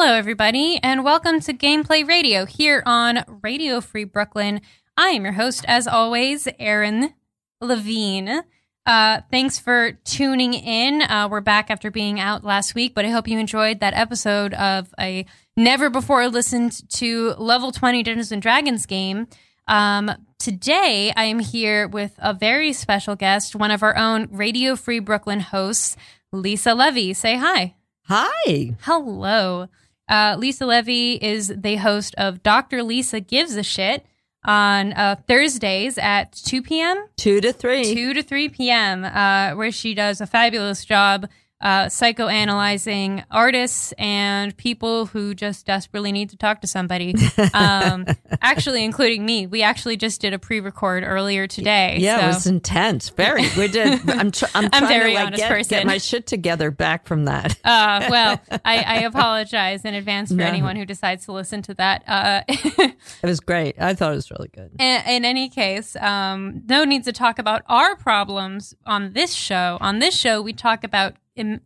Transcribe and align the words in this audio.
Hello, 0.00 0.14
everybody, 0.14 0.78
and 0.80 1.02
welcome 1.02 1.40
to 1.40 1.52
Gameplay 1.52 2.06
Radio 2.06 2.46
here 2.46 2.84
on 2.86 3.24
Radio 3.42 3.80
Free 3.80 4.04
Brooklyn. 4.04 4.60
I 4.96 5.08
am 5.08 5.24
your 5.24 5.32
host, 5.32 5.64
as 5.66 5.88
always, 5.88 6.46
Erin 6.60 7.14
Levine. 7.60 8.42
Uh, 8.86 9.22
thanks 9.32 9.58
for 9.58 9.98
tuning 10.04 10.54
in. 10.54 11.02
Uh, 11.02 11.26
we're 11.28 11.40
back 11.40 11.68
after 11.68 11.90
being 11.90 12.20
out 12.20 12.44
last 12.44 12.76
week, 12.76 12.94
but 12.94 13.06
I 13.06 13.08
hope 13.08 13.26
you 13.26 13.40
enjoyed 13.40 13.80
that 13.80 13.92
episode 13.92 14.54
of 14.54 14.94
a 15.00 15.26
never 15.56 15.90
before 15.90 16.28
listened 16.28 16.88
to 16.90 17.30
Level 17.30 17.72
20 17.72 18.04
Dungeons 18.04 18.30
and 18.30 18.40
Dragons 18.40 18.86
game. 18.86 19.26
Um, 19.66 20.12
today, 20.38 21.12
I 21.16 21.24
am 21.24 21.40
here 21.40 21.88
with 21.88 22.14
a 22.18 22.32
very 22.32 22.72
special 22.72 23.16
guest, 23.16 23.56
one 23.56 23.72
of 23.72 23.82
our 23.82 23.96
own 23.96 24.28
Radio 24.30 24.76
Free 24.76 25.00
Brooklyn 25.00 25.40
hosts, 25.40 25.96
Lisa 26.32 26.72
Levy. 26.72 27.14
Say 27.14 27.36
hi. 27.36 27.74
Hi. 28.04 28.76
Hello. 28.82 29.66
Uh, 30.08 30.36
Lisa 30.38 30.66
Levy 30.66 31.14
is 31.14 31.52
the 31.56 31.76
host 31.76 32.14
of 32.16 32.42
Dr. 32.42 32.82
Lisa 32.82 33.20
Gives 33.20 33.54
a 33.56 33.62
Shit 33.62 34.06
on 34.44 34.92
uh, 34.94 35.16
Thursdays 35.26 35.98
at 35.98 36.32
2 36.32 36.62
p.m. 36.62 37.06
Two 37.16 37.40
to 37.40 37.52
three. 37.52 37.94
2 37.94 38.14
to 38.14 38.22
3 38.22 38.48
p.m., 38.48 39.04
uh, 39.04 39.52
where 39.54 39.72
she 39.72 39.94
does 39.94 40.20
a 40.20 40.26
fabulous 40.26 40.84
job 40.84 41.28
uh, 41.60 41.86
psychoanalyzing 41.86 43.24
artists 43.30 43.92
and 43.98 44.56
people 44.56 45.06
who 45.06 45.34
just 45.34 45.66
desperately 45.66 46.12
need 46.12 46.30
to 46.30 46.36
talk 46.36 46.60
to 46.60 46.66
somebody. 46.66 47.14
Um, 47.54 48.04
actually, 48.42 48.84
including 48.84 49.24
me. 49.24 49.46
We 49.46 49.62
actually 49.62 49.96
just 49.96 50.20
did 50.20 50.32
a 50.32 50.38
pre-record 50.38 51.02
earlier 51.04 51.46
today. 51.46 51.96
Yeah, 51.98 52.18
so. 52.18 52.24
it 52.24 52.28
was 52.28 52.46
intense. 52.46 53.08
Very. 53.08 53.46
We 53.56 53.68
did. 53.68 54.00
I'm. 54.10 54.30
Tr- 54.30 54.44
I'm 54.54 54.70
trying 54.70 54.86
very 54.88 55.10
to 55.10 55.16
like 55.16 55.26
honest 55.28 55.42
get, 55.42 55.48
person. 55.48 55.68
get 55.70 55.86
my 55.86 55.98
shit 55.98 56.26
together 56.26 56.70
back 56.70 57.06
from 57.06 57.24
that. 57.24 57.58
Uh, 57.64 58.06
well, 58.10 58.40
I, 58.64 58.78
I 58.82 58.94
apologize 59.02 59.84
in 59.84 59.94
advance 59.94 60.28
for 60.30 60.36
No. 60.36 60.44
anyone 60.46 60.76
who 60.76 60.84
decides 60.84 61.24
to 61.26 61.32
listen 61.32 61.62
to 61.62 61.74
that. 61.74 62.04
Uh, 62.06 62.42
It 62.48 62.96
was 63.26 63.40
great. 63.40 63.76
I 63.80 63.94
thought 63.94 64.12
it 64.12 64.16
was 64.16 64.30
really 64.30 64.48
good. 64.48 64.70
in, 64.78 65.02
in 65.06 65.24
any 65.24 65.48
case, 65.48 65.96
um, 65.96 66.62
no 66.68 66.84
need 66.84 67.04
to 67.04 67.12
talk 67.12 67.38
about 67.38 67.62
our 67.66 67.96
problems 67.96 68.74
on 68.86 69.12
this 69.12 69.32
show. 69.32 69.78
On 69.80 69.98
this 69.98 70.14
show, 70.16 70.42
we 70.42 70.52
talk 70.52 70.84
about 70.84 71.14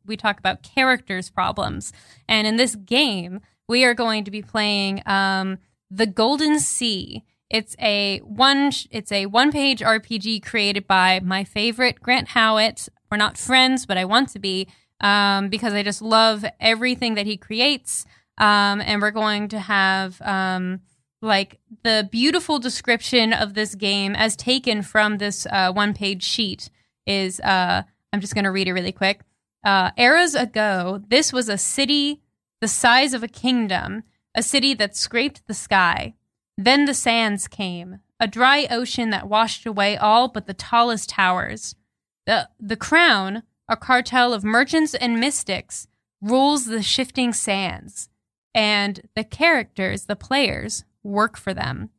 we 0.06 0.16
talk 0.16 0.38
about 0.38 0.62
characters' 0.62 1.30
problems, 1.30 1.92
and 2.28 2.46
in 2.46 2.56
this 2.56 2.74
game, 2.74 3.40
we 3.68 3.84
are 3.84 3.94
going 3.94 4.24
to 4.24 4.30
be 4.30 4.42
playing 4.42 5.02
um, 5.06 5.58
the 5.90 6.06
Golden 6.06 6.58
Sea. 6.58 7.24
It's 7.50 7.76
a 7.80 8.18
one. 8.20 8.72
It's 8.90 9.12
a 9.12 9.26
one-page 9.26 9.80
RPG 9.80 10.44
created 10.44 10.86
by 10.86 11.20
my 11.20 11.44
favorite 11.44 12.00
Grant 12.00 12.28
Howitt. 12.28 12.88
We're 13.10 13.18
not 13.18 13.36
friends, 13.36 13.84
but 13.86 13.98
I 13.98 14.04
want 14.04 14.30
to 14.30 14.38
be 14.38 14.68
um, 15.00 15.48
because 15.48 15.74
I 15.74 15.82
just 15.82 16.00
love 16.00 16.44
everything 16.60 17.14
that 17.14 17.26
he 17.26 17.36
creates. 17.36 18.06
Um, 18.38 18.80
and 18.80 19.02
we're 19.02 19.10
going 19.10 19.48
to 19.48 19.58
have 19.58 20.20
um, 20.22 20.80
like 21.20 21.60
the 21.82 22.08
beautiful 22.10 22.58
description 22.58 23.32
of 23.32 23.54
this 23.54 23.74
game 23.74 24.14
as 24.16 24.34
taken 24.36 24.82
from 24.82 25.18
this 25.18 25.46
uh, 25.46 25.72
one 25.72 25.94
page 25.94 26.22
sheet 26.22 26.70
is 27.06 27.40
uh, 27.40 27.82
I'm 28.12 28.20
just 28.20 28.34
going 28.34 28.44
to 28.44 28.50
read 28.50 28.68
it 28.68 28.72
really 28.72 28.92
quick. 28.92 29.20
Uh, 29.64 29.90
eras 29.96 30.34
ago, 30.34 31.02
this 31.08 31.32
was 31.32 31.48
a 31.48 31.58
city 31.58 32.20
the 32.60 32.68
size 32.68 33.12
of 33.12 33.24
a 33.24 33.28
kingdom, 33.28 34.04
a 34.36 34.42
city 34.42 34.72
that 34.72 34.96
scraped 34.96 35.46
the 35.48 35.54
sky. 35.54 36.14
Then 36.56 36.84
the 36.84 36.94
sands 36.94 37.48
came, 37.48 37.98
a 38.20 38.28
dry 38.28 38.68
ocean 38.70 39.10
that 39.10 39.28
washed 39.28 39.66
away 39.66 39.96
all 39.96 40.28
but 40.28 40.46
the 40.46 40.54
tallest 40.54 41.08
towers. 41.08 41.74
The, 42.24 42.48
the 42.60 42.76
crown, 42.76 43.42
a 43.68 43.76
cartel 43.76 44.32
of 44.32 44.44
merchants 44.44 44.94
and 44.94 45.18
mystics, 45.18 45.88
rules 46.20 46.66
the 46.66 46.84
shifting 46.84 47.32
sands 47.32 48.08
and 48.54 49.00
the 49.16 49.24
characters, 49.24 50.04
the 50.04 50.14
players, 50.14 50.84
work 51.02 51.36
for 51.36 51.52
them. 51.52 51.90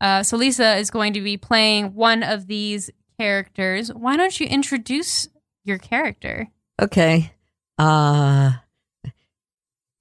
Uh, 0.00 0.22
so 0.22 0.36
Lisa 0.36 0.76
is 0.76 0.90
going 0.90 1.12
to 1.14 1.20
be 1.20 1.36
playing 1.36 1.94
one 1.94 2.22
of 2.22 2.46
these 2.46 2.90
characters. 3.18 3.92
Why 3.92 4.16
don't 4.16 4.38
you 4.38 4.46
introduce 4.46 5.28
your 5.64 5.78
character? 5.78 6.48
Okay. 6.80 7.32
Uh. 7.78 8.52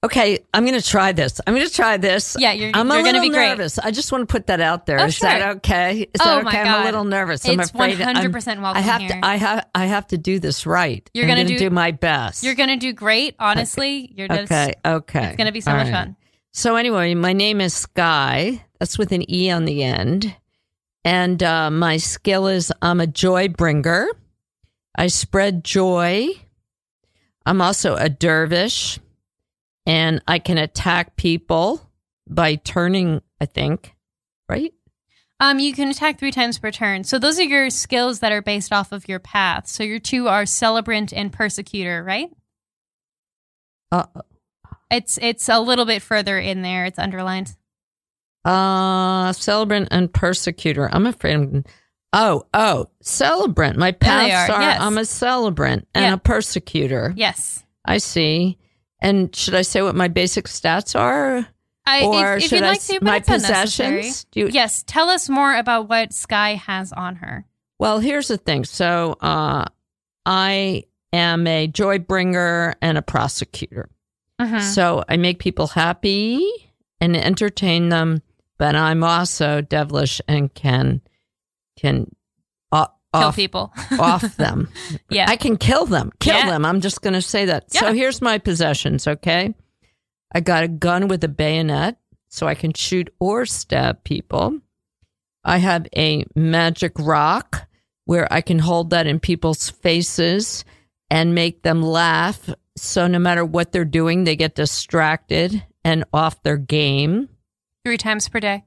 Okay, 0.04 0.40
I'm 0.52 0.66
going 0.66 0.80
to 0.82 0.86
try 0.88 1.12
this. 1.12 1.40
I'm 1.46 1.54
going 1.54 1.68
to 1.68 1.72
try 1.72 1.98
this. 1.98 2.36
Yeah, 2.40 2.54
you're, 2.54 2.72
I'm 2.74 2.88
you're 2.88 2.98
a 2.98 3.04
going 3.04 3.14
to 3.14 3.20
little 3.20 3.22
be 3.22 3.30
great. 3.36 3.50
nervous. 3.50 3.78
I 3.78 3.92
just 3.92 4.12
want 4.12 4.28
to 4.28 4.32
put 4.32 4.48
that 4.48 4.60
out 4.60 4.88
there. 4.88 5.00
Oh, 5.00 5.06
Is 5.06 5.20
that 5.20 5.42
sure. 5.42 5.50
okay? 5.58 6.00
Is 6.02 6.08
Oh, 6.20 6.38
that 6.38 6.48
okay? 6.48 6.58
I'm 6.60 6.82
a 6.82 6.86
little 6.86 7.04
nervous. 7.04 7.48
I'm 7.48 7.60
It's 7.60 7.70
afraid. 7.70 8.02
I'm- 8.02 8.16
100% 8.16 8.34
welcome 8.64 8.66
I 8.78 8.82
have 8.82 9.02
here. 9.02 9.10
to. 9.12 9.20
I 9.24 9.36
have. 9.36 9.68
I 9.76 9.86
have 9.86 10.08
to 10.08 10.18
do 10.18 10.40
this 10.40 10.66
right. 10.66 11.08
You're 11.14 11.28
gonna 11.28 11.44
gonna 11.44 11.50
do- 11.50 11.60
do 11.66 11.70
my 11.70 11.92
best. 11.92 12.42
You're 12.42 12.56
going 12.56 12.70
to 12.70 12.78
do 12.78 12.94
great. 12.94 13.36
Honestly, 13.38 14.12
you're 14.16 14.28
just, 14.28 14.52
Okay. 14.52 14.74
Okay. 14.84 15.24
it's 15.28 15.38
going 15.38 15.46
to 15.46 15.54
be 15.54 15.62
so 15.62 15.70
All 15.70 15.78
much 15.78 15.86
right. 15.86 15.94
fun. 15.94 16.16
So 16.52 16.78
anyway, 16.78 17.14
my 17.14 17.34
name 17.34 17.62
is 17.62 17.76
Skye. 17.76 18.66
That's 18.80 18.98
with 18.98 19.12
an 19.12 19.32
E 19.32 19.52
on 19.52 19.66
the 19.66 19.84
end. 19.84 20.36
And 21.06 21.44
uh, 21.44 21.70
my 21.70 21.98
skill 21.98 22.48
is 22.48 22.74
I'm 22.82 23.02
a 23.02 23.08
joy 23.08 23.50
bringer. 23.50 24.08
I 24.96 25.08
spread 25.08 25.64
joy. 25.64 26.30
I'm 27.46 27.62
also 27.62 27.96
a 27.96 28.10
dervish. 28.10 29.00
And 29.86 30.22
I 30.28 30.40
can 30.40 30.58
attack 30.60 31.16
people 31.16 31.82
by 32.30 32.56
turning, 32.56 33.22
I 33.40 33.46
think, 33.48 33.96
right? 34.48 34.74
Um, 35.40 35.58
you 35.58 35.74
can 35.74 35.90
attack 35.90 36.20
three 36.20 36.32
times 36.32 36.60
per 36.60 36.70
turn. 36.70 37.04
So 37.04 37.18
those 37.18 37.40
are 37.40 37.44
your 37.44 37.72
skills 37.72 38.20
that 38.20 38.32
are 38.32 38.44
based 38.44 38.72
off 38.72 38.92
of 38.92 39.10
your 39.10 39.18
path. 39.20 39.68
So 39.68 39.84
your 39.84 39.98
two 40.00 40.28
are 40.28 40.46
celebrant 40.46 41.12
and 41.14 41.34
persecutor, 41.34 42.04
right? 42.04 42.30
Uh, 43.92 44.06
It's 44.92 45.18
it's 45.22 45.50
a 45.50 45.60
little 45.60 45.86
bit 45.86 46.04
further 46.04 46.38
in 46.38 46.62
there. 46.62 46.86
It's 46.86 47.00
underlined. 47.00 47.56
uh, 48.46 49.34
celebrant 49.34 49.88
and 49.92 50.14
persecutor. 50.14 50.90
I'm 50.94 51.08
afraid 51.08 51.34
I'm. 51.34 51.64
Oh, 52.14 52.46
oh, 52.54 52.88
celebrant. 53.02 53.78
My 53.78 53.92
paths 53.94 54.50
are, 54.52 54.56
are, 54.56 54.62
yes. 54.62 54.82
I'm 54.82 54.98
a 54.98 55.06
celebrant 55.06 55.88
and 55.96 56.04
Yeah. 56.06 56.14
a 56.14 56.18
persecutor. 56.18 57.14
Yes. 57.16 57.64
I 57.86 58.00
see. 58.00 58.58
And 59.02 59.34
should 59.36 59.56
I 59.56 59.62
say 59.62 59.82
what 59.82 59.96
my 59.96 60.08
basic 60.08 60.46
stats 60.46 61.00
are? 61.00 61.48
I, 61.86 62.04
or 62.06 62.36
if, 62.38 62.44
if 62.44 62.50
should 62.50 62.56
you'd 62.60 62.66
I 62.66 62.70
like 62.72 62.82
to, 62.84 63.00
my 63.02 63.20
possessions? 63.22 64.26
You- 64.36 64.50
yes. 64.50 64.84
Tell 64.86 65.10
us 65.10 65.30
more 65.30 65.56
about 65.56 65.90
what 65.90 66.14
Skye 66.14 66.56
has 66.56 66.92
on 66.94 67.16
her. 67.18 67.46
Well, 67.80 68.00
here's 68.00 68.28
the 68.28 68.38
thing. 68.38 68.66
So, 68.66 69.14
uh, 69.22 69.66
I 70.26 70.84
am 71.14 71.48
a 71.48 71.66
joy 71.68 71.98
bringer 72.00 72.76
and 72.82 72.98
a 72.98 73.02
prosecutor. 73.02 73.90
Mhm. 74.40 74.62
So 74.62 75.04
I 75.10 75.18
make 75.18 75.40
people 75.40 75.68
happy 75.68 76.46
and 77.00 77.16
entertain 77.18 77.90
them, 77.90 78.22
but 78.60 78.76
I'm 78.76 79.04
also 79.04 79.62
devilish 79.62 80.22
and 80.28 80.54
can 80.54 81.02
can 81.78 82.14
o- 82.72 82.88
Kill 83.14 83.24
off, 83.24 83.36
people. 83.36 83.74
off 84.00 84.38
them. 84.38 84.70
Yeah. 85.10 85.26
I 85.30 85.36
can 85.36 85.58
kill 85.58 85.86
them. 85.86 86.12
Kill 86.20 86.36
Yeah. 86.36 86.50
them. 86.50 86.66
I'm 86.66 86.80
just 86.82 87.02
going 87.02 87.14
to 87.14 87.22
say 87.22 87.46
that. 87.46 87.66
Yeah. 87.72 87.82
So 87.82 87.94
here's 87.94 88.22
my 88.22 88.38
possessions, 88.38 89.08
okay? 89.08 89.54
I 90.34 90.40
got 90.40 90.64
a 90.64 90.68
gun 90.70 91.08
with 91.10 91.24
a 91.24 91.28
bayonet 91.28 91.98
so 92.30 92.48
I 92.48 92.56
can 92.56 92.72
shoot 92.74 93.14
or 93.20 93.46
stab 93.46 94.04
people. 94.06 94.60
I 95.44 95.58
have 95.58 95.88
a 95.96 96.24
magic 96.36 96.94
rock 96.98 97.68
where 98.06 98.32
I 98.32 98.40
can 98.42 98.60
hold 98.60 98.92
that 98.92 99.08
in 99.08 99.20
people's 99.20 99.70
faces 99.70 100.64
and 101.10 101.36
make 101.36 101.64
them 101.64 101.82
laugh. 101.82 102.50
So 102.78 103.08
no 103.08 103.20
matter 103.20 103.44
what 103.44 103.74
they're 103.74 103.84
doing, 103.84 104.24
they 104.24 104.38
get 104.38 104.56
distracted 104.56 105.62
and 105.84 106.06
off 106.14 106.42
their 106.44 106.58
game. 106.58 107.28
Three 107.84 107.98
times 107.98 108.30
per 108.30 108.40
day. 108.40 108.64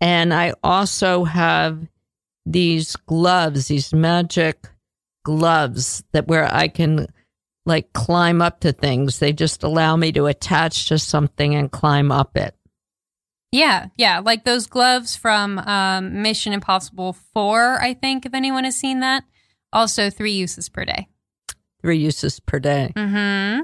And 0.00 0.32
I 0.32 0.54
also 0.62 1.24
have 1.24 1.78
these 2.46 2.96
gloves, 2.96 3.68
these 3.68 3.92
magic 3.92 4.68
gloves 5.24 6.02
that 6.12 6.26
where 6.26 6.52
I 6.52 6.68
can 6.68 7.06
like 7.64 7.92
climb 7.92 8.42
up 8.42 8.60
to 8.60 8.72
things. 8.72 9.18
They 9.18 9.32
just 9.32 9.62
allow 9.62 9.96
me 9.96 10.12
to 10.12 10.26
attach 10.26 10.88
to 10.88 10.98
something 10.98 11.54
and 11.54 11.70
climb 11.70 12.10
up 12.10 12.36
it. 12.36 12.54
Yeah, 13.52 13.88
yeah, 13.96 14.20
like 14.20 14.44
those 14.44 14.66
gloves 14.66 15.14
from 15.14 15.58
um, 15.58 16.22
Mission 16.22 16.54
Impossible 16.54 17.12
Four. 17.34 17.80
I 17.82 17.92
think 17.92 18.24
if 18.24 18.32
anyone 18.32 18.64
has 18.64 18.76
seen 18.76 19.00
that. 19.00 19.24
Also, 19.74 20.10
three 20.10 20.32
uses 20.32 20.68
per 20.68 20.84
day. 20.84 21.08
Three 21.80 21.98
uses 21.98 22.40
per 22.40 22.58
day. 22.58 22.92
Mm-hmm. 22.96 23.62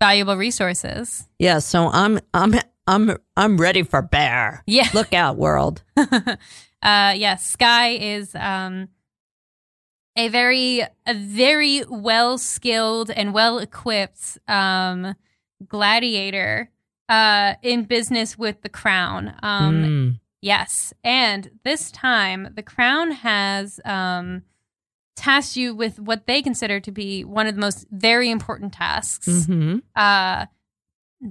Valuable 0.00 0.36
resources. 0.36 1.26
Yeah, 1.38 1.58
so 1.58 1.88
I'm 1.88 2.20
I'm 2.32 2.54
I'm 2.86 3.16
I'm 3.36 3.56
ready 3.58 3.82
for 3.82 4.02
bear. 4.02 4.62
Yeah. 4.66 4.88
Look 4.94 5.12
out, 5.12 5.36
world. 5.36 5.82
uh 6.84 7.14
yes 7.16 7.50
Skye 7.50 7.96
is 8.00 8.34
um 8.34 8.88
a 10.16 10.28
very 10.28 10.80
a 11.06 11.14
very 11.14 11.82
well 11.88 12.38
skilled 12.38 13.10
and 13.10 13.34
well 13.34 13.58
equipped 13.58 14.38
um 14.48 15.14
gladiator 15.66 16.70
uh 17.08 17.54
in 17.62 17.84
business 17.84 18.38
with 18.38 18.62
the 18.62 18.68
crown 18.68 19.34
um 19.42 19.74
Mm. 19.82 20.20
yes 20.42 20.92
and 21.02 21.50
this 21.64 21.90
time 21.90 22.48
the 22.54 22.62
crown 22.62 23.10
has 23.10 23.80
um 23.84 24.42
tasked 25.16 25.56
you 25.56 25.74
with 25.74 25.98
what 26.00 26.26
they 26.26 26.42
consider 26.42 26.80
to 26.80 26.90
be 26.92 27.24
one 27.24 27.46
of 27.46 27.54
the 27.54 27.60
most 27.60 27.86
very 27.90 28.30
important 28.30 28.72
tasks 28.72 29.26
Mhm. 29.28 29.82
uh 29.96 30.46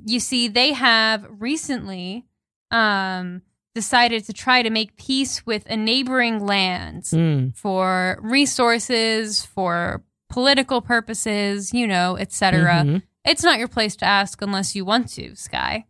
you 0.07 0.19
see, 0.19 0.47
they 0.47 0.73
have 0.73 1.23
recently 1.29 2.25
um, 2.71 3.43
decided 3.75 4.23
to 4.25 4.33
try 4.33 4.61
to 4.61 4.69
make 4.69 4.95
peace 4.97 5.45
with 5.45 5.65
a 5.67 5.75
neighboring 5.77 6.45
land 6.45 7.03
Mm. 7.03 7.55
for 7.55 8.19
resources, 8.21 9.43
for 9.45 10.03
political 10.29 10.81
purposes, 10.81 11.73
you 11.73 11.87
know, 11.87 12.15
etc. 12.17 12.83
Mhm. 12.85 13.03
It's 13.25 13.43
not 13.43 13.59
your 13.59 13.67
place 13.67 13.95
to 13.97 14.05
ask 14.05 14.41
unless 14.41 14.75
you 14.75 14.85
want 14.85 15.09
to, 15.13 15.35
Skye. 15.35 15.85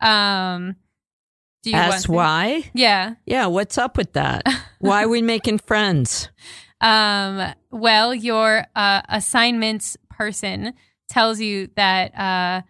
Um, 0.00 0.76
do 1.62 1.70
you 1.70 1.76
want 1.76 1.94
Ask 1.94 2.08
why? 2.08 2.70
Yeah. 2.74 3.14
Yeah, 3.24 3.46
what's 3.46 3.76
up 3.78 3.96
with 3.96 4.12
that? 4.12 4.42
why 4.78 5.02
are 5.04 5.08
we 5.08 5.22
making 5.22 5.58
friends? 5.58 6.30
Um, 6.80 7.52
well, 7.70 8.14
your 8.14 8.66
uh, 8.76 9.02
assignments 9.08 9.96
person 10.10 10.74
tells 11.08 11.40
you 11.40 11.68
that 11.76 12.14
uh, 12.18 12.62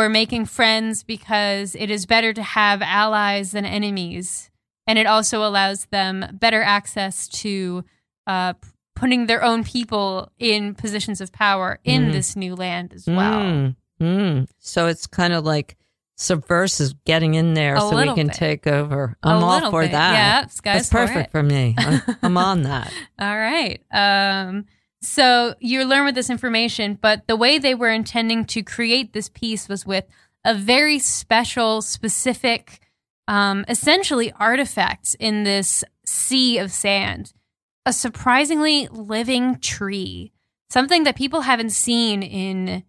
we're 0.00 0.08
making 0.08 0.46
friends 0.46 1.02
because 1.02 1.74
it 1.74 1.90
is 1.90 2.06
better 2.06 2.32
to 2.32 2.42
have 2.42 2.80
allies 2.82 3.52
than 3.52 3.64
enemies. 3.66 4.50
And 4.86 4.98
it 4.98 5.06
also 5.06 5.44
allows 5.44 5.84
them 5.86 6.24
better 6.40 6.62
access 6.62 7.28
to 7.42 7.84
uh, 8.26 8.54
putting 8.96 9.26
their 9.26 9.42
own 9.44 9.62
people 9.62 10.30
in 10.38 10.74
positions 10.74 11.20
of 11.20 11.32
power 11.32 11.78
in 11.84 12.06
Mhm. 12.06 12.12
this 12.12 12.34
new 12.36 12.54
land 12.54 12.92
as 12.94 13.06
well. 13.06 13.40
Mm, 13.40 13.76
mm. 14.00 14.48
So 14.58 14.86
it's 14.86 15.06
kind 15.06 15.32
of 15.32 15.44
like 15.44 15.76
subversive 16.16 16.92
getting 17.04 17.34
in 17.34 17.54
there 17.54 17.76
A 17.76 17.80
so 17.80 17.96
we 17.96 18.04
can 18.14 18.26
bit. 18.28 18.36
take 18.36 18.66
over. 18.66 19.16
I'm 19.22 19.42
all 19.42 19.70
for 19.70 19.82
bit. 19.82 19.92
that. 19.92 20.12
Yeah, 20.12 20.46
That's 20.74 20.88
perfect 20.90 21.28
it. 21.28 21.30
for 21.30 21.42
me. 21.42 21.74
I'm, 21.78 22.02
I'm 22.22 22.36
on 22.36 22.62
that. 22.62 22.92
All 23.18 23.36
right. 23.38 23.80
Um, 23.92 24.66
so 25.02 25.54
you 25.60 25.84
learn 25.84 26.04
with 26.04 26.14
this 26.14 26.30
information, 26.30 26.98
but 27.00 27.26
the 27.26 27.36
way 27.36 27.58
they 27.58 27.74
were 27.74 27.90
intending 27.90 28.44
to 28.46 28.62
create 28.62 29.12
this 29.12 29.28
piece 29.28 29.68
was 29.68 29.86
with 29.86 30.04
a 30.44 30.54
very 30.54 30.98
special, 30.98 31.80
specific, 31.80 32.80
um, 33.26 33.64
essentially 33.68 34.32
artifact 34.38 35.16
in 35.18 35.44
this 35.44 35.84
sea 36.04 36.58
of 36.58 36.70
sand. 36.70 37.32
A 37.86 37.92
surprisingly 37.94 38.88
living 38.88 39.58
tree, 39.58 40.32
something 40.68 41.04
that 41.04 41.16
people 41.16 41.42
haven't 41.42 41.70
seen 41.70 42.22
in 42.22 42.84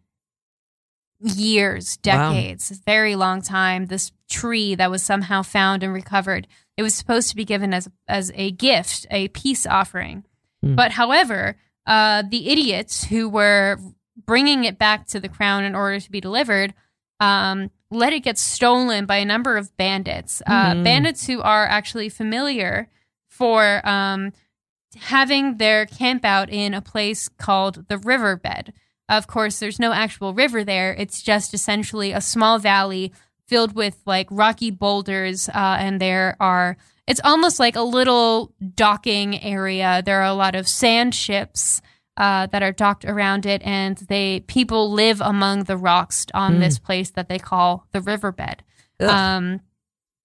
years, 1.22 1.96
decades, 1.98 2.72
a 2.72 2.76
very 2.86 3.16
long 3.16 3.42
time. 3.42 3.86
This 3.86 4.12
tree 4.30 4.76
that 4.76 4.92
was 4.92 5.02
somehow 5.02 5.44
found 5.44 5.82
and 5.82 5.94
recovered. 5.94 6.48
It 6.76 6.84
was 6.84 6.94
supposed 6.94 7.30
to 7.30 7.36
be 7.38 7.46
given 7.46 7.74
as 7.74 7.88
as 8.08 8.32
a 8.36 8.52
gift, 8.52 9.08
a 9.12 9.30
peace 9.30 9.66
offering. 9.66 10.26
Hmm. 10.62 10.76
But 10.76 10.92
however, 10.92 11.56
uh, 11.86 12.24
the 12.30 12.50
idiots 12.50 13.06
who 13.06 13.28
were 13.30 13.78
bringing 14.26 14.64
it 14.66 14.78
back 14.78 15.08
to 15.08 15.20
the 15.20 15.30
crown 15.30 15.64
in 15.64 15.76
order 15.76 16.00
to 16.00 16.12
be 16.12 16.22
delivered 16.22 16.74
um, 17.20 17.70
let 17.92 18.14
it 18.14 18.22
get 18.22 18.38
stolen 18.38 19.06
by 19.06 19.18
a 19.18 19.26
number 19.26 19.56
of 19.58 19.76
bandits. 19.78 20.42
Uh, 20.48 20.74
Mhm. 20.74 20.84
Bandits 20.84 21.28
who 21.28 21.40
are 21.42 21.68
actually 21.68 22.10
familiar 22.10 22.88
for 23.28 23.88
um, 23.88 24.34
having 24.98 25.58
their 25.58 25.86
camp 25.86 26.26
out 26.26 26.50
in 26.50 26.74
a 26.74 26.82
place 26.82 27.30
called 27.30 27.88
the 27.90 27.98
riverbed. 28.00 28.74
Of 29.08 29.28
course, 29.28 29.60
there's 29.60 29.80
no 29.80 29.92
actual 29.94 30.34
river 30.34 30.64
there. 30.64 30.94
It's 30.98 31.22
just 31.22 31.54
essentially 31.54 32.12
a 32.12 32.22
small 32.22 32.58
valley 32.60 33.14
filled 33.46 33.76
with 33.76 33.98
like 34.06 34.28
rocky 34.32 34.72
boulders, 34.72 35.48
uh, 35.50 35.78
and 35.80 36.00
there 36.02 36.36
are. 36.40 36.78
It's 37.12 37.20
almost 37.26 37.60
like 37.60 37.76
a 37.76 37.82
little 37.82 38.54
docking 38.76 39.38
area. 39.44 40.02
There 40.06 40.22
are 40.22 40.26
a 40.32 40.34
lot 40.34 40.56
of 40.56 40.66
sand 40.66 41.14
ships 41.14 41.82
uh, 42.16 42.46
that 42.48 42.64
are 42.64 42.72
docked 42.72 43.04
around 43.04 43.46
it, 43.46 43.62
and 43.64 43.98
they 43.98 44.40
people 44.48 44.92
live 44.92 45.20
among 45.20 45.66
the 45.66 45.76
rocks 45.76 46.26
on 46.34 46.56
Mm. 46.56 46.60
this 46.62 46.80
place 46.80 47.10
that 47.12 47.28
they 47.28 47.38
call 47.40 47.86
the 47.92 48.00
riverbed. 48.00 48.64
Ugh. 49.02 49.10
Um, 49.10 49.60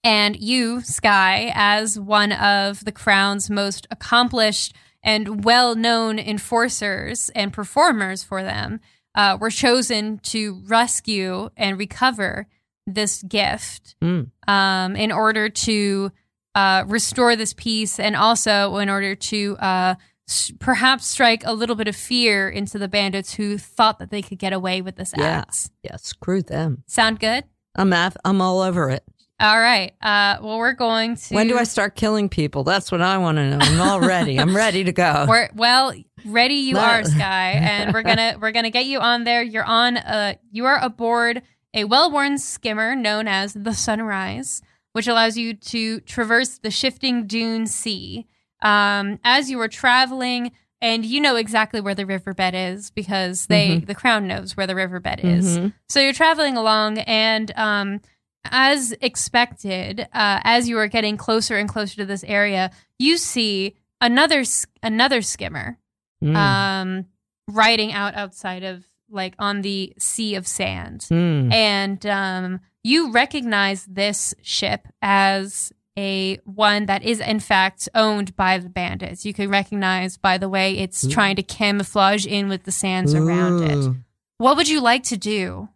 and 0.05 0.37
you, 0.37 0.81
Skye, 0.83 1.51
as 1.57 1.99
one 1.99 2.31
of 2.31 2.85
the 2.85 2.93
crown's 2.93 3.51
most 3.51 3.89
accomplished 3.91 4.73
and 5.03 5.45
well 5.45 5.75
known 5.75 6.21
enforcers 6.21 7.31
and 7.35 7.53
performers 7.53 8.23
for 8.23 8.45
them, 8.45 8.79
uh, 9.17 9.37
were 9.41 9.51
chosen 9.51 10.19
to 10.19 10.63
rescue 10.67 11.51
and 11.57 11.79
recover 11.79 12.47
this 12.87 13.23
gift 13.25 13.97
Mm. 14.01 14.31
um, 14.47 14.95
in 14.95 15.11
order 15.11 15.49
to 15.49 16.13
uh, 16.57 16.85
restore 16.89 17.37
this 17.37 17.53
peace 17.53 18.01
and 18.01 18.17
also 18.17 18.77
in 18.79 18.89
order 18.89 19.15
to 19.15 19.57
uh, 19.59 19.95
s- 20.29 20.51
perhaps 20.59 21.07
strike 21.07 21.43
a 21.45 21.53
little 21.53 21.77
bit 21.77 21.87
of 21.87 21.95
fear 21.95 22.49
into 22.49 22.79
the 22.79 22.89
bandits 22.89 23.35
who 23.35 23.59
thought 23.59 23.99
that 23.99 24.11
they 24.11 24.23
could 24.23 24.39
get 24.39 24.53
away 24.53 24.81
with 24.83 24.97
this 24.97 25.13
Yeah. 25.17 25.25
axe. 25.27 25.71
Yeah, 25.85 25.97
screw 25.97 26.43
them. 26.43 26.83
Sound 26.87 27.21
good? 27.21 27.45
I'm 27.77 27.93
af- 27.93 28.17
I'm 28.25 28.41
all 28.41 28.61
over 28.61 28.89
it. 28.91 29.05
All 29.39 29.61
right. 29.61 29.93
Uh, 30.01 30.39
well, 30.41 30.57
we're 30.57 30.73
going 30.73 31.17
to. 31.17 31.35
When 31.35 31.47
do 31.47 31.59
I 31.59 31.65
start 31.65 31.95
killing 31.95 32.31
people? 32.31 32.65
That's 32.65 32.91
what 32.91 33.03
I 33.03 33.19
want 33.19 33.37
to 33.37 33.51
know. 33.51 33.59
I'm 33.61 33.81
all 33.83 34.01
ready. 34.01 34.41
I'm 34.41 34.57
ready 34.65 34.83
to 34.85 34.93
go. 34.93 35.27
We're, 35.29 35.51
well, 35.55 35.93
ready 36.25 36.55
you 36.55 36.79
are, 36.79 37.05
Skye, 37.05 37.51
and 37.53 37.93
we're 37.93 38.03
gonna 38.03 38.37
we're 38.41 38.53
gonna 38.53 38.71
get 38.71 38.87
you 38.87 38.99
on 39.01 39.25
there. 39.25 39.43
You're 39.43 39.63
on. 39.67 39.99
Uh, 39.99 40.37
you 40.53 40.65
are 40.65 40.79
aboard 40.83 41.43
a 41.75 41.85
well-worn 41.85 42.39
skimmer 42.39 42.97
known 42.97 43.29
as 43.29 43.53
the 43.53 43.75
Sunrise, 43.75 44.63
which 44.97 45.07
allows 45.07 45.37
you 45.37 45.53
to 45.53 46.01
traverse 46.01 46.57
the 46.59 46.71
shifting 46.71 47.27
dune 47.27 47.67
sea. 47.67 48.27
Um, 48.63 49.19
as 49.23 49.51
you 49.51 49.61
are 49.61 49.69
traveling, 49.69 50.53
and 50.81 51.05
you 51.05 51.21
know 51.21 51.37
exactly 51.37 51.81
where 51.83 51.95
the 51.95 52.07
riverbed 52.07 52.55
is 52.55 52.91
because 52.91 53.45
they 53.47 53.79
the 53.81 53.95
crown 53.95 54.27
knows 54.27 54.57
where 54.57 54.67
the 54.67 54.75
riverbed 54.75 55.21
is. 55.23 55.59
Mhm. 55.59 55.73
So 55.91 56.01
you're 56.01 56.15
traveling 56.15 56.57
along, 56.57 56.99
and 57.01 57.53
um, 57.57 58.01
as 58.47 58.93
expected, 59.03 60.01
uh, 60.15 60.41
as 60.45 60.69
you 60.69 60.79
are 60.79 60.87
getting 60.89 61.17
closer 61.19 61.57
and 61.57 61.69
closer 61.69 61.97
to 61.97 62.07
this 62.07 62.25
area, 62.25 62.71
you 62.99 63.19
see 63.19 63.75
another 64.01 64.45
another 64.83 65.21
skimmer 65.21 65.79
Mm. 66.25 66.35
um, 66.37 67.05
riding 67.49 67.93
out 67.93 68.15
outside 68.15 68.63
of 68.65 68.85
like 69.11 69.35
on 69.39 69.61
the 69.61 69.93
sea 69.99 70.35
of 70.35 70.47
sand, 70.47 71.03
Mm. 71.11 71.53
and 71.53 72.07
um, 72.07 72.61
you 72.87 73.11
recognize 73.11 73.85
this 73.87 74.33
ship 74.43 74.87
as 75.03 75.73
a 75.99 76.37
one 76.45 76.87
that 76.87 77.03
is 77.03 77.19
in 77.21 77.41
fact 77.41 77.89
owned 77.95 78.37
by 78.37 78.59
the 78.59 78.69
bandits. 78.69 79.27
You 79.27 79.35
can 79.35 79.51
recognize 79.51 80.17
by 80.17 80.39
the 80.39 80.49
way 80.49 80.79
it's 80.79 81.03
Ooh. 81.05 81.11
trying 81.11 81.37
to 81.37 81.43
camouflage 81.43 82.27
in 82.27 82.49
with 82.49 82.63
the 82.63 82.71
sands 82.71 83.13
around 83.13 83.63
it. 83.65 83.97
What 84.39 84.57
would 84.57 84.69
you 84.69 84.81
like 84.81 85.03
to 85.05 85.17
do? 85.17 85.69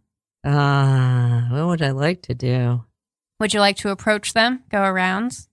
Ah, 0.45 1.49
what 1.51 1.67
would 1.67 1.83
I 1.83 1.91
like 1.91 2.23
to 2.23 2.35
do? 2.35 2.85
Would 3.41 3.55
you 3.55 3.61
like 3.61 3.77
to 3.79 3.91
approach 3.91 4.33
them, 4.33 4.63
go 4.71 4.83
around? 4.83 5.47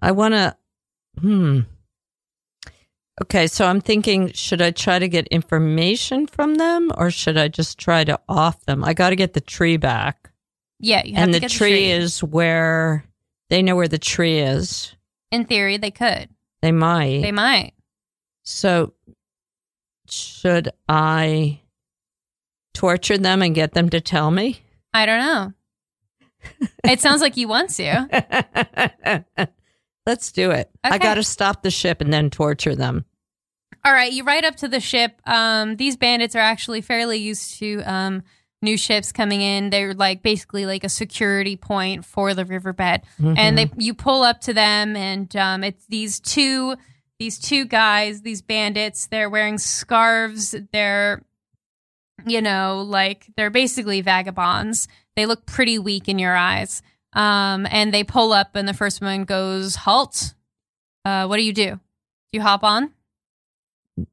I 0.00 0.12
want 0.12 0.34
to. 0.34 0.56
Hmm. 1.20 1.60
Okay, 3.22 3.46
so 3.46 3.66
I'm 3.66 3.82
thinking, 3.82 4.32
should 4.32 4.62
I 4.62 4.70
try 4.70 4.98
to 4.98 5.08
get 5.08 5.28
information 5.28 6.26
from 6.26 6.54
them, 6.54 6.90
or 6.96 7.10
should 7.10 7.36
I 7.36 7.48
just 7.48 7.78
try 7.78 8.02
to 8.04 8.18
off 8.28 8.64
them? 8.64 8.82
I 8.82 8.94
got 8.94 9.10
to 9.10 9.16
get 9.16 9.34
the 9.34 9.42
tree 9.42 9.76
back, 9.76 10.29
Yeah, 10.80 11.02
you 11.04 11.14
have 11.14 11.24
and 11.24 11.34
the 11.34 11.40
get 11.40 11.50
tree, 11.50 11.90
is 11.90 12.22
where 12.24 13.04
they 13.50 13.62
know 13.62 13.76
where 13.76 13.88
the 13.88 13.98
tree 13.98 14.38
is. 14.38 14.94
In 15.30 15.44
theory, 15.44 15.76
they 15.76 15.90
could. 15.90 16.28
They 16.62 16.72
might. 16.72 17.20
They 17.20 17.32
might. 17.32 17.72
So, 18.42 18.94
should 20.08 20.70
I 20.88 21.60
torture 22.72 23.18
them 23.18 23.42
and 23.42 23.54
get 23.54 23.74
them 23.74 23.90
to 23.90 24.00
tell 24.00 24.30
me? 24.30 24.60
I 24.94 25.06
don't 25.06 25.20
know. 25.20 25.52
it 26.84 27.00
sounds 27.00 27.20
like 27.20 27.36
you 27.36 27.46
want 27.46 27.70
to. 27.76 29.24
Let's 30.06 30.32
do 30.32 30.50
it. 30.50 30.70
I 30.82 30.96
got 30.98 31.14
to 31.14 31.22
stop 31.22 31.62
the 31.62 31.70
ship 31.70 32.00
and 32.00 32.12
then 32.12 32.30
torture 32.30 32.74
them. 32.74 33.04
All 33.84 33.92
right, 33.92 34.12
you 34.12 34.24
ride 34.24 34.44
up 34.44 34.56
to 34.56 34.68
the 34.68 34.80
ship. 34.80 35.20
Um, 35.26 35.76
these 35.76 35.96
bandits 35.96 36.34
are 36.34 36.40
actually 36.40 36.80
fairly 36.80 37.18
used 37.18 37.58
to 37.58 37.82
um, 37.82 38.22
new 38.62 38.76
ships 38.76 39.12
coming 39.12 39.40
in. 39.40 39.70
They're 39.70 39.94
like 39.94 40.22
basically 40.22 40.66
like 40.66 40.84
a 40.84 40.88
security 40.88 41.56
point 41.56 42.04
for 42.04 42.34
the 42.34 42.44
riverbed, 42.44 43.02
and 43.18 43.56
they 43.58 43.70
you 43.76 43.94
pull 43.94 44.22
up 44.22 44.40
to 44.42 44.52
them, 44.54 44.96
and 44.96 45.34
um, 45.36 45.64
it's 45.64 45.86
these 45.86 46.20
two 46.20 46.76
these 47.18 47.38
two 47.38 47.64
guys, 47.64 48.22
these 48.22 48.42
bandits. 48.42 49.06
They're 49.06 49.30
wearing 49.30 49.58
scarves. 49.58 50.54
They're 50.72 51.22
you 52.26 52.40
know 52.42 52.84
like 52.86 53.26
they're 53.36 53.50
basically 53.50 54.00
vagabonds. 54.00 54.88
They 55.16 55.26
look 55.26 55.46
pretty 55.46 55.78
weak 55.78 56.08
in 56.08 56.18
your 56.18 56.36
eyes. 56.36 56.82
Um, 57.12 57.66
and 57.70 57.92
they 57.92 58.04
pull 58.04 58.32
up, 58.32 58.54
and 58.54 58.68
the 58.68 58.74
first 58.74 59.02
one 59.02 59.24
goes, 59.24 59.74
"Halt! 59.74 60.34
Uh, 61.04 61.26
what 61.26 61.38
do 61.38 61.42
you 61.42 61.52
do? 61.52 61.80
You 62.32 62.40
hop 62.40 62.62
on? 62.62 62.92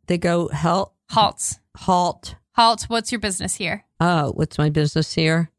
They 0.08 0.18
go, 0.18 0.50
halt, 0.50 0.94
Halt! 1.12 1.60
halt. 1.76 2.36
Halt! 2.56 2.84
What's 2.84 3.12
your 3.12 3.22
business 3.22 3.56
here? 3.56 3.84
uh, 4.00 4.30
what's 4.30 4.58
my 4.58 4.70
business 4.70 5.14
here? 5.14 5.52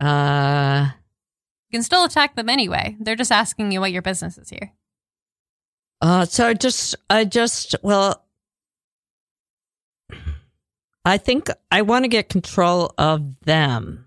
Uh, 0.00 0.88
you 1.70 1.76
can 1.76 1.82
still 1.82 2.04
attack 2.04 2.36
them 2.36 2.48
anyway. 2.48 2.96
They're 3.00 3.16
just 3.16 3.32
asking 3.32 3.72
you 3.72 3.80
what 3.80 3.92
your 3.92 4.02
business 4.02 4.38
is 4.38 4.50
here. 4.50 4.72
Uh, 6.00 6.24
so 6.24 6.48
I 6.48 6.54
just, 6.54 6.96
I 7.08 7.24
just, 7.24 7.74
well, 7.82 8.24
I 11.04 11.18
think 11.18 11.48
I 11.70 11.82
want 11.82 12.04
to 12.04 12.08
get 12.08 12.28
control 12.28 12.94
of 12.98 13.38
them. 13.40 14.06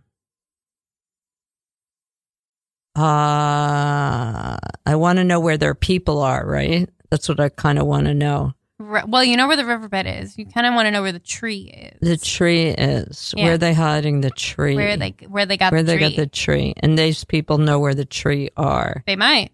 Uh, 2.96 4.58
I 4.86 4.96
want 4.96 5.18
to 5.18 5.24
know 5.24 5.40
where 5.40 5.58
their 5.58 5.74
people 5.74 6.22
are, 6.22 6.46
right? 6.46 6.90
That's 7.10 7.28
what 7.28 7.40
I 7.40 7.50
kind 7.50 7.80
of 7.80 7.88
want 7.88 8.06
to 8.06 8.14
know. 8.14 8.54
Well, 8.80 9.24
you 9.24 9.38
know 9.38 9.48
where 9.48 9.56
the 9.56 9.66
riverbed 9.66 10.08
is. 10.08 10.38
You 10.38 10.46
kind 10.46 10.66
of 10.68 10.74
want 10.74 10.88
to 10.88 10.92
know 10.92 11.02
where 11.04 11.12
the 11.12 11.20
tree 11.20 11.92
is. 11.94 12.00
The 12.08 12.18
tree 12.18 12.68
is. 12.70 13.34
Yeah. 13.38 13.46
Where 13.46 13.54
are 13.54 13.58
they 13.58 13.74
hiding 13.74 14.22
the 14.22 14.32
tree? 14.32 14.76
where 14.76 14.98
they 14.98 15.16
where 15.28 15.46
they 15.46 15.58
got 15.58 15.72
where 15.72 15.84
the 15.84 15.92
they 15.94 15.98
tree. 16.00 16.10
got 16.10 16.16
the 16.18 16.28
tree. 16.28 16.74
And 16.78 16.98
these 16.98 17.24
people 17.24 17.60
know 17.60 17.80
where 17.80 17.94
the 17.94 18.04
tree 18.06 18.50
are. 18.58 19.04
they 19.06 19.16
might. 19.16 19.52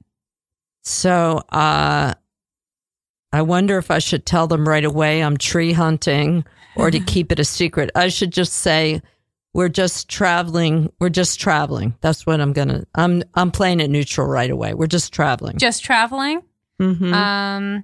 So 0.84 1.44
uh, 1.52 2.14
I 3.32 3.42
wonder 3.42 3.78
if 3.78 3.92
I 3.92 4.00
should 4.00 4.26
tell 4.26 4.48
them 4.48 4.68
right 4.68 4.86
away 4.86 5.22
I'm 5.22 5.38
tree 5.38 5.74
hunting 5.74 6.46
or 6.76 6.90
to 6.90 7.00
keep 7.06 7.32
it 7.32 7.40
a 7.40 7.46
secret. 7.46 7.92
I 7.96 8.08
should 8.08 8.32
just 8.32 8.54
say 8.54 9.02
we're 9.54 9.70
just 9.70 10.08
traveling. 10.10 10.92
We're 11.00 11.10
just 11.10 11.40
traveling. 11.40 11.96
That's 12.02 12.26
what 12.26 12.40
I'm 12.40 12.54
gonna. 12.54 12.86
I'm 12.96 13.22
I'm 13.36 13.52
playing 13.52 13.82
it 13.82 13.90
neutral 13.90 14.26
right 14.28 14.50
away. 14.50 14.74
We're 14.74 14.88
just 14.88 15.12
traveling. 15.14 15.58
Just 15.58 15.84
traveling. 15.84 16.42
Mhm. 16.82 17.14
Um, 17.14 17.84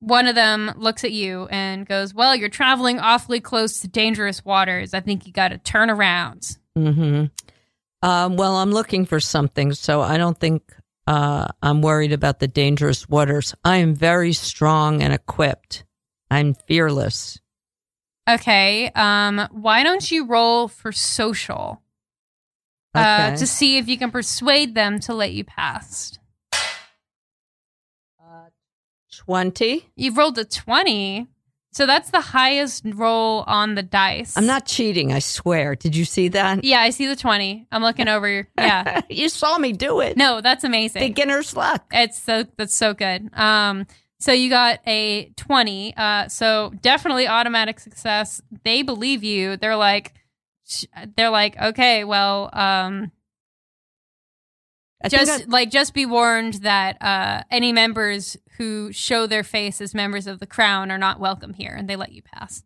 one 0.00 0.26
of 0.26 0.34
them 0.34 0.72
looks 0.76 1.04
at 1.04 1.12
you 1.12 1.46
and 1.50 1.86
goes, 1.86 2.12
Well, 2.12 2.34
you're 2.34 2.48
traveling 2.48 2.98
awfully 2.98 3.40
close 3.40 3.80
to 3.80 3.88
dangerous 3.88 4.44
waters. 4.44 4.94
I 4.94 5.00
think 5.00 5.26
you 5.26 5.32
got 5.32 5.48
to 5.48 5.58
turn 5.58 5.90
around. 5.90 6.56
Mm-hmm. 6.76 7.26
Um, 8.02 8.36
well, 8.36 8.56
I'm 8.56 8.70
looking 8.70 9.04
for 9.04 9.20
something, 9.20 9.74
so 9.74 10.00
I 10.00 10.16
don't 10.16 10.38
think 10.38 10.62
uh, 11.06 11.48
I'm 11.62 11.82
worried 11.82 12.12
about 12.12 12.40
the 12.40 12.48
dangerous 12.48 13.08
waters. 13.08 13.54
I 13.64 13.76
am 13.76 13.94
very 13.94 14.32
strong 14.32 15.02
and 15.02 15.12
equipped. 15.12 15.84
I'm 16.30 16.54
fearless. 16.54 17.38
Okay. 18.28 18.90
Um, 18.94 19.48
why 19.50 19.82
don't 19.82 20.10
you 20.10 20.26
roll 20.26 20.68
for 20.68 20.92
social 20.92 21.82
okay. 22.96 23.32
uh, 23.32 23.36
to 23.36 23.46
see 23.46 23.76
if 23.76 23.88
you 23.88 23.98
can 23.98 24.10
persuade 24.10 24.74
them 24.74 25.00
to 25.00 25.14
let 25.14 25.32
you 25.32 25.44
past? 25.44 26.19
20. 29.24 29.86
You've 29.96 30.16
rolled 30.16 30.38
a 30.38 30.46
20. 30.46 31.28
So 31.72 31.86
that's 31.86 32.10
the 32.10 32.20
highest 32.22 32.84
roll 32.86 33.44
on 33.46 33.74
the 33.74 33.82
dice. 33.82 34.36
I'm 34.36 34.46
not 34.46 34.66
cheating, 34.66 35.12
I 35.12 35.18
swear. 35.20 35.76
Did 35.76 35.94
you 35.94 36.04
see 36.04 36.28
that? 36.28 36.64
Yeah, 36.64 36.80
I 36.80 36.90
see 36.90 37.06
the 37.06 37.14
20. 37.14 37.66
I'm 37.70 37.82
looking 37.82 38.08
over. 38.08 38.48
Yeah. 38.58 39.02
you 39.10 39.28
saw 39.28 39.58
me 39.58 39.72
do 39.72 40.00
it. 40.00 40.16
No, 40.16 40.40
that's 40.40 40.64
amazing. 40.64 41.02
Beginner's 41.02 41.54
luck. 41.54 41.84
It's 41.92 42.20
so 42.20 42.44
that's 42.56 42.74
so 42.74 42.94
good. 42.94 43.28
Um 43.34 43.86
so 44.18 44.32
you 44.32 44.48
got 44.48 44.80
a 44.86 45.26
20. 45.36 45.94
Uh 45.96 46.28
so 46.28 46.72
definitely 46.80 47.28
automatic 47.28 47.78
success. 47.78 48.40
They 48.64 48.82
believe 48.82 49.22
you. 49.22 49.56
They're 49.58 49.76
like 49.76 50.14
they're 51.16 51.30
like, 51.30 51.60
"Okay, 51.60 52.04
well, 52.04 52.48
um 52.52 53.12
I 55.02 55.08
just 55.08 55.48
like 55.48 55.70
just 55.70 55.94
be 55.94 56.04
warned 56.06 56.54
that 56.62 57.00
uh, 57.02 57.42
any 57.50 57.72
members 57.72 58.36
who 58.58 58.92
show 58.92 59.26
their 59.26 59.42
face 59.44 59.80
as 59.80 59.94
members 59.94 60.26
of 60.26 60.38
the 60.40 60.46
crown 60.46 60.90
are 60.90 60.98
not 60.98 61.18
welcome 61.20 61.54
here, 61.54 61.74
and 61.76 61.88
they 61.88 61.96
let 61.96 62.12
you 62.12 62.22
pass. 62.22 62.62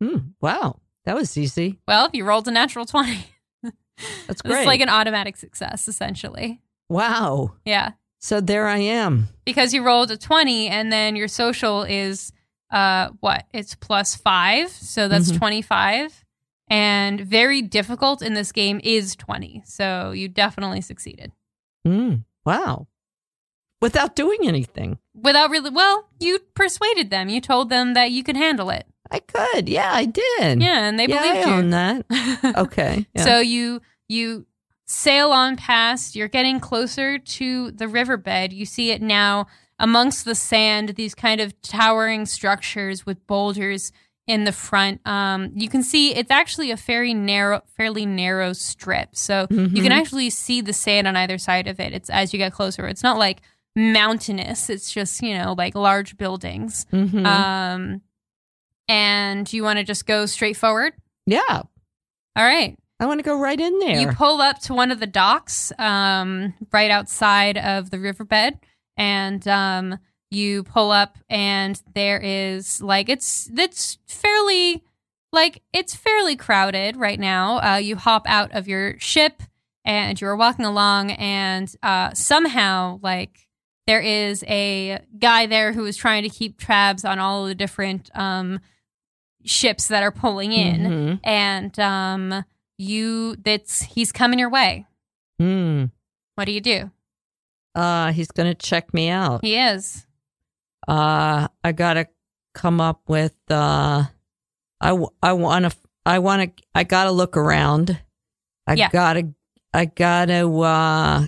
Hmm, 0.00 0.18
wow, 0.40 0.78
that 1.04 1.14
was 1.16 1.36
easy. 1.36 1.80
Well, 1.88 2.06
if 2.06 2.14
you 2.14 2.24
rolled 2.24 2.46
a 2.48 2.50
natural 2.52 2.86
twenty. 2.86 3.26
That's 4.26 4.42
great. 4.42 4.58
It's 4.58 4.66
like 4.66 4.80
an 4.80 4.88
automatic 4.88 5.36
success, 5.36 5.86
essentially. 5.88 6.60
wow. 6.88 7.52
Yeah. 7.64 7.92
So 8.18 8.40
there 8.40 8.68
I 8.68 8.78
am. 8.78 9.28
because 9.44 9.74
you 9.74 9.82
rolled 9.82 10.10
a 10.12 10.16
20 10.16 10.68
and 10.68 10.92
then 10.92 11.16
your 11.16 11.26
social 11.28 11.82
is 11.82 12.30
uh 12.70 13.08
what 13.18 13.46
it's 13.52 13.74
plus 13.74 14.14
5 14.14 14.70
so 14.70 15.08
that's 15.08 15.32
Mhm. 15.32 15.38
25 15.38 16.24
and 16.68 17.20
very 17.20 17.62
difficult 17.62 18.22
in 18.22 18.34
this 18.34 18.52
game 18.52 18.80
is 18.84 19.16
20 19.16 19.62
so 19.66 20.12
you 20.12 20.28
definitely 20.28 20.80
succeeded 20.80 21.32
Hmm, 21.84 22.14
wow. 22.44 22.86
Without 23.80 24.14
doing 24.14 24.40
anything. 24.44 24.98
without 25.14 25.50
really 25.50 25.70
well 25.70 26.08
you 26.20 26.38
persuaded 26.54 27.10
them 27.10 27.28
you 27.28 27.40
told 27.40 27.68
them 27.68 27.94
that 27.94 28.10
you 28.10 28.22
could 28.24 28.36
handle 28.36 28.70
it 28.70 28.86
I 29.10 29.18
could. 29.18 29.68
Yeah, 29.68 29.90
I 29.92 30.06
did. 30.06 30.62
yeah 30.62 30.88
and 30.88 30.98
they 30.98 31.06
yeah, 31.06 31.20
believed 31.20 31.46
I 31.46 31.52
own 31.52 31.64
you 31.66 31.70
that. 31.72 32.54
Okay. 32.64 33.06
Yeah. 33.14 33.24
So 33.24 33.40
you 33.40 33.82
you 34.08 34.46
sail 34.86 35.30
on 35.32 35.56
past. 35.56 36.16
You're 36.16 36.28
getting 36.28 36.60
closer 36.60 37.18
to 37.18 37.70
the 37.72 37.88
riverbed. 37.88 38.52
You 38.54 38.64
see 38.64 38.90
it 38.90 39.02
now 39.02 39.48
amongst 39.78 40.24
the 40.24 40.34
sand. 40.34 40.90
These 40.90 41.14
kind 41.14 41.40
of 41.42 41.60
towering 41.60 42.24
structures 42.24 43.04
with 43.04 43.26
boulders 43.26 43.92
in 44.32 44.44
the 44.44 44.52
front. 44.52 45.00
Um, 45.06 45.50
you 45.54 45.68
can 45.68 45.82
see 45.82 46.14
it's 46.14 46.30
actually 46.30 46.70
a 46.70 46.76
fairly 46.76 47.14
narrow, 47.14 47.60
fairly 47.76 48.06
narrow 48.06 48.52
strip. 48.52 49.10
So 49.16 49.46
you 49.50 49.56
Mhm. 49.68 49.82
can 49.82 49.92
actually 49.92 50.30
see 50.30 50.60
the 50.62 50.72
sand 50.72 51.06
on 51.06 51.16
either 51.16 51.38
side 51.38 51.66
of 51.66 51.78
it. 51.80 51.92
It's 51.92 52.08
as 52.10 52.32
you 52.32 52.38
get 52.38 52.52
closer. 52.52 52.86
It's 52.88 53.02
not 53.02 53.18
like 53.18 53.42
mountainous. 53.76 54.70
It's 54.70 54.90
just 54.92 55.22
you 55.22 55.36
know 55.38 55.54
like 55.56 55.74
large 55.74 56.16
buildings. 56.16 56.86
Mhm. 56.92 57.26
Um, 57.26 58.00
and 58.88 59.50
you 59.52 59.62
want 59.62 59.78
to 59.78 59.84
just 59.84 60.06
go 60.06 60.26
straight 60.26 60.56
forward. 60.56 60.92
yeah. 61.26 61.62
All 62.34 62.44
right. 62.44 62.76
I 62.98 63.06
want 63.06 63.18
to 63.18 63.24
go 63.24 63.38
right 63.38 63.60
in 63.60 63.78
there. 63.80 63.98
You 64.00 64.08
pull 64.12 64.40
up 64.40 64.58
to 64.60 64.74
one 64.74 64.90
of 64.90 65.00
the 65.00 65.06
docks 65.08 65.72
um, 65.78 66.54
right 66.72 66.90
outside 66.90 67.58
of 67.58 67.90
the 67.90 67.98
riverbed, 67.98 68.54
and 68.96 69.46
um, 69.48 69.98
you 70.32 70.62
pull 70.64 70.90
up, 70.90 71.18
and 71.28 71.80
there 71.94 72.18
is 72.18 72.80
like 72.82 73.08
it's 73.08 73.50
it's 73.56 73.98
fairly 74.06 74.82
like 75.32 75.62
it's 75.72 75.94
fairly 75.94 76.36
crowded 76.36 76.96
right 76.96 77.18
now. 77.20 77.58
Uh, 77.58 77.76
you 77.76 77.96
hop 77.96 78.26
out 78.28 78.52
of 78.52 78.66
your 78.68 78.98
ship, 78.98 79.42
and 79.84 80.20
you're 80.20 80.36
walking 80.36 80.64
along, 80.64 81.12
and 81.12 81.74
uh, 81.82 82.12
somehow 82.14 82.98
like 83.02 83.48
there 83.86 84.00
is 84.00 84.44
a 84.48 85.00
guy 85.18 85.46
there 85.46 85.72
who 85.72 85.84
is 85.86 85.96
trying 85.96 86.22
to 86.22 86.28
keep 86.28 86.60
tabs 86.60 87.04
on 87.04 87.18
all 87.18 87.46
the 87.46 87.54
different 87.54 88.10
um, 88.14 88.60
ships 89.44 89.88
that 89.88 90.02
are 90.04 90.12
pulling 90.12 90.52
in 90.52 90.80
Mhm. 90.82 91.20
and 91.24 91.76
um 91.80 92.44
you 92.78 93.34
that's 93.36 93.82
he's 93.82 94.12
coming 94.12 94.38
your 94.38 94.48
way 94.50 94.86
Hmm. 95.40 95.86
what 96.36 96.44
do 96.44 96.52
you 96.52 96.60
do 96.60 96.92
Uh, 97.74 98.12
he's 98.12 98.30
going 98.30 98.48
to 98.48 98.54
check 98.54 98.94
me 98.94 99.08
out. 99.08 99.40
he 99.44 99.56
is 99.56 100.06
Uh, 100.88 101.48
I 101.64 101.72
gotta 101.72 102.06
come 102.54 102.80
up 102.80 103.02
with. 103.08 103.34
Uh, 103.50 104.04
I 104.80 105.04
I 105.22 105.32
want 105.34 105.70
to. 105.70 105.76
I 106.04 106.18
want 106.18 106.56
to. 106.56 106.64
I 106.74 106.84
gotta 106.84 107.10
look 107.12 107.36
around. 107.36 108.00
I 108.66 108.74
Yeah. 108.74 108.88
gotta. 108.90 109.32
I 109.74 109.84
gotta 109.86 110.48
uh, 110.48 111.26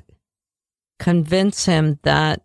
convince 0.99 1.64
him 1.66 1.99
that 2.02 2.42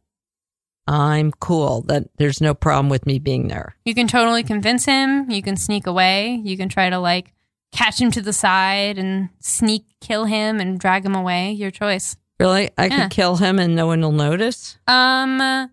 I'm 0.88 1.32
cool. 1.32 1.82
That 1.84 2.06
there's 2.18 2.42
no 2.42 2.54
problem 2.54 2.90
with 2.90 3.06
me 3.06 3.20
being 3.20 3.48
there. 3.48 3.76
you 3.86 3.94
can 3.94 4.08
totally 4.08 4.44
convince 4.44 4.86
him 4.86 5.30
you 5.30 5.42
can 5.42 5.56
sneak 5.58 5.88
away 5.88 6.40
you 6.44 6.58
can 6.58 6.70
try 6.70 6.90
to 6.90 6.98
like 7.00 7.34
catch 7.72 8.00
him 8.02 8.10
to 8.12 8.22
the 8.22 8.34
side 8.34 8.98
and 8.98 9.30
sneak 9.40 9.86
kill 10.02 10.26
him 10.26 10.60
and 10.60 10.80
drag 10.80 11.06
him 11.06 11.16
away 11.16 11.52
your 11.52 11.72
choice 11.72 12.16
Really, 12.40 12.70
I 12.78 12.86
Yeah. 12.86 13.02
could 13.04 13.12
kill 13.12 13.36
him 13.36 13.60
and 13.60 13.76
no 13.76 13.86
one 13.88 14.02
will 14.02 14.12
notice. 14.14 14.78
um 14.88 15.70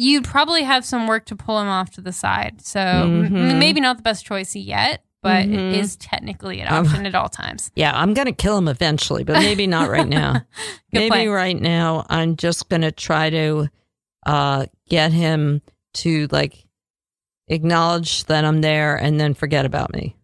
you'd 0.00 0.24
probably 0.24 0.62
have 0.62 0.84
some 0.84 1.06
work 1.06 1.24
to 1.26 1.36
pull 1.36 1.60
him 1.60 1.68
off 1.68 1.90
to 1.90 2.00
the 2.00 2.12
side 2.12 2.60
so 2.62 2.80
m- 2.80 3.28
Mhm. 3.30 3.58
maybe 3.58 3.80
not 3.80 3.96
the 3.96 4.02
best 4.02 4.24
choice 4.24 4.54
yet 4.56 5.02
but 5.22 5.46
Mhm. 5.46 5.72
it 5.72 5.78
is 5.80 5.96
technically 5.96 6.60
an 6.60 6.68
Um, 6.72 6.86
option 6.86 7.04
at 7.06 7.14
all 7.14 7.28
times 7.28 7.70
Yeah, 7.74 7.90
I'm 7.94 8.14
gonna 8.14 8.32
kill 8.32 8.56
him 8.56 8.68
eventually, 8.68 9.24
but 9.24 9.40
maybe 9.40 9.66
not 9.66 9.90
right 9.90 10.06
now. 10.20 10.42
Maybe 10.92 11.08
plan. 11.10 11.28
right 11.30 11.60
now 11.60 12.06
I'm 12.08 12.36
just 12.36 12.68
gonna 12.68 12.92
try 12.92 13.28
to 13.30 13.68
uh, 14.26 14.66
get 14.88 15.12
him 15.12 15.60
to 15.94 16.28
like 16.30 16.64
acknowledge 17.48 18.24
that 18.24 18.44
I'm 18.44 18.60
there 18.60 18.96
and 18.96 19.18
then 19.20 19.34
forget 19.34 19.64
about 19.64 19.92
me. 19.92 20.16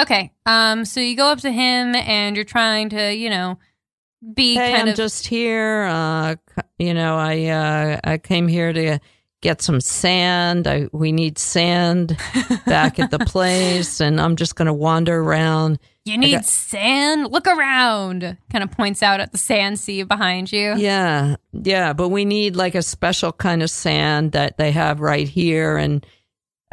Okay. 0.00 0.32
Um. 0.46 0.84
So 0.84 1.00
you 1.00 1.16
go 1.16 1.26
up 1.26 1.40
to 1.40 1.52
him 1.52 1.94
and 1.94 2.34
you're 2.34 2.44
trying 2.44 2.88
to, 2.90 3.14
you 3.14 3.30
know, 3.30 3.58
be 4.34 4.54
Hey, 4.54 4.72
kind 4.72 4.82
I'm 4.84 4.88
of. 4.88 4.96
just 4.96 5.26
here. 5.26 5.84
Uh, 5.84 6.36
you 6.78 6.94
know, 6.94 7.16
I 7.16 7.44
uh, 7.46 8.00
I 8.04 8.18
came 8.18 8.48
here 8.48 8.72
to 8.72 8.98
get 9.40 9.60
some 9.60 9.80
sand. 9.80 10.66
I, 10.68 10.88
we 10.92 11.10
need 11.12 11.36
sand 11.38 12.16
back 12.66 12.98
at 13.00 13.10
the 13.10 13.18
place, 13.18 14.00
and 14.00 14.20
I'm 14.20 14.36
just 14.36 14.54
gonna 14.54 14.72
wander 14.74 15.20
around. 15.20 15.78
you 16.04 16.16
need 16.16 16.32
got- 16.32 16.44
sand. 16.46 17.32
Look 17.32 17.46
around. 17.48 18.36
Kind 18.50 18.62
of 18.64 18.70
points 18.70 19.02
out 19.02 19.20
at 19.20 19.32
the 19.32 19.38
sand 19.38 19.80
sea 19.80 20.04
behind 20.04 20.52
you. 20.52 20.74
Yeah, 20.76 21.36
yeah, 21.52 21.92
but 21.92 22.08
we 22.10 22.24
need 22.24 22.54
like 22.56 22.74
a 22.76 22.82
special 22.82 23.32
kind 23.32 23.62
of 23.62 23.70
sand 23.70 24.32
that 24.32 24.58
they 24.58 24.70
have 24.72 25.00
right 25.00 25.28
here, 25.28 25.76
and 25.76 26.06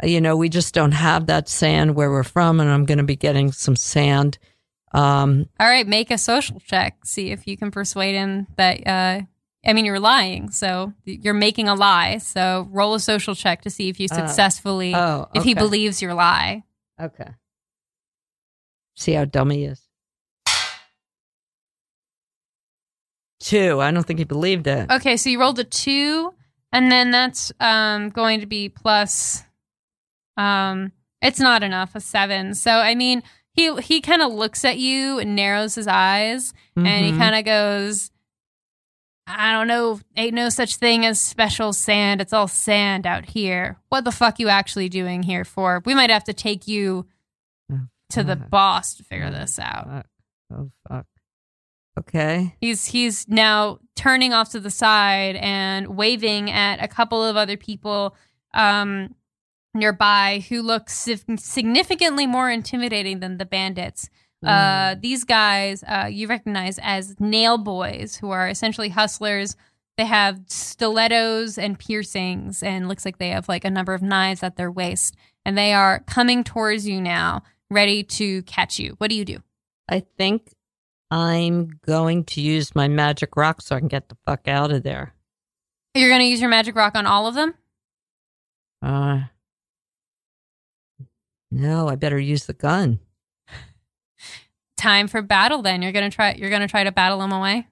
you 0.02 0.20
know, 0.20 0.36
we 0.36 0.48
just 0.48 0.72
don't 0.72 0.92
have 0.92 1.26
that 1.26 1.48
sand 1.48 1.94
where 1.94 2.10
we're 2.10 2.22
from, 2.22 2.60
and 2.60 2.70
I'm 2.70 2.84
going 2.86 2.98
to 2.98 3.04
be 3.04 3.16
getting 3.16 3.52
some 3.52 3.76
sand. 3.76 4.38
Um, 4.92 5.48
All 5.60 5.68
right. 5.68 5.86
Make 5.86 6.10
a 6.10 6.18
social 6.18 6.60
check. 6.60 7.04
See 7.04 7.30
if 7.30 7.46
you 7.46 7.56
can 7.56 7.70
persuade 7.70 8.14
him 8.14 8.46
that. 8.56 8.86
uh 8.86 9.20
I 9.62 9.74
mean, 9.74 9.84
you're 9.84 10.00
lying, 10.00 10.50
so 10.50 10.94
you're 11.04 11.34
making 11.34 11.68
a 11.68 11.74
lie. 11.74 12.16
So 12.16 12.66
roll 12.70 12.94
a 12.94 13.00
social 13.00 13.34
check 13.34 13.60
to 13.62 13.70
see 13.70 13.90
if 13.90 14.00
you 14.00 14.08
Uh, 14.10 14.14
successfully, 14.14 14.94
oh, 14.94 15.28
if 15.34 15.44
he 15.44 15.52
believes 15.52 16.00
your 16.00 16.14
lie. 16.14 16.64
Okay. 16.98 17.28
See 18.96 19.12
how 19.12 19.26
dumb 19.26 19.50
he 19.50 19.64
is. 19.64 19.82
two. 23.38 23.80
I 23.80 23.90
don't 23.90 24.04
think 24.06 24.18
he 24.18 24.24
believed 24.24 24.66
it. 24.66 24.90
Okay, 24.90 25.16
so 25.16 25.30
you 25.30 25.40
rolled 25.40 25.58
a 25.58 25.64
two, 25.64 26.32
and 26.72 26.90
then 26.90 27.10
that's 27.10 27.52
um 27.60 28.10
going 28.10 28.40
to 28.40 28.46
be 28.46 28.68
plus. 28.68 29.42
Um, 30.36 30.92
it's 31.20 31.40
not 31.40 31.62
enough. 31.62 31.94
A 31.94 32.00
seven. 32.00 32.54
So 32.54 32.70
I 32.70 32.94
mean, 32.94 33.22
he 33.52 33.74
he 33.82 34.00
kind 34.00 34.22
of 34.22 34.32
looks 34.32 34.64
at 34.64 34.78
you 34.78 35.18
and 35.18 35.34
narrows 35.36 35.74
his 35.74 35.86
eyes, 35.88 36.52
and 36.76 36.86
he 37.04 37.12
Mhm. 37.12 37.18
kind 37.18 37.34
of 37.34 37.44
goes, 37.44 38.10
"I 39.26 39.52
don't 39.52 39.66
know. 39.66 40.00
Ain't 40.16 40.34
no 40.34 40.48
such 40.48 40.76
thing 40.76 41.04
as 41.04 41.20
special 41.20 41.72
sand. 41.72 42.20
It's 42.20 42.32
all 42.32 42.48
sand 42.48 43.06
out 43.06 43.26
here. 43.30 43.78
What 43.88 44.04
the 44.04 44.12
fuck 44.12 44.38
you 44.38 44.48
actually 44.48 44.88
doing 44.88 45.22
here 45.24 45.44
for? 45.44 45.82
We 45.84 45.94
might 45.94 46.10
have 46.10 46.24
to 46.24 46.32
take 46.32 46.66
you 46.68 47.06
Oh, 47.72 47.80
to 48.10 48.22
the 48.24 48.36
boss 48.36 48.94
to 48.94 49.04
figure 49.04 49.26
Oh, 49.26 49.30
this 49.32 49.58
out." 49.58 50.06
Oh 50.52 50.70
fuck. 50.88 51.06
Okay. 51.98 52.56
He's 52.60 52.86
he's 52.86 53.28
now 53.28 53.78
turning 53.94 54.32
off 54.32 54.50
to 54.50 54.60
the 54.60 54.70
side 54.70 55.36
and 55.36 55.96
waving 55.96 56.50
at 56.50 56.82
a 56.82 56.88
couple 56.88 57.22
of 57.22 57.36
other 57.36 57.56
people 57.56 58.16
um, 58.54 59.14
nearby 59.74 60.44
who 60.48 60.62
look 60.62 60.88
significantly 60.88 62.26
more 62.26 62.50
intimidating 62.50 63.20
than 63.20 63.38
the 63.38 63.46
bandits. 63.46 64.08
Uh, 64.44 64.96
these 64.98 65.24
guys 65.24 65.84
uh, 65.86 66.08
you 66.10 66.26
recognize 66.26 66.78
as 66.82 67.14
nail 67.20 67.58
boys, 67.58 68.16
who 68.16 68.30
are 68.30 68.48
essentially 68.48 68.88
hustlers. 68.88 69.54
They 69.98 70.06
have 70.06 70.40
stilettos 70.46 71.58
and 71.58 71.78
piercings, 71.78 72.62
and 72.62 72.88
looks 72.88 73.04
like 73.04 73.18
they 73.18 73.28
have 73.28 73.50
like 73.50 73.66
a 73.66 73.70
number 73.70 73.92
of 73.92 74.00
knives 74.00 74.42
at 74.42 74.56
their 74.56 74.70
waist. 74.70 75.14
And 75.44 75.58
they 75.58 75.74
are 75.74 76.00
coming 76.06 76.42
towards 76.42 76.88
you 76.88 77.02
now, 77.02 77.42
ready 77.70 78.02
to 78.04 78.42
catch 78.44 78.78
you. 78.78 78.94
What 78.96 79.10
do 79.10 79.16
you 79.16 79.26
do? 79.26 79.42
I 79.90 80.04
think 80.16 80.54
I'm 81.10 81.78
going 81.84 82.24
to 82.24 82.40
use 82.40 82.74
my 82.74 82.88
magic 82.88 83.36
rock 83.36 83.60
so 83.60 83.76
I 83.76 83.80
can 83.80 83.88
get 83.88 84.08
the 84.08 84.16
fuck 84.26 84.48
out 84.48 84.70
of 84.70 84.82
there. 84.82 85.12
You're 85.94 86.08
going 86.08 86.20
to 86.20 86.26
use 86.26 86.40
your 86.40 86.50
magic 86.50 86.76
rock 86.76 86.96
on 86.96 87.04
all 87.04 87.26
of 87.26 87.34
them. 87.34 87.54
Uh, 88.80 89.22
no, 91.50 91.88
I 91.88 91.96
better 91.96 92.18
use 92.18 92.46
the 92.46 92.52
gun. 92.54 93.00
time 94.76 95.08
for 95.08 95.20
battle 95.20 95.60
then 95.62 95.82
you're 95.82 95.92
gonna 95.92 96.10
try 96.10 96.32
you're 96.34 96.48
gonna 96.50 96.68
try 96.68 96.84
to 96.84 96.92
battle 96.92 97.18
them 97.18 97.32
away 97.32 97.66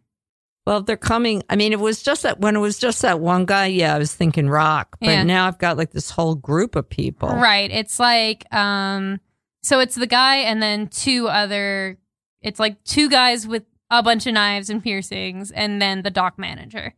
Well, 0.67 0.83
they're 0.83 0.99
coming. 0.99 1.43
I 1.49 1.57
mean, 1.57 1.73
it 1.73 1.81
was 1.81 2.03
just 2.03 2.25
that 2.25 2.41
when 2.41 2.55
it 2.55 2.59
was 2.59 2.79
just 2.79 3.01
that 3.01 3.21
one 3.21 3.47
guy. 3.47 3.67
Yeah, 3.69 3.95
I 3.95 3.99
was 3.99 4.15
thinking 4.15 4.51
rock, 4.51 4.99
but 5.01 5.09
Yeah. 5.09 5.23
now 5.23 5.47
I've 5.47 5.57
got 5.57 5.79
like 5.79 5.93
this 5.93 6.11
whole 6.11 6.35
group 6.35 6.77
of 6.77 6.89
people. 6.91 7.29
right 7.31 7.71
it's 7.71 7.99
like 7.99 8.45
um 8.53 9.19
so 9.63 9.81
it's 9.81 9.95
the 9.95 10.07
guy 10.07 10.37
and 10.37 10.63
then 10.63 10.89
two 10.89 11.27
other 11.29 11.97
it's 12.43 12.61
like 12.61 12.85
two 12.85 13.09
guys 13.09 13.47
with 13.47 13.65
a 13.91 14.03
bunch 14.03 14.27
of 14.27 14.35
knives 14.35 14.69
and 14.69 14.83
piercings 14.83 15.51
and 15.51 15.81
then 15.81 16.03
the 16.03 16.11
dock 16.11 16.39
manager 16.39 16.95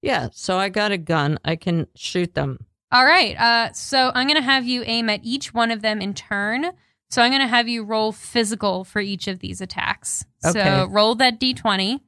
Yeah. 0.00 0.28
So 0.32 0.56
I 0.58 0.70
got 0.70 0.90
a 0.92 0.98
gun. 0.98 1.38
I 1.44 1.56
can 1.56 1.86
shoot 1.94 2.34
them. 2.34 2.64
All 2.92 3.04
right 3.04 3.36
uh 3.40 3.72
so 3.72 4.12
i'm 4.14 4.28
gonna 4.28 4.40
have 4.42 4.64
you 4.64 4.82
aim 4.86 5.08
at 5.08 5.20
each 5.24 5.52
one 5.54 5.70
of 5.70 5.82
them 5.82 6.00
in 6.00 6.12
turn 6.14 6.70
so 7.10 7.22
i'm 7.22 7.30
gonna 7.32 7.48
have 7.48 7.68
you 7.68 7.82
roll 7.82 8.12
physical 8.12 8.84
for 8.84 9.00
each 9.00 9.26
of 9.28 9.38
these 9.40 9.60
attacks 9.60 10.24
Okay. 10.44 10.62
so 10.62 10.86
roll 10.90 11.14
that 11.16 11.40
d20 11.40 12.00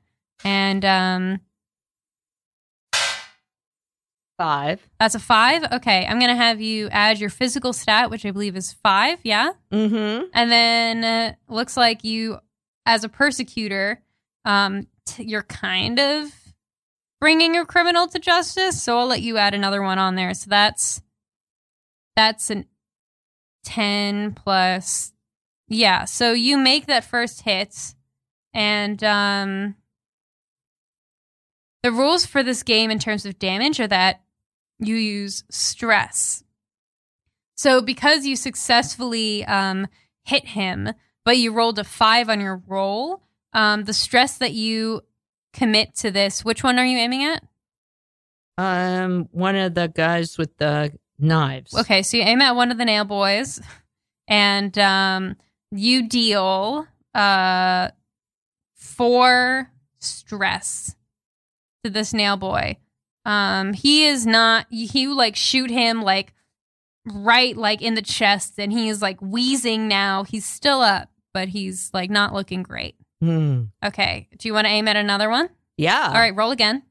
and 0.44 0.84
um 0.84 1.40
Five. 4.36 4.80
that's 4.98 5.14
a 5.14 5.20
five 5.20 5.62
okay 5.74 6.04
i'm 6.08 6.18
gonna 6.18 6.34
have 6.34 6.60
you 6.60 6.88
add 6.90 7.20
your 7.20 7.30
physical 7.30 7.72
stat 7.72 8.10
which 8.10 8.26
i 8.26 8.32
believe 8.32 8.56
is 8.56 8.72
five 8.72 9.18
yeah 9.22 9.52
Mm-hmm. 9.72 10.24
And 10.34 10.50
then 10.52 11.04
uh, 11.04 11.34
looks 11.52 11.76
like 11.76 12.04
you, 12.04 12.38
as 12.86 13.02
a 13.02 13.08
persecutor, 13.08 14.00
um, 14.44 14.86
t- 15.04 15.24
you're 15.24 15.42
kind 15.42 15.98
of 15.98 16.30
bringing 17.20 17.56
a 17.56 17.64
criminal 17.64 18.06
to 18.08 18.18
justice. 18.18 18.82
So 18.82 18.98
I'll 18.98 19.06
let 19.06 19.22
you 19.22 19.36
add 19.38 19.54
another 19.54 19.82
one 19.82 19.98
on 19.98 20.14
there. 20.14 20.34
So 20.34 20.46
that's 20.48 21.00
that's 22.16 22.50
an 22.50 22.66
ten 23.64 24.32
plus. 24.32 25.12
Yeah. 25.68 26.04
So 26.04 26.32
you 26.32 26.58
make 26.58 26.86
that 26.86 27.04
first 27.04 27.42
hit, 27.42 27.94
and 28.52 29.02
um, 29.02 29.76
the 31.82 31.90
rules 31.90 32.26
for 32.26 32.42
this 32.42 32.62
game 32.62 32.90
in 32.90 32.98
terms 32.98 33.26
of 33.26 33.38
damage 33.38 33.80
are 33.80 33.88
that 33.88 34.22
you 34.78 34.96
use 34.96 35.44
stress. 35.50 36.42
So 37.56 37.80
because 37.80 38.26
you 38.26 38.36
successfully 38.36 39.44
um, 39.44 39.86
hit 40.24 40.46
him, 40.48 40.90
but 41.24 41.38
you 41.38 41.52
rolled 41.52 41.78
a 41.78 41.84
five 41.84 42.28
on 42.28 42.40
your 42.40 42.62
roll, 42.66 43.22
um, 43.52 43.84
the 43.84 43.92
stress 43.92 44.38
that 44.38 44.52
you 44.52 45.02
commit 45.54 45.94
to 45.96 46.10
this, 46.10 46.44
which 46.44 46.62
one 46.62 46.78
are 46.78 46.84
you 46.84 46.98
aiming 46.98 47.24
at? 47.24 47.42
Um, 48.58 49.28
one 49.32 49.56
of 49.56 49.74
the 49.74 49.88
guys 49.88 50.36
with 50.36 50.56
the 50.58 50.92
knives. 51.18 51.74
Okay, 51.74 52.02
so 52.02 52.18
you 52.18 52.22
aim 52.24 52.40
at 52.42 52.54
one 52.54 52.70
of 52.70 52.78
the 52.78 52.84
nail 52.84 53.04
boys, 53.04 53.60
and 54.28 54.76
um, 54.78 55.36
you 55.70 56.08
deal 56.08 56.86
uh, 57.14 57.88
four 58.74 59.70
stress 59.98 60.94
to 61.82 61.90
this 61.90 62.12
nail 62.12 62.36
boy. 62.36 62.76
Um, 63.24 63.72
he 63.72 64.06
is 64.06 64.26
not. 64.26 64.66
You 64.70 65.14
like 65.14 65.34
shoot 65.34 65.70
him 65.70 66.02
like 66.02 66.34
right 67.06 67.56
like 67.56 67.82
in 67.82 67.94
the 67.94 68.02
chest, 68.02 68.54
and 68.58 68.72
he 68.72 68.88
is 68.88 69.02
like 69.02 69.20
wheezing 69.20 69.88
now. 69.88 70.24
He's 70.24 70.46
still 70.46 70.80
up, 70.80 71.08
but 71.32 71.48
he's 71.48 71.90
like 71.92 72.10
not 72.10 72.34
looking 72.34 72.62
great. 72.62 72.96
Hmm. 73.20 73.64
Okay, 73.84 74.28
do 74.38 74.48
you 74.48 74.54
want 74.54 74.66
to 74.66 74.70
aim 74.72 74.88
at 74.88 74.96
another 74.96 75.30
one? 75.30 75.48
Yeah. 75.76 76.06
All 76.08 76.14
right, 76.14 76.34
roll 76.34 76.50
again. 76.50 76.82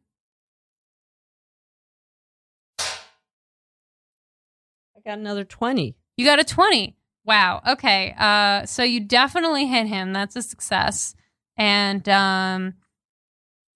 I 4.95 5.01
got 5.05 5.17
another 5.17 5.43
twenty. 5.43 5.95
You 6.17 6.25
got 6.25 6.39
a 6.39 6.43
20. 6.43 6.95
Wow. 7.25 7.61
Okay. 7.67 8.13
Uh 8.17 8.65
so 8.65 8.83
you 8.83 8.99
definitely 8.99 9.65
hit 9.67 9.87
him. 9.87 10.13
That's 10.13 10.35
a 10.35 10.41
success. 10.41 11.15
And 11.57 12.07
um 12.09 12.75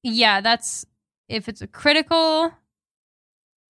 yeah, 0.03 0.41
that's 0.41 0.85
if 1.27 1.49
it's 1.49 1.61
a 1.61 1.67
critical 1.67 2.51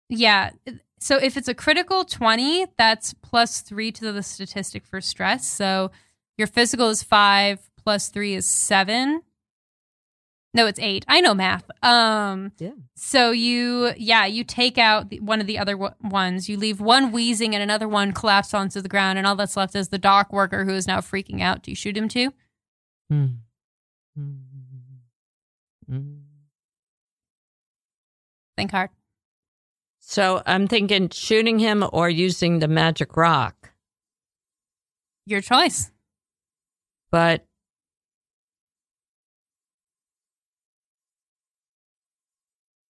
Yeah. 0.10 0.52
So 1.00 1.18
if 1.18 1.36
it's 1.36 1.48
a 1.48 1.56
critical 1.56 2.04
20, 2.06 2.68
that's 2.78 3.16
plus 3.16 3.62
3 3.62 3.92
to 3.94 4.12
the 4.12 4.22
statistic 4.22 4.86
for 4.86 5.02
stress. 5.02 5.48
So 5.48 5.90
your 6.38 6.46
physical 6.48 6.90
is 6.90 7.02
5 7.02 7.71
plus 7.84 8.10
3 8.10 8.36
is 8.36 8.46
7. 8.48 9.22
No, 10.54 10.68
it's 10.68 10.80
8. 10.80 11.06
I 11.08 11.22
know 11.22 11.34
math. 11.34 11.64
Um 11.82 12.52
Yeah. 12.60 12.72
so 12.96 13.32
you, 13.32 13.94
yeah, 13.98 14.26
you 14.26 14.44
take 14.44 14.78
out 14.78 15.10
the, 15.10 15.20
one 15.22 15.40
of 15.40 15.48
the 15.48 15.58
other 15.58 15.74
w- 15.74 15.94
ones. 16.02 16.50
You 16.50 16.58
leave 16.58 16.82
one 16.82 17.12
wheezing 17.14 17.54
and 17.56 17.64
another 17.64 17.88
one 17.88 18.12
collapsed 18.12 18.54
onto 18.54 18.82
the 18.82 18.90
ground, 18.90 19.18
and 19.18 19.26
all 19.26 19.36
that's 19.38 19.56
left 19.56 19.76
is 19.76 19.90
the 19.90 19.98
dock 19.98 20.34
worker 20.34 20.66
who 20.66 20.74
is 20.74 20.88
now 20.88 21.00
freaking 21.00 21.42
out. 21.42 21.64
Do 21.64 21.72
you 21.72 21.76
shoot 21.76 21.96
him 21.96 22.10
too? 22.10 22.34
Hmm. 23.10 23.26
Hmm. 24.18 24.34
Hmm. 25.90 26.14
Think 28.58 28.72
hard. 28.72 28.90
So 30.00 30.42
I'm 30.46 30.68
thinking 30.68 31.08
shooting 31.10 31.60
him 31.60 31.86
or 31.94 32.10
using 32.10 32.60
the 32.60 32.68
magic 32.68 33.16
rock. 33.16 33.72
Your 35.26 35.40
choice. 35.42 35.92
But 37.12 37.46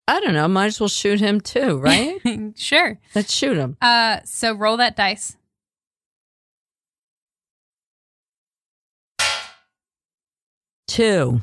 I 0.07 0.21
don't 0.21 0.35
know. 0.35 0.47
Might 0.49 0.67
as 0.67 0.81
well 0.81 0.89
shoot 0.89 1.21
him 1.21 1.41
too, 1.41 1.79
right? 1.81 2.21
sure. 2.57 2.99
Let's 3.15 3.33
shoot 3.33 3.57
him. 3.57 3.77
Uh, 3.81 4.21
so 4.25 4.53
roll 4.55 4.77
that 4.79 4.97
dice. 4.97 5.37
Two. 10.87 11.41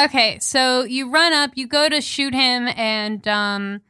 Okay, 0.00 0.38
so 0.38 0.84
you 0.84 1.10
run 1.10 1.32
up, 1.32 1.50
you 1.54 1.66
go 1.66 1.88
to 1.88 2.00
shoot 2.00 2.32
him, 2.32 2.68
and 2.68 3.26
um, 3.26 3.80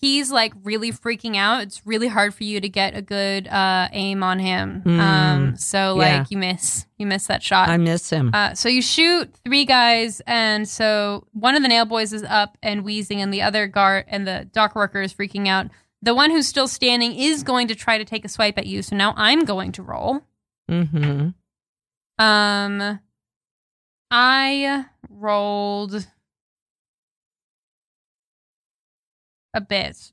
he's 0.00 0.30
like 0.30 0.52
really 0.62 0.92
freaking 0.92 1.36
out. 1.36 1.62
It's 1.64 1.84
really 1.84 2.08
hard 2.08 2.32
for 2.34 2.44
you 2.44 2.60
to 2.60 2.68
get 2.68 2.96
a 2.96 3.02
good 3.02 3.46
uh, 3.48 3.88
aim 3.92 4.22
on 4.22 4.38
him. 4.38 4.80
Hmm. 4.82 5.00
Um, 5.00 5.56
so 5.56 5.94
like 5.94 6.12
Yeah. 6.12 6.24
you 6.30 6.38
miss, 6.38 6.86
you 6.98 7.06
miss 7.06 7.26
that 7.26 7.42
shot. 7.42 7.68
I 7.68 7.76
miss 7.76 8.08
him. 8.08 8.30
Uh, 8.32 8.54
so 8.54 8.68
you 8.68 8.80
shoot 8.80 9.32
three 9.44 9.64
guys, 9.64 10.22
and 10.26 10.68
so 10.68 11.26
one 11.32 11.54
of 11.56 11.62
the 11.62 11.68
nail 11.68 11.84
boys 11.84 12.12
is 12.12 12.22
up 12.22 12.56
and 12.62 12.84
wheezing, 12.84 13.20
and 13.20 13.34
the 13.34 13.42
other 13.42 13.66
guard 13.66 14.04
and 14.08 14.26
the 14.26 14.48
dock 14.52 14.74
worker 14.76 15.02
is 15.02 15.12
freaking 15.12 15.48
out. 15.48 15.66
The 16.00 16.14
one 16.14 16.30
who's 16.30 16.46
still 16.46 16.68
standing 16.68 17.14
is 17.18 17.42
going 17.42 17.66
to 17.68 17.74
try 17.74 17.98
to 17.98 18.04
take 18.04 18.24
a 18.24 18.28
swipe 18.28 18.56
at 18.56 18.66
you. 18.66 18.82
So 18.82 18.94
now 18.94 19.14
I'm 19.16 19.44
going 19.44 19.72
to 19.72 19.82
roll. 19.82 20.20
mm-hmm. 20.70 21.30
Um, 22.24 23.00
I 24.10 24.86
rolled 25.10 26.06
a 29.54 29.60
bit. 29.60 30.12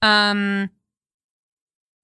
Um, 0.00 0.70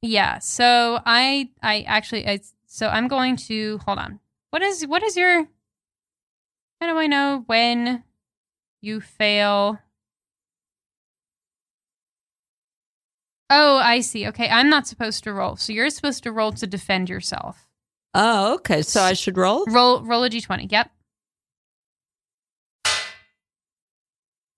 yeah. 0.02 0.38
So 0.38 1.00
I, 1.04 1.50
I 1.62 1.82
actually, 1.82 2.26
I, 2.28 2.40
so 2.66 2.88
I'm 2.88 3.08
going 3.08 3.36
to 3.48 3.78
hold 3.78 3.98
on. 3.98 4.20
What 4.50 4.62
is, 4.62 4.86
what 4.86 5.02
is 5.02 5.16
your? 5.16 5.48
How 6.80 6.86
do 6.86 6.98
I 6.98 7.06
know 7.08 7.42
when 7.46 8.04
you 8.80 9.00
fail? 9.00 9.78
Oh, 13.50 13.78
I 13.78 14.00
see. 14.00 14.26
Okay, 14.28 14.48
I'm 14.48 14.68
not 14.68 14.86
supposed 14.86 15.24
to 15.24 15.32
roll. 15.32 15.56
So 15.56 15.72
you're 15.72 15.90
supposed 15.90 16.22
to 16.24 16.32
roll 16.32 16.52
to 16.52 16.66
defend 16.66 17.08
yourself. 17.08 17.66
Oh, 18.14 18.54
okay. 18.54 18.82
So 18.82 19.02
I 19.02 19.14
should 19.14 19.36
roll? 19.36 19.64
Roll 19.66 20.02
roll 20.02 20.24
a 20.24 20.30
d20. 20.30 20.70
Yep. 20.70 20.90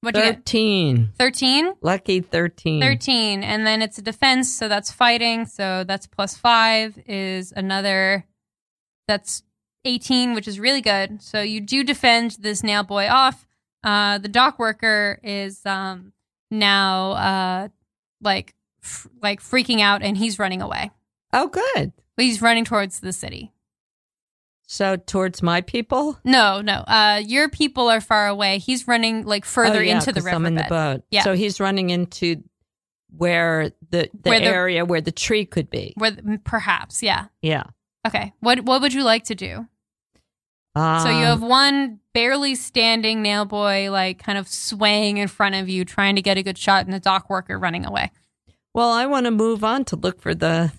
What'd 0.00 0.18
you 0.18 0.26
get? 0.30 0.36
13. 0.36 1.12
13? 1.18 1.74
Lucky 1.82 2.20
13. 2.20 2.80
13. 2.80 3.42
And 3.42 3.66
then 3.66 3.82
it's 3.82 3.98
a 3.98 4.02
defense, 4.02 4.54
so 4.54 4.66
that's 4.68 4.90
fighting. 4.90 5.44
So 5.46 5.84
that's 5.84 6.06
plus 6.06 6.36
five 6.36 6.98
is 7.06 7.52
another, 7.54 8.24
that's 9.06 9.42
18, 9.84 10.34
which 10.34 10.48
is 10.48 10.58
really 10.58 10.80
good. 10.80 11.20
So 11.22 11.42
you 11.42 11.60
do 11.60 11.84
defend 11.84 12.38
this 12.40 12.62
nail 12.62 12.82
boy 12.82 13.08
off. 13.08 13.46
Uh, 13.84 14.18
the 14.18 14.28
dock 14.28 14.58
worker 14.58 15.20
is 15.22 15.64
um, 15.66 16.12
now 16.50 17.12
uh, 17.12 17.68
like 18.22 18.54
f- 18.82 19.06
like 19.22 19.40
freaking 19.40 19.80
out 19.80 20.02
and 20.02 20.16
he's 20.16 20.38
running 20.38 20.62
away. 20.62 20.90
Oh, 21.32 21.48
good. 21.48 21.92
He's 22.16 22.42
running 22.42 22.64
towards 22.64 23.00
the 23.00 23.12
city. 23.12 23.52
So 24.72 24.94
towards 24.94 25.42
my 25.42 25.62
people? 25.62 26.16
No, 26.22 26.60
no. 26.60 26.74
Uh, 26.86 27.20
your 27.26 27.48
people 27.48 27.88
are 27.88 28.00
far 28.00 28.28
away. 28.28 28.58
He's 28.58 28.86
running 28.86 29.24
like 29.24 29.44
further 29.44 29.80
Oh, 29.80 29.82
yeah, 29.82 29.96
into 29.96 30.12
the 30.12 30.20
river. 30.20 30.36
I'm 30.36 30.46
in 30.46 30.54
the 30.54 30.64
boat. 30.68 31.02
Yeah. 31.10 31.24
So 31.24 31.34
he's 31.34 31.58
running 31.58 31.90
into 31.90 32.44
where 33.10 33.72
the, 33.90 34.08
the 34.22 34.30
Where 34.30 34.38
the- 34.38 34.46
area 34.46 34.84
where 34.84 35.00
the 35.00 35.10
tree 35.10 35.44
could 35.44 35.70
be. 35.70 35.92
Where 35.96 36.16
perhaps, 36.44 37.02
yeah. 37.02 37.26
Yeah. 37.42 37.64
Okay. 38.06 38.32
What 38.38 38.60
what 38.60 38.80
would 38.80 38.94
you 38.94 39.02
like 39.02 39.24
to 39.24 39.34
do? 39.34 39.66
Um, 40.76 41.00
So 41.00 41.08
you 41.08 41.24
have 41.24 41.42
one 41.42 41.98
barely 42.14 42.54
standing 42.54 43.22
nail 43.22 43.46
boy, 43.46 43.90
like 43.90 44.22
kind 44.22 44.38
of 44.38 44.46
swaying 44.46 45.16
in 45.16 45.26
front 45.26 45.56
of 45.56 45.68
you, 45.68 45.84
trying 45.84 46.14
to 46.14 46.22
get 46.22 46.38
a 46.38 46.44
good 46.44 46.56
shot, 46.56 46.86
and 46.86 46.94
a 46.94 47.00
dock 47.00 47.28
worker 47.28 47.58
running 47.58 47.84
away. 47.84 48.12
Well, 48.72 48.90
I 48.90 49.06
want 49.06 49.24
to 49.26 49.32
move 49.32 49.64
on 49.64 49.84
to 49.86 49.96
look 49.96 50.20
for 50.20 50.32
the. 50.32 50.70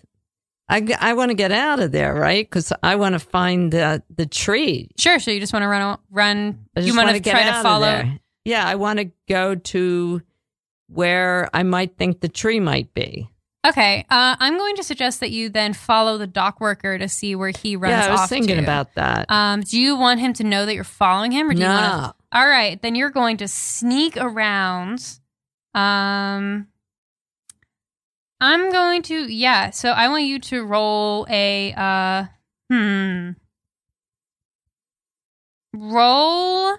I, 0.71 0.87
I 0.99 1.13
want 1.13 1.29
to 1.31 1.35
get 1.35 1.51
out 1.51 1.81
of 1.81 1.91
there, 1.91 2.13
right? 2.13 2.49
Because 2.49 2.71
I 2.81 2.95
want 2.95 3.13
to 3.13 3.19
find 3.19 3.71
the 3.73 4.01
the 4.15 4.25
tree. 4.25 4.89
Sure. 4.97 5.19
So 5.19 5.29
you 5.29 5.39
just 5.39 5.51
want 5.51 5.63
to 5.63 5.67
run, 5.67 5.97
run. 6.09 6.65
You 6.77 6.95
want 6.95 7.09
to 7.09 7.29
try 7.29 7.43
to 7.43 7.61
follow. 7.61 8.03
Yeah, 8.45 8.65
I 8.65 8.75
want 8.75 8.99
to 8.99 9.11
go 9.27 9.55
to 9.55 10.21
where 10.87 11.49
I 11.53 11.63
might 11.63 11.97
think 11.97 12.21
the 12.21 12.29
tree 12.29 12.59
might 12.59 12.93
be. 12.93 13.29
Okay. 13.67 14.05
Uh, 14.09 14.35
I'm 14.39 14.57
going 14.57 14.75
to 14.77 14.83
suggest 14.83 15.19
that 15.19 15.29
you 15.29 15.49
then 15.49 15.73
follow 15.73 16.17
the 16.17 16.25
dock 16.25 16.59
worker 16.59 16.97
to 16.97 17.07
see 17.07 17.35
where 17.35 17.51
he 17.51 17.75
runs 17.75 17.91
yeah, 17.91 18.07
I 18.07 18.11
was 18.11 18.21
off 18.21 18.29
thinking 18.29 18.55
to. 18.57 18.63
about 18.63 18.95
that. 18.95 19.29
Um, 19.29 19.61
do 19.61 19.79
you 19.79 19.95
want 19.95 20.19
him 20.19 20.33
to 20.33 20.43
know 20.43 20.65
that 20.65 20.73
you're 20.73 20.83
following 20.83 21.31
him, 21.31 21.49
or 21.49 21.53
do 21.53 21.61
you 21.61 21.67
want 21.67 21.85
to? 21.85 22.01
no, 22.07 22.13
All 22.31 22.47
right, 22.47 22.81
then 22.81 22.95
you're 22.95 23.11
going 23.11 23.37
to 23.37 23.47
sneak 23.47 24.17
around. 24.17 25.19
Um, 25.75 26.67
I'm 28.41 28.71
going 28.71 29.03
to 29.03 29.31
yeah. 29.31 29.69
So 29.69 29.91
I 29.91 30.09
want 30.09 30.23
you 30.23 30.39
to 30.39 30.63
roll 30.65 31.27
a 31.29 31.73
uh, 31.73 32.25
hmm. 32.69 33.31
Roll, 35.73 36.75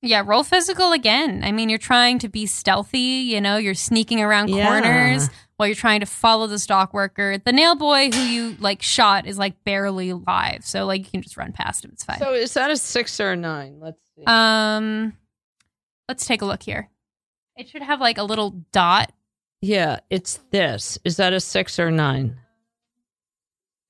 yeah, 0.00 0.22
roll 0.24 0.44
physical 0.44 0.92
again. 0.92 1.42
I 1.42 1.50
mean, 1.50 1.68
you're 1.68 1.78
trying 1.78 2.20
to 2.20 2.28
be 2.28 2.46
stealthy. 2.46 2.98
You 2.98 3.40
know, 3.40 3.56
you're 3.56 3.74
sneaking 3.74 4.20
around 4.20 4.48
Yeah. 4.48 4.66
corners 4.66 5.28
while 5.56 5.66
you're 5.66 5.74
trying 5.74 6.00
to 6.00 6.06
follow 6.06 6.46
the 6.46 6.58
stock 6.60 6.94
worker. 6.94 7.38
The 7.38 7.52
nail 7.52 7.74
boy 7.74 8.10
who 8.12 8.20
you 8.20 8.56
like 8.60 8.80
shot 8.82 9.26
is 9.26 9.38
like 9.38 9.64
barely 9.64 10.10
alive, 10.10 10.64
so 10.64 10.84
like 10.86 11.04
you 11.04 11.10
can 11.10 11.22
just 11.22 11.36
run 11.36 11.52
past 11.52 11.84
him. 11.84 11.90
It's 11.94 12.04
fine. 12.04 12.18
So 12.18 12.32
is 12.32 12.54
that 12.54 12.70
a 12.70 12.76
six 12.76 13.18
or 13.18 13.32
a 13.32 13.36
nine? 13.36 13.80
Let's 13.80 14.00
see. 14.14 14.22
Um, 14.26 15.14
let's 16.08 16.26
take 16.26 16.42
a 16.42 16.46
look 16.46 16.62
here. 16.62 16.90
It 17.56 17.68
should 17.68 17.82
have 17.82 18.00
like 18.00 18.18
a 18.18 18.22
little 18.22 18.50
dot. 18.70 19.10
Yeah, 19.66 20.00
it's 20.10 20.38
this. 20.50 20.98
Is 21.04 21.16
that 21.16 21.32
a 21.32 21.40
six 21.40 21.78
or 21.78 21.88
a 21.88 21.92
nine? 21.92 22.36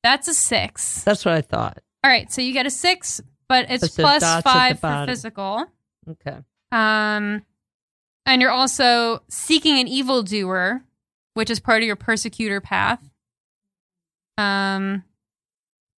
That's 0.03 0.27
a 0.29 0.35
six. 0.35 1.03
That's 1.05 1.25
what 1.25 1.35
I 1.35 1.43
thought. 1.43 1.79
All 2.03 2.11
right, 2.11 2.33
so 2.33 2.41
you 2.41 2.53
get 2.53 2.67
a 2.67 2.71
six, 2.71 3.21
but 3.49 3.67
it's 3.69 3.97
But 3.97 4.03
plus 4.03 4.23
dots 4.23 4.47
at 4.47 4.69
the 4.69 4.79
five 4.79 4.81
for 4.81 5.07
physical. 5.07 5.67
Okay. 6.09 6.39
Um, 6.73 7.43
and 8.25 8.41
you're 8.41 8.51
also 8.51 9.23
seeking 9.29 9.79
an 9.79 9.87
evildoer, 9.89 10.83
which 11.35 11.51
is 11.51 11.61
part 11.61 11.83
of 11.83 11.87
your 11.87 11.97
persecutor 11.97 12.61
path. 12.61 13.01
Um, 14.39 15.05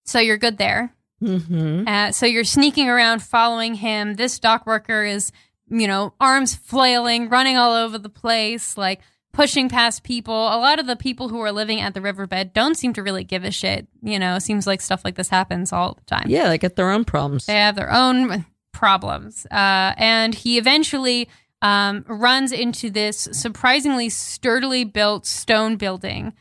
so 0.07 0.19
you're 0.19 0.39
good 0.39 0.59
there. 0.59 0.95
Mm-hmm. 1.23 1.87
Uh, 1.87 2.13
so 2.13 2.27
you're 2.27 2.45
sneaking 2.45 2.89
around, 2.89 3.23
following 3.23 3.75
him. 3.75 4.15
This 4.15 4.39
dock 4.39 4.67
worker 4.67 5.05
is, 5.05 5.31
you 5.69 5.87
know, 5.87 6.15
arms 6.21 6.55
flailing, 6.55 7.29
running 7.29 7.57
all 7.57 7.75
over 7.75 7.99
the 7.99 8.09
place, 8.09 8.77
like 8.77 9.01
pushing 9.39 9.69
past 9.69 10.03
people. 10.03 10.35
A 10.35 10.59
lot 10.59 10.81
of 10.81 10.89
the 10.89 10.97
people 10.97 11.29
who 11.29 11.41
are 11.43 11.53
living 11.53 11.81
at 11.81 11.95
the 11.95 12.01
riverbed 12.01 12.53
don't 12.53 12.75
seem 12.75 12.93
to 12.95 13.05
really 13.05 13.23
give 13.23 13.45
a 13.45 13.53
shit. 13.53 13.87
You 14.03 14.19
know, 14.19 14.41
seems 14.41 14.67
like 14.67 14.81
stuff 14.81 15.05
like 15.05 15.15
this 15.15 15.29
happens 15.29 15.73
all 15.73 15.95
the 15.95 16.05
time. 16.07 16.25
Yeah, 16.27 16.49
they 16.49 16.59
get 16.59 16.75
their 16.75 16.91
own 16.91 17.05
problems. 17.05 17.47
They 17.47 17.55
have 17.55 17.77
their 17.77 17.93
own 17.93 18.45
problems. 18.73 19.47
Uh, 19.47 19.95
and 19.97 20.35
he 20.35 20.59
eventually 20.59 21.29
um, 21.63 22.05
runs 22.09 22.51
into 22.51 22.91
this 22.91 23.29
surprisingly 23.31 24.09
sturdily 24.09 24.83
built 24.83 25.25
stone 25.25 25.77
building. 25.77 26.33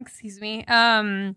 Excuse 0.00 0.40
me. 0.40 0.64
Um, 0.64 1.36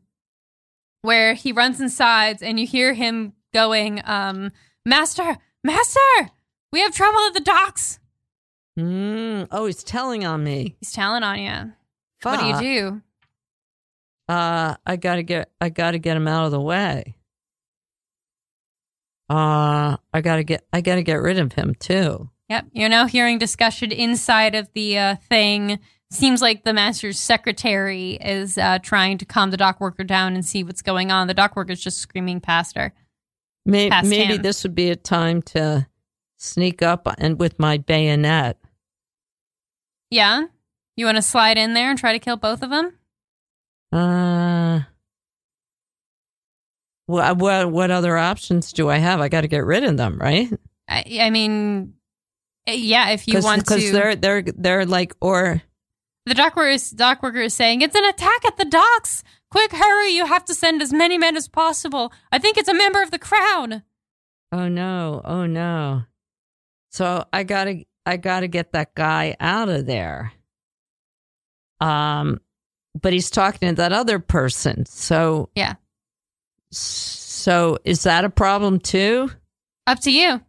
where 1.04 1.36
he 1.36 1.52
runs 1.52 1.80
inside 1.80 2.42
and 2.42 2.60
you 2.60 2.66
hear 2.66 2.96
him 2.96 3.34
going, 3.54 4.02
um, 4.06 4.52
Master, 4.88 5.38
Master, 5.64 6.32
we 6.74 6.82
have 6.82 6.96
trouble 6.96 7.20
at 7.28 7.36
the 7.36 7.42
docks. 7.42 8.00
Mm. 8.80 9.48
Oh, 9.52 9.66
he's 9.66 9.84
telling 9.84 10.26
on 10.26 10.44
me. 10.44 10.76
He's 10.80 10.92
telling 10.92 11.24
on 11.24 11.40
you. 11.40 11.74
Fuck. 12.22 12.42
What 12.42 12.60
do 12.60 12.66
you 12.66 12.74
do? 12.90 13.02
Uh, 14.34 14.76
I 14.86 14.96
gotta 14.96 15.24
get. 15.24 15.52
I 15.60 15.70
gotta 15.70 16.00
get 16.00 16.16
him 16.16 16.28
out 16.28 16.46
of 16.46 16.52
the 16.52 16.62
way. 16.62 17.16
Uh, 19.30 19.98
I 20.14 20.22
gotta 20.22 20.44
get. 20.44 20.66
I 20.74 20.82
gotta 20.82 21.04
get 21.04 21.16
rid 21.16 21.40
of 21.40 21.54
him 21.54 21.76
too. 21.76 22.30
Yep. 22.50 22.66
You're 22.74 22.90
now 22.90 23.08
hearing 23.08 23.38
discussion 23.38 23.92
inside 23.92 24.56
of 24.56 24.70
the 24.74 24.98
uh, 24.98 25.16
thing. 25.30 25.80
Seems 26.12 26.42
like 26.42 26.66
the 26.66 26.74
master's 26.74 27.18
secretary 27.18 28.14
is 28.22 28.58
uh, 28.58 28.80
trying 28.80 29.18
to 29.20 29.26
calm 29.26 29.52
the 29.52 29.56
dock 29.58 29.80
worker 29.80 30.04
down 30.04 30.34
and 30.34 30.46
see 30.46 30.62
what's 30.64 30.82
going 30.82 31.10
on. 31.12 31.28
The 31.28 31.34
dock 31.34 31.56
worker's 31.56 31.80
just 31.80 32.00
screaming 32.00 32.42
past 32.42 32.76
her. 32.76 32.94
May- 33.66 33.90
Past 33.90 34.10
maybe 34.10 34.36
this 34.38 34.64
would 34.64 34.76
be 34.76 34.90
a 34.90 34.98
time 34.98 35.42
to 35.44 35.88
sneak 36.38 36.82
up 36.82 37.08
and 37.18 37.40
with 37.40 37.58
my 37.60 37.78
bayonet. 37.78 38.58
Yeah? 40.12 40.44
You 40.98 41.06
want 41.06 41.16
to 41.16 41.22
slide 41.22 41.58
in 41.58 41.74
there 41.74 41.90
and 41.90 41.98
try 41.98 42.12
to 42.12 42.20
kill 42.20 42.38
both 42.38 42.62
of 42.62 42.70
them? 42.70 42.98
Uh, 43.92 44.82
what 47.08 47.38
what 47.38 47.72
what 47.72 47.92
other 47.92 48.18
options 48.18 48.72
do 48.72 48.90
I 48.90 48.98
have? 48.98 49.20
I 49.20 49.30
got 49.30 49.42
to 49.42 49.48
get 49.48 49.66
rid 49.66 49.84
of 49.84 49.98
them, 49.98 50.18
right? 50.20 50.50
I, 50.88 51.20
I 51.22 51.30
mean, 51.30 51.94
eh, 52.68 52.74
yeah, 52.74 53.10
if 53.10 53.28
you 53.28 53.40
want 53.42 53.66
to. 53.66 53.76
because 53.76 53.92
they're 53.92 54.16
they're 54.16 54.42
they're 54.44 54.86
like 54.86 55.16
or 55.22 55.62
The 56.26 56.34
dock 56.36 56.56
worker, 56.56 56.70
is, 56.70 56.92
dock 56.92 57.24
worker 57.24 57.42
is 57.42 57.54
saying, 57.54 57.82
It's 57.82 57.96
an 57.96 58.06
attack 58.06 58.46
at 58.46 58.58
the 58.58 58.66
docks! 58.66 59.24
Quick, 59.50 59.72
hurry! 59.74 60.10
You 60.12 60.26
have 60.26 60.46
to 60.46 60.54
send 60.54 60.82
as 60.82 60.94
many 60.94 61.18
men 61.18 61.36
as 61.36 61.48
possible. 61.50 62.14
I 62.32 62.40
think 62.40 62.58
it's 62.58 62.70
a 62.70 62.74
member 62.74 63.02
of 63.02 63.12
the 63.12 63.20
crown. 63.20 63.84
oh 64.52 64.68
no 64.68 65.22
oh 65.26 65.46
no. 65.46 66.04
So 66.92 67.26
I 67.34 67.44
gotta 67.44 67.86
I 68.06 68.18
gotta 68.18 68.48
get 68.48 68.74
that 68.74 68.96
guy 68.96 69.36
out 69.40 69.70
of 69.70 69.86
there. 69.86 70.34
Um, 71.80 72.42
but 73.00 73.14
he's 73.14 73.30
talking 73.30 73.70
to 73.70 73.76
that 73.76 73.94
other 73.94 74.20
person. 74.20 74.86
So 74.86 75.50
Yeah. 75.56 75.76
So 76.72 77.78
is 77.84 78.04
that 78.04 78.26
a 78.26 78.30
problem 78.30 78.80
too? 78.80 79.30
Up 79.88 80.00
to 80.02 80.12
you. 80.12 80.42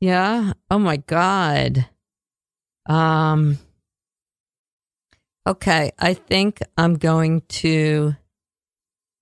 Yeah. 0.00 0.52
Oh 0.70 0.78
my 0.78 0.98
god. 0.98 1.86
Um 2.88 3.58
Okay, 5.46 5.92
I 5.98 6.14
think 6.14 6.60
I'm 6.76 6.94
going 6.94 7.42
to 7.48 8.16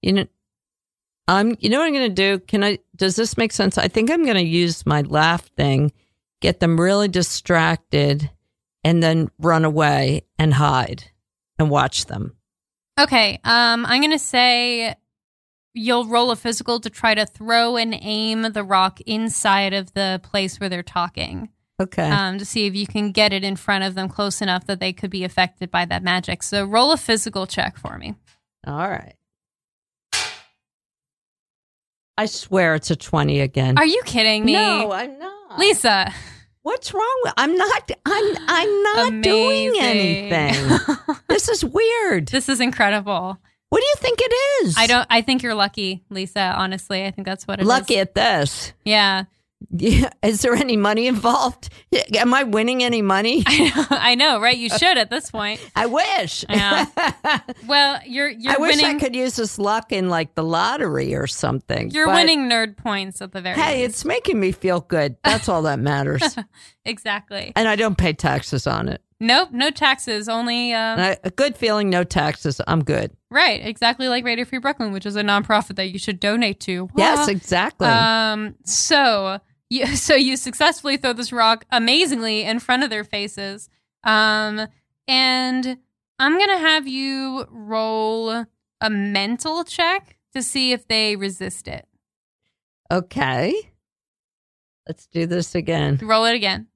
you 0.00 0.12
know 0.12 0.26
I'm 1.28 1.56
you 1.60 1.70
know 1.70 1.78
what 1.78 1.86
I'm 1.86 1.94
going 1.94 2.08
to 2.08 2.14
do? 2.14 2.38
Can 2.40 2.64
I 2.64 2.78
does 2.96 3.16
this 3.16 3.36
make 3.36 3.52
sense? 3.52 3.78
I 3.78 3.88
think 3.88 4.10
I'm 4.10 4.24
going 4.24 4.36
to 4.36 4.42
use 4.42 4.84
my 4.84 5.02
laugh 5.02 5.46
thing, 5.56 5.92
get 6.44 6.60
them 6.60 6.78
really 6.78 7.08
distracted 7.08 8.30
and 8.84 9.02
then 9.02 9.30
run 9.38 9.64
away 9.64 10.22
and 10.38 10.52
hide 10.52 11.04
and 11.58 11.70
watch 11.70 12.04
them. 12.04 12.36
Okay, 13.00 13.40
um, 13.44 13.86
I'm 13.86 14.02
gonna 14.02 14.18
say 14.18 14.94
you'll 15.72 16.04
roll 16.06 16.30
a 16.30 16.36
physical 16.36 16.78
to 16.80 16.90
try 16.90 17.14
to 17.14 17.24
throw 17.24 17.76
and 17.78 17.96
aim 17.98 18.42
the 18.42 18.62
rock 18.62 19.00
inside 19.06 19.72
of 19.72 19.94
the 19.94 20.20
place 20.22 20.60
where 20.60 20.68
they're 20.68 20.82
talking, 20.82 21.48
Okay. 21.80 22.08
um, 22.10 22.36
to 22.38 22.44
see 22.44 22.66
if 22.66 22.74
you 22.76 22.86
can 22.86 23.10
get 23.10 23.32
it 23.32 23.42
in 23.42 23.56
front 23.56 23.82
of 23.84 23.94
them 23.94 24.08
close 24.10 24.42
enough 24.42 24.66
that 24.66 24.80
they 24.80 24.92
could 24.92 25.10
be 25.10 25.24
affected 25.24 25.70
by 25.70 25.86
that 25.86 26.02
magic. 26.02 26.42
So 26.42 26.64
roll 26.66 26.92
a 26.92 26.96
physical 26.98 27.46
check 27.46 27.78
for 27.78 27.96
me. 27.98 28.14
All 28.66 28.88
right. 28.88 29.14
I 32.16 32.26
swear 32.26 32.74
it's 32.76 32.90
a 32.92 32.96
20 32.96 33.40
again. 33.40 33.76
Are 33.76 33.86
you 33.86 34.00
kidding 34.04 34.44
me? 34.44 34.52
No, 34.52 34.92
I'm 34.92 35.18
not. 35.18 35.58
Lisa. 35.58 36.12
What's 36.64 36.94
wrong 36.94 37.20
with 37.24 37.34
I'm 37.36 37.56
not 37.56 37.90
I'm 38.06 38.36
I'm 38.48 38.82
not 38.82 39.22
doing 39.22 39.74
anything. 39.78 40.78
this 41.28 41.50
is 41.50 41.62
weird. 41.62 42.28
This 42.28 42.48
is 42.48 42.58
incredible. 42.58 43.38
What 43.68 43.80
do 43.80 43.86
you 43.86 43.94
think 43.98 44.18
it 44.22 44.34
is? 44.64 44.74
I 44.78 44.86
don't 44.86 45.06
I 45.10 45.20
think 45.20 45.42
you're 45.42 45.54
lucky, 45.54 46.04
Lisa, 46.08 46.40
honestly. 46.56 47.04
I 47.04 47.10
think 47.10 47.26
that's 47.26 47.46
what 47.46 47.58
it 47.58 47.62
is. 47.64 47.68
lucky 47.68 47.98
at 47.98 48.14
this. 48.14 48.72
Yeah. 48.82 49.24
Yeah. 49.70 50.10
Is 50.22 50.42
there 50.42 50.54
any 50.54 50.76
money 50.76 51.06
involved? 51.06 51.68
Am 52.14 52.32
I 52.34 52.44
winning 52.44 52.82
any 52.82 53.02
money? 53.02 53.42
I 53.46 54.14
know, 54.14 54.40
right? 54.40 54.56
You 54.56 54.68
should 54.68 54.98
at 54.98 55.10
this 55.10 55.30
point. 55.30 55.60
I 55.76 55.86
wish. 55.86 56.44
Yeah. 56.48 56.86
Well, 57.66 58.00
you're 58.06 58.28
you're 58.28 58.52
I 58.52 58.56
wish 58.56 58.76
winning 58.76 58.96
I 58.96 58.98
could 58.98 59.14
use 59.14 59.36
this 59.36 59.58
luck 59.58 59.92
in 59.92 60.08
like 60.08 60.34
the 60.34 60.44
lottery 60.44 61.14
or 61.14 61.26
something. 61.26 61.90
you're 61.90 62.06
but, 62.06 62.14
winning 62.14 62.48
nerd 62.48 62.76
points 62.76 63.20
at 63.22 63.32
the 63.32 63.40
very 63.40 63.56
Hey, 63.56 63.82
least. 63.82 63.90
it's 63.90 64.04
making 64.04 64.38
me 64.40 64.52
feel 64.52 64.80
good. 64.80 65.16
That's 65.24 65.48
all 65.48 65.62
that 65.62 65.78
matters. 65.78 66.36
Exactly. 66.84 67.52
and 67.56 67.66
I 67.66 67.76
don't 67.76 67.96
pay 67.96 68.12
taxes 68.12 68.66
on 68.66 68.88
it. 68.88 69.00
Nope, 69.20 69.50
no 69.52 69.70
taxes, 69.70 70.28
only 70.28 70.72
And 70.72 71.00
I, 71.00 71.16
a 71.24 71.30
good 71.30 71.56
feeling, 71.56 71.88
no 71.88 72.04
taxes. 72.04 72.60
I'm 72.66 72.84
good. 72.84 73.10
right, 73.30 73.64
exactly 73.64 74.08
like 74.08 74.24
Radio 74.24 74.44
Free 74.44 74.58
Brooklyn, 74.58 74.92
which 74.92 75.06
is 75.06 75.16
a 75.16 75.22
nonprofit 75.22 75.76
that 75.76 75.90
you 75.90 75.98
should 75.98 76.20
donate 76.20 76.60
to. 76.60 76.90
Yes, 76.96 77.28
exactly. 77.28 77.86
Um. 77.86 78.54
So 78.64 79.38
you 79.70 79.86
so 79.96 80.14
you 80.14 80.36
successfully 80.36 80.96
throw 80.96 81.12
this 81.12 81.32
rock 81.32 81.64
amazingly 81.70 82.42
in 82.42 82.58
front 82.58 82.82
of 82.82 82.90
their 82.90 83.04
faces. 83.04 83.68
Um. 84.02 84.66
And 85.06 85.76
I'm 86.18 86.38
gonna 86.38 86.58
have 86.58 86.88
you 86.88 87.46
roll 87.50 88.46
a 88.80 88.90
mental 88.90 89.64
check 89.64 90.16
to 90.34 90.42
see 90.42 90.72
if 90.72 90.88
they 90.88 91.14
resist 91.16 91.68
it. 91.68 91.86
okay. 92.90 93.52
Let's 94.88 95.06
do 95.06 95.26
this 95.26 95.54
again. 95.54 95.98
Roll 96.02 96.24
it 96.26 96.34
again. 96.34 96.66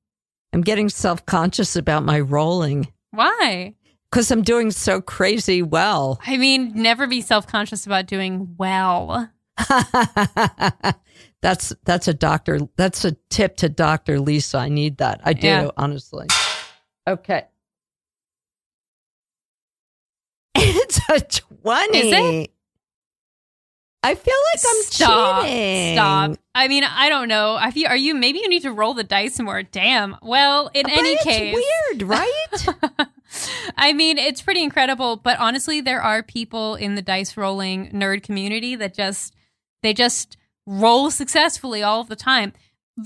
I'm 0.53 0.61
getting 0.63 0.89
self 0.89 1.25
conscious 1.27 1.77
about 1.77 2.05
my 2.05 2.21
rolling 2.21 2.89
Why? 3.11 3.75
because 4.11 4.31
I'm 4.31 4.43
doing 4.43 4.71
so 4.71 5.01
crazy 5.03 5.63
well. 5.63 6.19
I 6.27 6.37
mean, 6.39 6.73
never 6.75 7.07
be 7.07 7.21
self 7.23 7.47
conscious 7.47 7.87
about 7.87 8.07
doing 8.07 8.55
well. 8.59 9.29
that's 11.43 11.73
that's 11.85 12.09
a 12.09 12.15
doctor. 12.15 12.61
That's 12.77 13.05
a 13.05 13.13
tip 13.31 13.57
to 13.59 13.69
Doctor 13.69 14.21
Lisa. 14.21 14.59
I 14.59 14.69
need 14.69 14.99
that. 14.99 15.21
I 15.25 15.33
do 15.33 15.47
Yeah. 15.47 15.71
honestly. 15.77 16.27
Okay. 17.09 17.45
It's 20.61 20.99
a 21.09 21.21
twenty. 21.21 21.99
Is 21.99 22.13
it? 22.45 22.51
I 24.03 24.15
feel 24.15 24.35
like 24.53 24.61
I'm 24.67 24.83
Stop. 24.85 25.43
cheating. 25.45 25.97
Stop. 25.97 26.39
I 26.55 26.69
mean, 26.69 26.85
I 26.85 27.09
don't 27.09 27.29
know. 27.29 27.57
I 27.61 27.73
feel, 27.73 27.89
are 27.89 27.97
you? 27.97 28.15
Maybe 28.15 28.39
you 28.39 28.49
need 28.49 28.63
to 28.63 28.73
roll 28.73 28.95
the 28.95 29.03
dice 29.05 29.39
more. 29.41 29.63
Damn. 29.65 30.17
Well, 30.23 30.71
in 30.73 30.85
But 30.85 30.93
any 30.93 31.11
it's 31.11 31.25
case, 31.25 31.55
weird, 31.55 32.03
right? 32.03 32.67
I 33.77 33.93
mean, 33.93 34.17
it's 34.17 34.41
pretty 34.41 34.63
incredible. 34.63 35.17
But 35.17 35.39
honestly, 35.41 35.81
there 35.81 36.01
are 36.01 36.23
people 36.23 36.77
in 36.77 36.95
the 36.95 37.03
dice 37.03 37.37
rolling 37.37 37.91
nerd 37.91 38.23
community 38.23 38.77
that 38.77 38.95
just 38.95 39.35
they 39.83 39.93
just 39.93 40.37
roll 40.69 41.11
successfully 41.11 41.83
all 41.83 42.05
the 42.05 42.15
time, 42.17 42.53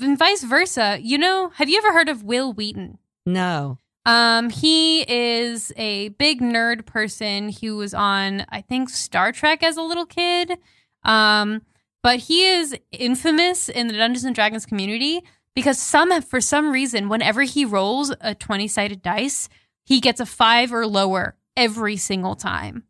and 0.01 0.18
vice 0.18 0.42
versa. 0.42 0.98
You 1.01 1.16
know, 1.16 1.51
have 1.55 1.68
you 1.68 1.79
ever 1.79 1.92
heard 1.92 2.09
of 2.09 2.22
Wil 2.25 2.53
Wheaton? 2.53 2.98
no. 3.25 3.79
Um, 4.05 4.51
he 4.51 5.03
is 5.03 5.72
a 5.77 6.09
big 6.09 6.40
nerd 6.40 6.87
person 6.87 7.51
who 7.51 7.77
was 7.77 7.94
on, 7.94 8.44
I 8.48 8.61
think, 8.61 8.90
Star 8.90 9.31
Trek 9.31 9.62
as 9.62 9.77
a 9.77 9.83
little 9.83 10.07
kid. 10.07 10.59
Um, 11.05 11.62
but 12.03 12.18
he 12.18 12.44
is 12.44 12.77
infamous 12.90 13.68
in 13.68 13.87
the 13.87 13.94
Dungeons 13.96 14.25
and 14.25 14.35
Dragons 14.35 14.66
community 14.66 15.22
because 15.55 15.79
some, 15.79 16.20
for 16.20 16.40
some 16.40 16.72
reason, 16.72 17.09
whenever 17.09 17.42
he 17.42 17.64
rolls 17.64 18.12
a 18.20 18.35
twenty-sided 18.35 19.03
dice, 19.03 19.48
he 19.85 20.01
gets 20.01 20.18
a 20.18 20.27
five 20.27 20.72
or 20.72 20.85
lower 20.85 21.37
every 21.57 21.96
single 21.96 22.35
time. 22.35 22.83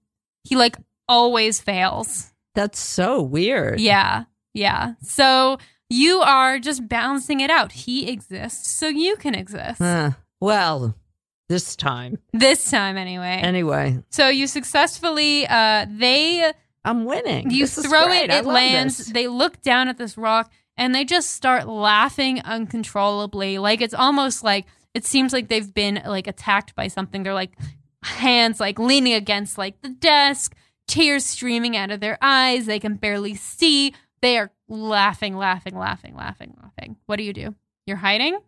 He 0.45 0.57
like 0.57 0.77
always 1.07 1.61
fails. 1.61 2.33
That's 2.55 2.79
so 2.79 3.21
weird. 3.21 3.81
Yeah, 3.81 4.25
yeah. 4.55 4.95
So 5.03 5.59
you 5.91 6.21
are 6.21 6.59
just 6.59 6.89
balancing 6.89 7.41
it 7.41 7.51
out. 7.51 7.73
He 7.73 8.09
exists, 8.11 8.71
so 8.71 8.89
you 8.89 9.17
can 9.17 9.35
exist. 9.35 9.79
Huh. 9.79 10.13
well, 10.41 10.95
this 11.49 11.77
time. 11.77 12.19
This 12.33 12.71
time, 12.71 12.97
anyway. 12.97 13.41
Anyway, 13.43 14.03
So 14.11 14.29
you 14.29 14.47
successfully 14.47 15.47
uh 15.47 15.87
they 15.91 16.53
I'm 16.85 17.05
winning. 17.05 17.51
you 17.51 17.65
This 17.65 17.79
is 17.79 17.87
throw 17.87 18.09
it, 18.11 18.31
it 18.31 18.45
lands, 18.45 18.97
this. 18.99 19.07
they 19.09 19.29
look 19.29 19.61
down 19.63 19.89
at 19.89 19.99
this 19.99 20.17
rock 20.17 20.51
and 20.77 20.95
they 20.95 21.05
just 21.05 21.31
start 21.33 21.69
laughing 21.69 22.41
uncontrollably. 22.41 23.59
Like 23.59 23.81
it's 23.81 23.95
almost 23.95 24.43
like 24.43 24.67
it 24.95 25.05
seems 25.05 25.33
like 25.33 25.49
they've 25.49 25.73
been 25.73 26.03
like 26.07 26.27
attacked 26.27 26.75
by 26.75 26.89
something. 26.89 27.23
They're 27.23 27.35
like 27.35 27.53
hands 28.03 28.59
like 28.59 28.79
leaning 28.79 29.13
against 29.15 29.59
like 29.59 29.81
the 29.83 29.91
desk, 29.91 30.55
tears 30.89 31.25
streaming 31.25 31.77
out 31.77 31.91
of 31.91 32.01
their 32.01 32.19
eyes, 32.23 32.67
they 32.67 32.81
can 32.81 32.95
barely 32.97 33.35
see. 33.35 33.95
They 34.23 34.39
are 34.39 34.51
laughing, 34.69 35.37
laughing, 35.37 35.77
laughing, 35.77 36.17
laughing, 36.17 36.57
laughing. 36.63 36.97
What 37.07 37.17
do 37.17 37.25
you 37.25 37.33
do? 37.33 37.55
You're 37.87 37.97
hiding? 37.99 38.39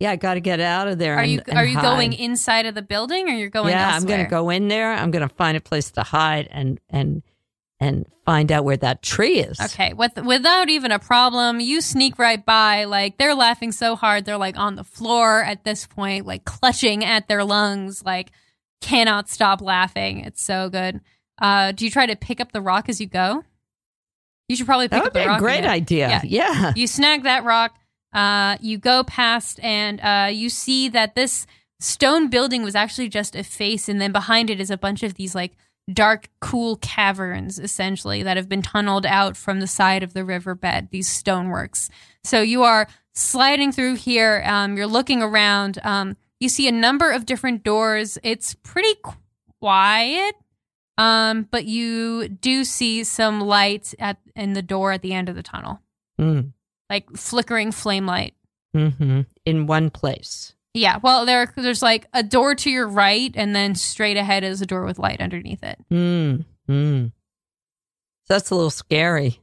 Yeah, 0.00 0.10
I 0.10 0.16
got 0.16 0.34
to 0.34 0.40
get 0.40 0.60
out 0.60 0.88
of 0.88 0.98
there. 0.98 1.16
Are 1.16 1.20
and- 1.20 1.30
you 1.30 1.42
and 1.46 1.58
are 1.58 1.64
you 1.64 1.80
going 1.80 2.12
inside 2.12 2.66
of 2.66 2.74
the 2.74 2.82
building 2.82 3.28
or 3.28 3.32
you're 3.32 3.50
going 3.50 3.72
yeah, 3.72 3.94
I'm 3.94 4.04
going 4.04 4.24
to 4.24 4.30
go 4.30 4.50
in 4.50 4.68
there. 4.68 4.92
I'm 4.92 5.10
going 5.10 5.26
to 5.26 5.34
find 5.34 5.56
a 5.56 5.60
place 5.60 5.90
to 5.92 6.02
hide 6.02 6.48
and 6.50 6.80
and 6.90 7.22
and 7.78 8.06
find 8.26 8.52
out 8.52 8.64
where 8.64 8.76
that 8.76 9.02
tree 9.02 9.40
is. 9.40 9.58
Okay, 9.58 9.94
with, 9.94 10.16
without 10.22 10.68
even 10.68 10.92
a 10.92 10.98
problem, 10.98 11.60
you 11.60 11.80
sneak 11.80 12.18
right 12.18 12.44
by. 12.44 12.84
Like 12.84 13.16
they're 13.16 13.34
laughing 13.34 13.72
so 13.72 13.96
hard, 13.96 14.24
they're 14.24 14.36
like 14.36 14.58
on 14.58 14.76
the 14.76 14.84
floor 14.84 15.42
at 15.42 15.64
this 15.64 15.86
point, 15.86 16.26
like 16.26 16.44
clutching 16.44 17.04
at 17.04 17.26
their 17.26 17.42
lungs, 17.42 18.04
like 18.04 18.30
cannot 18.80 19.28
stop 19.28 19.60
laughing. 19.60 20.20
It's 20.20 20.42
so 20.42 20.68
good. 20.68 21.00
Uh, 21.40 21.72
do 21.72 21.86
you 21.86 21.90
try 21.90 22.06
to 22.06 22.16
pick 22.16 22.40
up 22.40 22.52
the 22.52 22.60
rock 22.60 22.88
as 22.88 23.00
you 23.00 23.06
go? 23.06 23.44
You 24.50 24.56
should 24.56 24.66
probably 24.66 24.88
pick 24.88 25.02
That 25.02 25.02
would 25.04 25.06
up 25.08 25.12
the 25.14 25.20
be 25.20 25.24
a 25.24 25.28
rock. 25.28 25.38
great 25.38 25.64
idea. 25.64 26.08
Yeah. 26.08 26.20
Yeah. 26.24 26.72
You 26.76 26.86
snag 26.86 27.22
that 27.22 27.44
rock. 27.44 27.76
Uh, 28.12 28.56
you 28.60 28.76
go 28.78 29.04
past, 29.04 29.60
and 29.62 30.00
uh, 30.00 30.28
you 30.32 30.50
see 30.50 30.88
that 30.88 31.14
this 31.14 31.46
stone 31.78 32.28
building 32.28 32.62
was 32.64 32.74
actually 32.74 33.08
just 33.08 33.36
a 33.36 33.44
face, 33.44 33.88
and 33.88 34.00
then 34.00 34.10
behind 34.12 34.50
it 34.50 34.60
is 34.60 34.70
a 34.70 34.76
bunch 34.76 35.04
of 35.04 35.14
these 35.14 35.34
like 35.36 35.52
dark, 35.92 36.28
cool 36.40 36.76
caverns, 36.78 37.58
essentially 37.60 38.22
that 38.24 38.36
have 38.36 38.48
been 38.48 38.62
tunneled 38.62 39.06
out 39.06 39.36
from 39.36 39.60
the 39.60 39.66
side 39.68 40.02
of 40.02 40.12
the 40.12 40.24
riverbed. 40.24 40.88
These 40.90 41.08
stoneworks. 41.08 41.88
So 42.24 42.42
you 42.42 42.64
are 42.64 42.88
sliding 43.14 43.70
through 43.70 43.94
here. 43.96 44.42
Um, 44.44 44.76
you're 44.76 44.86
looking 44.88 45.22
around. 45.22 45.78
Um, 45.84 46.16
you 46.40 46.48
see 46.48 46.66
a 46.66 46.72
number 46.72 47.12
of 47.12 47.24
different 47.26 47.62
doors. 47.62 48.18
It's 48.24 48.54
pretty 48.54 48.94
quiet. 49.60 50.34
Um, 51.00 51.48
but 51.50 51.64
you 51.64 52.28
do 52.28 52.62
see 52.64 53.04
some 53.04 53.40
lights 53.40 53.94
at 53.98 54.18
in 54.36 54.52
the 54.52 54.62
door 54.62 54.92
at 54.92 55.00
the 55.02 55.14
end 55.14 55.28
of 55.28 55.34
the 55.34 55.42
tunnel 55.42 55.80
Mm. 56.20 56.52
like 56.90 57.10
flickering 57.16 57.72
flame 57.72 58.04
light. 58.06 58.34
hmm 58.74 59.22
In 59.46 59.66
one 59.66 59.88
place. 59.90 60.54
Yeah, 60.74 60.98
well, 61.02 61.24
there 61.26 61.52
there's 61.56 61.82
like 61.82 62.06
a 62.12 62.22
door 62.22 62.54
to 62.54 62.70
your 62.70 62.86
right, 62.86 63.32
and 63.34 63.56
then 63.56 63.74
straight 63.74 64.16
ahead 64.18 64.44
is 64.44 64.60
a 64.60 64.66
door 64.66 64.84
with 64.84 64.98
light 64.98 65.20
underneath 65.20 65.64
it. 65.64 65.78
Mm. 65.90 66.44
Mm. 66.68 67.12
So 68.26 68.34
that's 68.34 68.50
a 68.50 68.54
little 68.54 68.70
scary. 68.70 69.40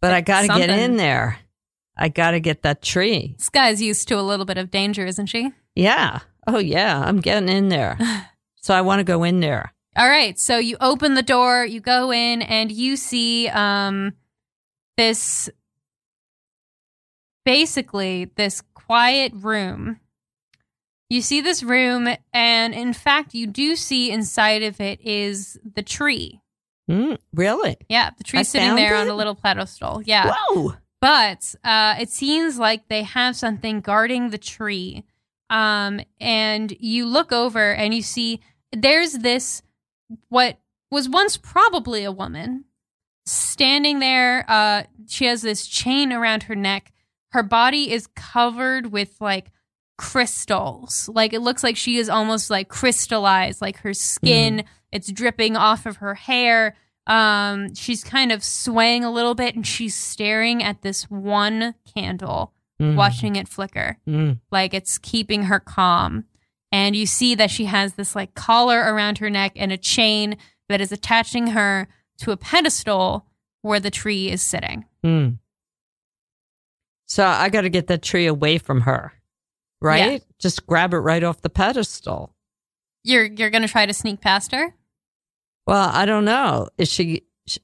But 0.00 0.12
I 0.12 0.20
got 0.20 0.42
to 0.42 0.48
get 0.48 0.68
in 0.70 0.96
there. 0.98 1.38
I 1.96 2.10
got 2.10 2.32
to 2.32 2.40
get 2.40 2.62
that 2.62 2.82
tree. 2.82 3.34
This 3.38 3.48
guy's 3.48 3.80
used 3.80 4.06
to 4.08 4.20
a 4.20 4.22
little 4.22 4.44
bit 4.44 4.58
of 4.58 4.70
danger, 4.70 5.06
isn't 5.06 5.26
she? 5.26 5.50
Yeah. 5.74 6.20
Oh, 6.46 6.58
yeah. 6.58 7.00
I'm 7.00 7.20
getting 7.20 7.48
in 7.48 7.70
there. 7.70 7.98
so 8.56 8.74
I 8.74 8.82
want 8.82 9.00
to 9.00 9.04
go 9.04 9.24
in 9.24 9.40
there. 9.40 9.72
All 9.96 10.08
right, 10.08 10.38
so 10.38 10.58
you 10.58 10.76
open 10.80 11.14
the 11.14 11.22
door, 11.22 11.64
you 11.64 11.80
go 11.80 12.12
in, 12.12 12.42
and 12.42 12.70
you 12.70 12.96
see 12.96 13.48
um 13.48 14.12
this 14.96 15.48
basically 17.44 18.30
this 18.36 18.62
quiet 18.74 19.32
room. 19.34 20.00
You 21.08 21.22
see 21.22 21.40
this 21.40 21.62
room, 21.62 22.08
and 22.32 22.74
in 22.74 22.92
fact, 22.92 23.32
you 23.32 23.46
do 23.46 23.76
see 23.76 24.10
inside 24.10 24.62
of 24.64 24.80
it 24.80 25.00
is 25.00 25.58
the 25.74 25.82
tree. 25.82 26.40
Mm. 26.90 27.18
Really? 27.32 27.76
Yeah, 27.88 28.10
the 28.18 28.24
tree's 28.24 28.54
I 28.54 28.58
sitting 28.58 28.74
there 28.74 28.96
on 28.96 29.08
a 29.08 29.14
little 29.14 29.34
pedestal. 29.34 30.02
Yeah. 30.04 30.32
Whoa. 30.48 30.74
but 31.00 31.54
uh, 31.64 31.96
it 32.00 32.10
seems 32.10 32.58
like 32.58 32.88
they 32.88 33.02
have 33.02 33.36
something 33.36 33.80
guarding 33.80 34.30
the 34.30 34.38
tree. 34.38 35.04
Um, 35.48 36.00
and 36.20 36.76
you 36.80 37.06
look 37.06 37.32
over 37.32 37.72
and 37.72 37.94
you 37.94 38.02
see 38.02 38.40
there's 38.72 39.12
this 39.12 39.62
what 40.28 40.58
was 40.90 41.08
once 41.08 41.36
probably 41.36 42.04
a 42.04 42.12
woman 42.12 42.64
standing 43.24 43.98
there. 43.98 44.44
Uh, 44.48 44.84
she 45.08 45.26
has 45.26 45.42
this 45.42 45.66
chain 45.66 46.12
around 46.12 46.44
her 46.44 46.54
neck. 46.54 46.92
Her 47.32 47.42
body 47.42 47.90
is 47.92 48.06
covered 48.14 48.92
with 48.92 49.16
like 49.20 49.50
crystals. 49.98 51.08
Like 51.12 51.32
it 51.32 51.40
looks 51.40 51.62
like 51.64 51.76
she 51.76 51.96
is 51.98 52.08
almost 52.08 52.50
like 52.50 52.68
crystallized. 52.68 53.60
Like 53.60 53.78
her 53.78 53.94
skin, 53.94 54.64
it's 54.92 55.10
dripping 55.10 55.56
off 55.56 55.86
of 55.86 55.96
her 55.98 56.14
hair. 56.14 56.76
Um, 57.06 57.74
she's 57.74 58.02
kind 58.02 58.32
of 58.32 58.42
swaying 58.42 59.04
a 59.04 59.10
little 59.12 59.34
bit 59.34 59.54
and 59.54 59.66
she's 59.66 59.94
staring 59.94 60.62
at 60.62 60.82
this 60.82 61.04
one 61.10 61.74
candle, 61.94 62.52
Mm. 62.80 62.94
watching 62.94 63.36
it 63.36 63.48
flicker. 63.48 63.96
Mm. 64.06 64.38
Like 64.50 64.74
it's 64.74 64.98
keeping 64.98 65.44
her 65.44 65.58
calm. 65.60 66.24
And 66.76 66.94
you 66.94 67.06
see 67.06 67.34
that 67.36 67.50
she 67.50 67.64
has 67.64 67.94
this 67.94 68.14
like 68.14 68.34
collar 68.34 68.78
around 68.78 69.16
her 69.18 69.30
neck 69.30 69.52
and 69.56 69.72
a 69.72 69.78
chain 69.78 70.36
that 70.68 70.82
is 70.82 70.92
attaching 70.92 71.46
her 71.48 71.88
to 72.18 72.32
a 72.32 72.36
pedestal 72.36 73.24
where 73.62 73.80
the 73.80 73.90
tree 73.90 74.30
is 74.30 74.42
sitting. 74.42 74.84
Mm. 75.02 75.38
So 77.06 77.24
I 77.24 77.48
got 77.48 77.62
to 77.62 77.70
get 77.70 77.86
that 77.86 78.02
tree 78.02 78.26
away 78.26 78.58
from 78.58 78.82
her, 78.82 79.14
right? 79.80 80.22
Just 80.38 80.66
grab 80.66 80.92
it 80.92 80.98
right 80.98 81.24
off 81.24 81.40
the 81.40 81.48
pedestal. 81.48 82.34
You're 83.04 83.24
you're 83.24 83.50
gonna 83.50 83.68
try 83.68 83.86
to 83.86 83.94
sneak 83.94 84.20
past 84.20 84.52
her? 84.52 84.74
Well, 85.66 85.88
I 85.90 86.04
don't 86.04 86.26
know. 86.26 86.68
Is 86.76 86.92
she? 86.92 87.22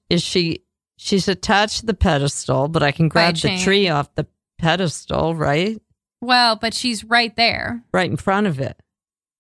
Is 0.08 0.22
she? 0.22 0.64
She's 0.96 1.28
attached 1.28 1.80
to 1.80 1.86
the 1.86 1.94
pedestal, 1.94 2.68
but 2.68 2.82
I 2.82 2.92
can 2.92 3.08
grab 3.08 3.36
the 3.36 3.58
tree 3.58 3.90
off 3.90 4.14
the 4.14 4.26
pedestal, 4.58 5.34
right? 5.34 5.82
Well, 6.22 6.56
but 6.56 6.72
she's 6.72 7.04
right 7.04 7.36
there. 7.36 7.82
Right 7.92 8.10
in 8.10 8.16
front 8.16 8.46
of 8.46 8.58
it. 8.58 8.81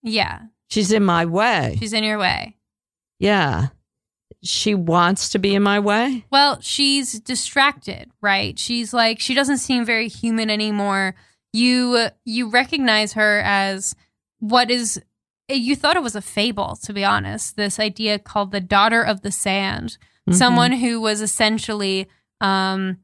Yeah. 0.02 0.40
She's 0.70 0.90
in 0.92 1.04
my 1.04 1.24
way. 1.26 1.76
She's 1.78 1.92
in 1.92 2.04
your 2.04 2.18
way. 2.18 2.56
yeah. 3.18 3.68
She 4.44 4.74
wants 4.74 5.28
to 5.30 5.38
be 5.38 5.54
in 5.54 5.62
my 5.62 5.78
way. 5.78 6.24
Well, 6.32 6.58
she's 6.60 7.20
distracted, 7.20 8.10
right? 8.20 8.58
She's 8.58 8.92
like 8.92 9.20
she 9.20 9.34
doesn't 9.34 9.58
seem 9.58 9.84
very 9.84 10.08
human 10.08 10.50
anymore. 10.50 11.14
You 11.52 12.08
you 12.24 12.48
recognize 12.50 13.12
her 13.12 13.40
as 13.44 13.94
what 14.40 14.68
is 14.68 15.00
you 15.48 15.76
thought 15.76 15.96
it 15.96 16.02
was 16.02 16.16
a 16.16 16.22
fable 16.22 16.74
to 16.82 16.92
be 16.92 17.04
honest. 17.04 17.56
This 17.56 17.78
idea 17.78 18.18
called 18.18 18.50
the 18.50 18.60
daughter 18.60 19.02
of 19.02 19.20
the 19.20 19.30
sand. 19.30 19.96
Mhm. 20.28 20.34
Someone 20.34 20.72
who 20.72 21.00
was 21.00 21.20
essentially 21.20 22.08
um 22.40 22.96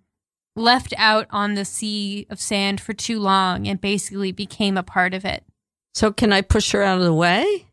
left 0.56 0.92
out 0.96 1.28
on 1.30 1.54
the 1.54 1.64
sea 1.64 2.26
of 2.30 2.40
sand 2.40 2.80
for 2.80 2.94
too 2.94 3.20
long 3.20 3.68
and 3.68 3.80
basically 3.80 4.32
became 4.32 4.76
a 4.76 4.82
part 4.82 5.14
of 5.14 5.24
it. 5.24 5.44
So 5.94 6.12
can 6.12 6.32
I 6.32 6.42
push 6.42 6.70
her 6.72 6.82
out 6.82 6.98
of 6.98 7.04
the 7.04 7.14
way? 7.14 7.66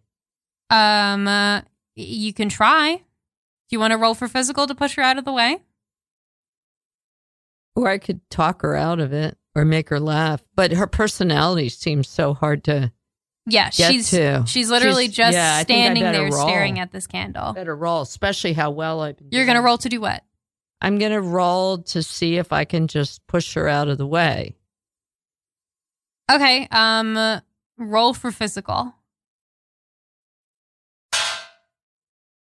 Um 0.69 1.27
uh, 1.27 1.61
you 1.95 2.33
can 2.33 2.49
try. 2.49 2.95
Do 2.97 3.03
you 3.75 3.79
want 3.79 3.91
to 3.91 3.97
roll 3.97 4.13
for 4.15 4.27
physical 4.27 4.67
to 4.67 4.75
push 4.75 4.95
her 4.95 5.01
out 5.01 5.17
of 5.17 5.25
the 5.25 5.31
way? 5.33 5.59
Or 7.75 7.87
I 7.87 7.97
could 7.97 8.21
talk 8.29 8.61
her 8.61 8.75
out 8.75 8.99
of 8.99 9.11
it 9.13 9.37
or 9.53 9.65
make 9.65 9.89
her 9.89 9.99
laugh. 9.99 10.43
But 10.55 10.71
her 10.73 10.87
personality 10.87 11.69
seems 11.69 12.07
so 12.07 12.33
hard 12.33 12.63
to 12.65 12.91
Yeah, 13.45 13.69
she's 13.69 14.09
to. 14.11 14.43
She's 14.47 14.69
literally 14.69 15.05
She's- 15.05 15.15
just 15.15 15.33
yeah, 15.35 15.55
I 15.55 15.59
I 15.59 15.63
standing 15.63 16.03
there 16.03 16.29
roll. 16.31 16.47
staring 16.47 16.79
at 16.79 16.91
this 16.91 17.05
candle. 17.07 17.53
better 17.53 17.75
roll, 17.75 18.01
especially 18.01 18.53
how 18.53 18.71
well 18.71 19.01
been 19.13 19.27
You're 19.31 19.45
going 19.45 19.57
to 19.57 19.61
roll 19.61 19.77
to 19.79 19.89
do 19.89 20.01
what? 20.01 20.23
I'm 20.81 20.97
going 20.99 21.11
to 21.11 21.21
roll 21.21 21.79
to 21.79 22.03
see 22.03 22.37
if 22.37 22.51
I 22.51 22.65
can 22.65 22.87
just 22.87 23.25
push 23.27 23.53
her 23.55 23.67
out 23.67 23.87
of 23.87 23.97
the 23.97 24.07
way. 24.07 24.55
Okay, 26.31 26.67
um 26.71 27.41
roll 27.77 28.13
for 28.13 28.31
physical. 28.31 28.93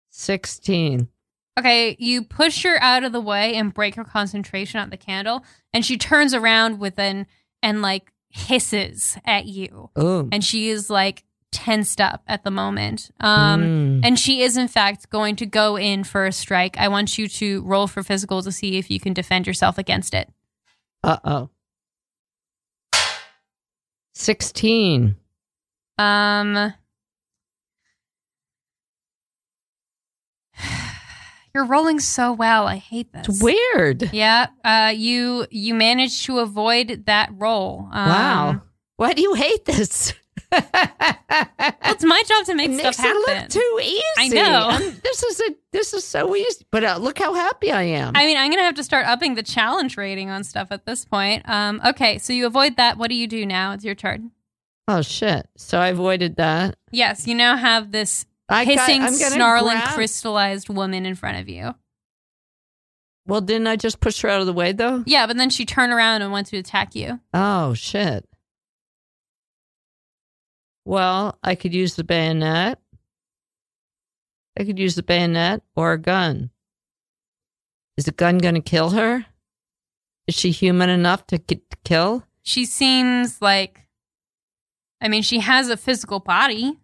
16. 0.09 1.07
Okay, 1.59 1.95
you 1.99 2.23
push 2.23 2.63
her 2.63 2.77
out 2.81 3.03
of 3.03 3.11
the 3.11 3.21
way 3.21 3.55
and 3.55 3.73
break 3.73 3.95
her 3.95 4.03
concentration 4.03 4.79
on 4.79 4.89
the 4.89 4.97
candle 4.97 5.43
and 5.73 5.85
she 5.85 5.97
turns 5.97 6.33
around 6.33 6.79
with 6.79 6.99
an 6.99 7.25
and 7.63 7.81
like 7.81 8.11
hisses 8.29 9.17
at 9.25 9.45
you. 9.45 9.89
Oh. 9.95 10.29
And 10.31 10.43
she 10.43 10.69
is 10.69 10.89
like 10.89 11.23
tensed 11.51 11.99
up 12.01 12.23
at 12.27 12.43
the 12.43 12.51
moment. 12.51 13.09
Um 13.19 13.61
Mm. 13.61 14.01
and 14.03 14.19
she 14.19 14.41
is 14.41 14.55
in 14.57 14.67
fact 14.67 15.09
going 15.09 15.35
to 15.37 15.45
go 15.47 15.77
in 15.77 16.03
for 16.03 16.25
a 16.27 16.31
strike. 16.31 16.77
I 16.77 16.89
want 16.89 17.17
you 17.17 17.27
to 17.29 17.61
roll 17.63 17.87
for 17.87 18.03
physical 18.03 18.43
to 18.43 18.51
see 18.51 18.77
if 18.77 18.91
you 18.91 18.99
can 18.99 19.13
defend 19.13 19.47
yourself 19.47 19.77
against 19.79 20.13
it. 20.13 20.29
Uh 21.03 21.17
oh. 21.23 21.49
16. 24.17 25.15
Um, 25.97 26.73
you're 31.53 31.65
rolling 31.65 31.99
so 31.99 32.33
well. 32.33 32.67
I 32.67 32.77
hate 32.77 33.13
this. 33.13 33.27
It's 33.27 33.41
weird. 33.43 34.09
Yeah. 34.13 34.47
Uh, 34.63 34.93
you 34.95 35.45
you 35.49 35.73
managed 35.73 36.25
to 36.25 36.39
avoid 36.39 37.03
that 37.05 37.29
roll. 37.33 37.87
Um, 37.91 38.09
wow. 38.09 38.61
Why 38.97 39.13
do 39.13 39.21
you 39.21 39.33
hate 39.35 39.65
this? 39.65 40.13
It's 40.51 42.03
my 42.03 42.23
job 42.27 42.45
to 42.45 42.55
make 42.55 42.69
it 42.71 42.79
stuff 42.79 42.97
makes 42.99 42.99
it 42.99 43.15
look 43.15 43.49
too 43.49 43.79
easy. 43.81 44.01
I 44.17 44.27
know. 44.29 44.67
I'm- 44.69 44.99
this 45.03 45.23
is 45.23 45.39
a 45.41 45.55
this 45.71 45.93
is 45.93 46.03
so 46.03 46.35
easy. 46.35 46.65
But 46.71 46.83
uh, 46.83 46.97
look 46.99 47.17
how 47.19 47.33
happy 47.33 47.71
I 47.71 47.83
am. 47.83 48.13
I 48.15 48.25
mean, 48.25 48.37
I'm 48.37 48.49
gonna 48.49 48.63
have 48.63 48.75
to 48.75 48.83
start 48.83 49.05
upping 49.07 49.35
the 49.35 49.43
challenge 49.43 49.97
rating 49.97 50.29
on 50.29 50.43
stuff 50.43 50.69
at 50.71 50.85
this 50.85 51.05
point. 51.05 51.47
Um, 51.49 51.81
okay, 51.85 52.17
so 52.17 52.33
you 52.33 52.45
avoid 52.45 52.77
that. 52.77 52.97
What 52.97 53.09
do 53.09 53.15
you 53.15 53.27
do 53.27 53.45
now? 53.45 53.73
It's 53.73 53.83
your 53.83 53.95
turn. 53.95 54.31
oh 54.87 55.01
shit! 55.01 55.47
So 55.57 55.79
I 55.79 55.89
avoided 55.89 56.37
that. 56.37 56.75
Yes, 56.91 57.27
you 57.27 57.35
now 57.35 57.55
have 57.57 57.91
this 57.91 58.25
I 58.49 58.63
hissing, 58.63 59.01
I'm 59.01 59.13
snarling, 59.13 59.75
grab- 59.77 59.93
crystallized 59.95 60.69
woman 60.69 61.05
in 61.05 61.15
front 61.15 61.39
of 61.39 61.49
you. 61.49 61.75
Well, 63.25 63.41
didn't 63.41 63.67
I 63.67 63.75
just 63.75 63.99
push 63.99 64.21
her 64.21 64.29
out 64.29 64.39
of 64.39 64.45
the 64.47 64.53
way 64.53 64.71
though? 64.71 65.03
Yeah, 65.05 65.27
but 65.27 65.35
then 65.37 65.49
she 65.49 65.65
turned 65.65 65.91
around 65.91 66.21
and 66.21 66.31
went 66.31 66.47
to 66.47 66.57
attack 66.57 66.95
you. 66.95 67.19
Oh 67.33 67.73
shit. 67.73 68.25
Well, 70.87 71.37
I 71.43 71.55
could 71.55 71.73
use 71.73 71.95
the 71.95 72.05
bayonet. 72.05 72.79
I 74.57 74.63
could 74.63 74.79
use 74.79 74.95
the 74.95 75.03
bayonet 75.03 75.61
or 75.75 75.91
a 75.91 75.97
gun. 75.97 76.49
Is 77.97 78.05
the 78.05 78.13
gun 78.13 78.37
going 78.37 78.55
to 78.55 78.61
kill 78.61 78.91
her? 78.91 79.25
Is 80.27 80.35
she 80.35 80.51
human 80.51 80.89
enough 80.89 81.27
to 81.27 81.39
get 81.39 81.69
to 81.71 81.77
kill? 81.83 82.23
She 82.41 82.63
seems 82.63 83.41
like, 83.41 83.81
I 85.01 85.09
mean, 85.09 85.23
she 85.23 85.39
has 85.41 85.67
a 85.67 85.75
physical 85.75 86.21
body. 86.21 86.79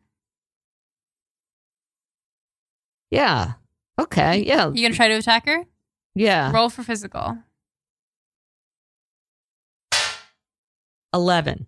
Yeah. 3.09 3.53
Okay. 3.97 4.43
Yeah. 4.43 4.69
You 4.73 4.83
gonna 4.83 4.95
try 4.95 5.07
to 5.07 5.13
attack 5.13 5.45
her? 5.45 5.63
Yeah. 6.13 6.51
Roll 6.51 6.69
for 6.69 6.83
physical. 6.83 7.37
11. 11.13 11.67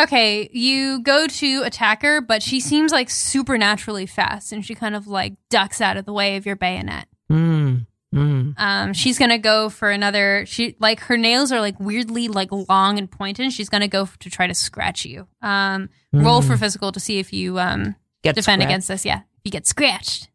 Okay, 0.00 0.48
you 0.52 1.00
go 1.02 1.26
to 1.26 1.62
attack 1.64 2.02
her, 2.02 2.20
but 2.20 2.42
she 2.42 2.60
seems 2.60 2.92
like 2.92 3.10
supernaturally 3.10 4.06
fast, 4.06 4.50
and 4.52 4.64
she 4.64 4.74
kind 4.74 4.94
of 4.96 5.06
like 5.06 5.34
ducks 5.50 5.80
out 5.80 5.96
of 5.96 6.06
the 6.06 6.12
way 6.12 6.36
of 6.36 6.46
your 6.46 6.56
bayonet. 6.56 7.06
Mm. 7.30 7.86
Mm. 8.14 8.54
Um, 8.58 8.92
she's 8.94 9.18
gonna 9.18 9.38
go 9.38 9.68
for 9.68 9.90
another. 9.90 10.44
She 10.46 10.76
like 10.80 11.00
her 11.00 11.16
nails 11.16 11.52
are 11.52 11.60
like 11.60 11.78
weirdly 11.78 12.28
like 12.28 12.48
long 12.50 12.98
and 12.98 13.10
pointed. 13.10 13.52
She's 13.52 13.68
gonna 13.68 13.88
go 13.88 14.02
f- 14.02 14.18
to 14.20 14.30
try 14.30 14.46
to 14.46 14.54
scratch 14.54 15.04
you. 15.04 15.26
Um, 15.42 15.88
roll 16.12 16.42
Mm. 16.42 16.46
for 16.46 16.56
physical 16.56 16.90
to 16.92 17.00
see 17.00 17.18
if 17.18 17.32
you 17.32 17.58
um 17.58 17.94
Get 18.22 18.34
defend 18.34 18.60
scratched. 18.60 18.70
against 18.70 18.88
this. 18.88 19.04
Yeah, 19.06 19.20
you 19.44 19.50
get 19.50 19.66
scratched. 19.66 20.28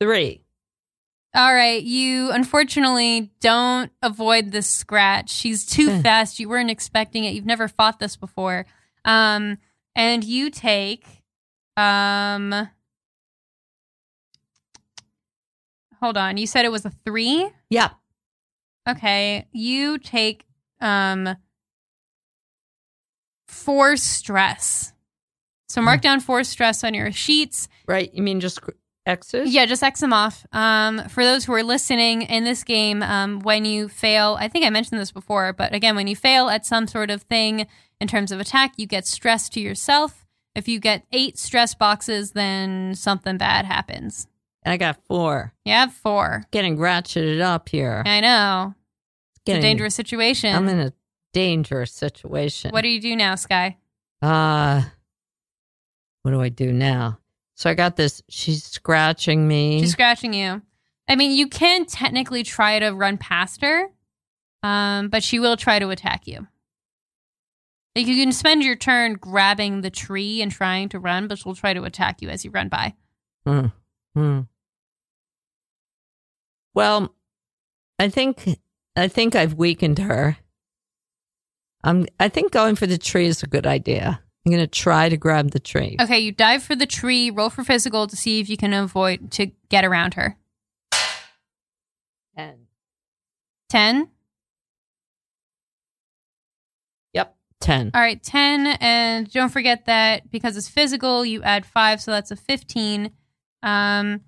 Three. 0.00 0.43
All 1.34 1.52
right, 1.52 1.82
you 1.82 2.30
unfortunately 2.30 3.32
don't 3.40 3.90
avoid 4.02 4.52
this 4.52 4.68
scratch. 4.68 5.30
She's 5.30 5.66
too 5.66 5.90
Hmm. 5.96 6.00
fast. 6.02 6.38
You 6.38 6.48
weren't 6.48 6.70
expecting 6.70 7.24
it. 7.24 7.34
You've 7.34 7.44
never 7.44 7.66
fought 7.66 7.98
this 7.98 8.14
before. 8.16 8.66
Um, 9.04 9.58
and 9.96 10.22
you 10.24 10.50
take 10.50 11.04
um 11.76 12.68
Hold 16.00 16.16
on. 16.18 16.36
You 16.36 16.46
said 16.46 16.64
it 16.66 16.70
was 16.72 16.84
a 16.84 16.90
3? 16.90 17.50
Yeah. 17.70 17.90
Okay. 18.88 19.46
You 19.52 19.98
take 19.98 20.44
um 20.80 21.36
4 23.48 23.96
stress. 23.96 24.92
So 25.68 25.80
mark 25.80 26.02
down 26.02 26.20
4 26.20 26.44
stress 26.44 26.84
on 26.84 26.94
your 26.94 27.10
sheets. 27.10 27.68
Right. 27.88 28.12
You 28.14 28.22
mean 28.22 28.40
just 28.40 28.60
X's? 29.06 29.52
Yeah, 29.54 29.66
just 29.66 29.82
X 29.82 30.00
them 30.00 30.12
off. 30.12 30.46
Um, 30.52 31.08
for 31.08 31.24
those 31.24 31.44
who 31.44 31.52
are 31.52 31.62
listening 31.62 32.22
in 32.22 32.44
this 32.44 32.64
game, 32.64 33.02
um, 33.02 33.40
when 33.40 33.64
you 33.64 33.88
fail, 33.88 34.36
I 34.40 34.48
think 34.48 34.64
I 34.64 34.70
mentioned 34.70 35.00
this 35.00 35.12
before, 35.12 35.52
but 35.52 35.74
again, 35.74 35.94
when 35.96 36.06
you 36.06 36.16
fail 36.16 36.48
at 36.48 36.64
some 36.64 36.86
sort 36.86 37.10
of 37.10 37.22
thing 37.22 37.66
in 38.00 38.08
terms 38.08 38.32
of 38.32 38.40
attack, 38.40 38.74
you 38.76 38.86
get 38.86 39.06
stress 39.06 39.48
to 39.50 39.60
yourself. 39.60 40.24
If 40.54 40.68
you 40.68 40.78
get 40.80 41.04
eight 41.12 41.38
stress 41.38 41.74
boxes, 41.74 42.32
then 42.32 42.94
something 42.94 43.36
bad 43.36 43.64
happens. 43.66 44.26
And 44.62 44.72
I 44.72 44.76
got 44.78 45.04
four. 45.04 45.52
You 45.64 45.72
have 45.74 45.92
four. 45.92 46.44
Getting 46.50 46.78
ratcheted 46.78 47.40
up 47.40 47.68
here. 47.68 48.02
I 48.06 48.20
know. 48.20 48.74
It's 49.46 49.58
a 49.58 49.60
dangerous 49.60 49.94
situation. 49.94 50.54
I'm 50.54 50.68
in 50.68 50.80
a 50.80 50.92
dangerous 51.34 51.92
situation. 51.92 52.70
what 52.70 52.80
do 52.80 52.88
you 52.88 53.00
do 53.00 53.14
now, 53.14 53.34
Skye? 53.34 53.76
Uh, 54.22 54.82
what 56.22 56.30
do 56.30 56.40
I 56.40 56.48
do 56.48 56.72
now? 56.72 57.18
So 57.54 57.70
I 57.70 57.74
got 57.74 57.96
this. 57.96 58.22
She's 58.28 58.64
scratching 58.64 59.46
me. 59.46 59.80
She's 59.80 59.92
scratching 59.92 60.34
you. 60.34 60.62
I 61.08 61.16
mean, 61.16 61.32
you 61.32 61.48
can 61.48 61.84
technically 61.84 62.42
try 62.42 62.78
to 62.78 62.90
run 62.90 63.18
past 63.18 63.62
her, 63.62 63.88
um, 64.62 65.08
but 65.08 65.22
she 65.22 65.38
will 65.38 65.56
try 65.56 65.78
to 65.78 65.90
attack 65.90 66.26
you. 66.26 66.46
Like 67.94 68.06
you 68.06 68.16
can 68.16 68.32
spend 68.32 68.64
your 68.64 68.74
turn 68.74 69.14
grabbing 69.14 69.82
the 69.82 69.90
tree 69.90 70.42
and 70.42 70.50
trying 70.50 70.88
to 70.90 70.98
run, 70.98 71.28
but 71.28 71.38
she'll 71.38 71.54
try 71.54 71.74
to 71.74 71.84
attack 71.84 72.22
you 72.22 72.28
as 72.28 72.44
you 72.44 72.50
run 72.50 72.68
by. 72.68 72.94
Hmm. 73.46 73.66
Hmm. 74.14 74.40
Well, 76.74 77.14
I 78.00 78.08
think 78.08 78.58
I 78.96 79.06
think 79.06 79.36
I've 79.36 79.54
weakened 79.54 80.00
her. 80.00 80.38
I'm 81.84 82.06
I 82.18 82.28
think 82.28 82.50
going 82.50 82.74
for 82.74 82.86
the 82.88 82.98
tree 82.98 83.26
is 83.26 83.44
a 83.44 83.46
good 83.46 83.66
idea. 83.66 84.23
I'm 84.44 84.52
going 84.52 84.62
to 84.62 84.66
try 84.66 85.08
to 85.08 85.16
grab 85.16 85.52
the 85.52 85.58
tree. 85.58 85.96
Okay, 86.00 86.18
you 86.18 86.30
dive 86.30 86.62
for 86.62 86.76
the 86.76 86.86
tree, 86.86 87.30
roll 87.30 87.48
for 87.48 87.64
physical 87.64 88.06
to 88.06 88.14
see 88.14 88.40
if 88.40 88.50
you 88.50 88.58
can 88.58 88.74
avoid 88.74 89.30
to 89.32 89.46
get 89.70 89.86
around 89.86 90.14
her. 90.14 90.36
And 92.36 92.66
10. 93.70 94.10
yep, 97.14 97.36
10. 97.60 97.92
All 97.94 98.00
right, 98.00 98.22
10. 98.22 98.66
And 98.80 99.30
don't 99.32 99.48
forget 99.48 99.86
that 99.86 100.30
because 100.30 100.56
it's 100.58 100.68
physical, 100.68 101.24
you 101.24 101.42
add 101.42 101.64
5, 101.64 102.02
so 102.02 102.10
that's 102.10 102.30
a 102.30 102.36
15. 102.36 103.12
Um, 103.62 104.20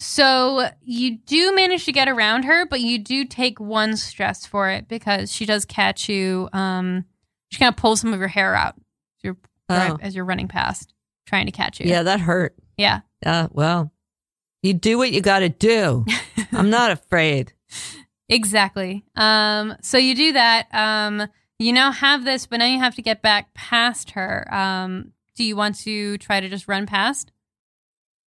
so 0.00 0.70
you 0.82 1.18
do 1.18 1.54
manage 1.54 1.84
to 1.84 1.92
get 1.92 2.08
around 2.08 2.44
her, 2.44 2.66
but 2.66 2.80
you 2.80 2.98
do 2.98 3.24
take 3.24 3.60
one 3.60 3.96
stress 3.96 4.44
for 4.44 4.70
it 4.70 4.88
because 4.88 5.32
she 5.32 5.46
does 5.46 5.64
catch 5.64 6.08
you. 6.08 6.48
Um, 6.52 7.04
she 7.50 7.58
kind 7.58 7.72
of 7.72 7.76
pulls 7.76 8.00
some 8.00 8.12
of 8.12 8.18
your 8.18 8.28
hair 8.28 8.54
out 8.54 8.74
you're, 9.22 9.36
Oh. 9.68 9.98
as 10.00 10.14
you're 10.14 10.24
running 10.24 10.48
past, 10.48 10.94
trying 11.26 11.46
to 11.46 11.52
catch 11.52 11.78
you. 11.80 11.86
Yeah, 11.88 12.02
that 12.04 12.20
hurt. 12.20 12.54
Yeah. 12.76 13.00
Uh, 13.24 13.48
well, 13.50 13.92
you 14.62 14.72
do 14.74 14.96
what 14.98 15.10
you 15.12 15.20
got 15.20 15.40
to 15.40 15.48
do. 15.48 16.04
I'm 16.52 16.70
not 16.70 16.90
afraid. 16.90 17.52
Exactly. 18.28 19.04
Um, 19.16 19.74
so 19.82 19.98
you 19.98 20.14
do 20.14 20.32
that. 20.32 20.68
Um, 20.74 21.28
you 21.58 21.72
now 21.72 21.90
have 21.92 22.24
this, 22.24 22.46
but 22.46 22.58
now 22.58 22.66
you 22.66 22.78
have 22.78 22.94
to 22.96 23.02
get 23.02 23.20
back 23.22 23.52
past 23.54 24.12
her. 24.12 24.46
Um, 24.54 25.12
do 25.34 25.44
you 25.44 25.56
want 25.56 25.76
to 25.80 26.16
try 26.18 26.40
to 26.40 26.48
just 26.48 26.68
run 26.68 26.86
past? 26.86 27.30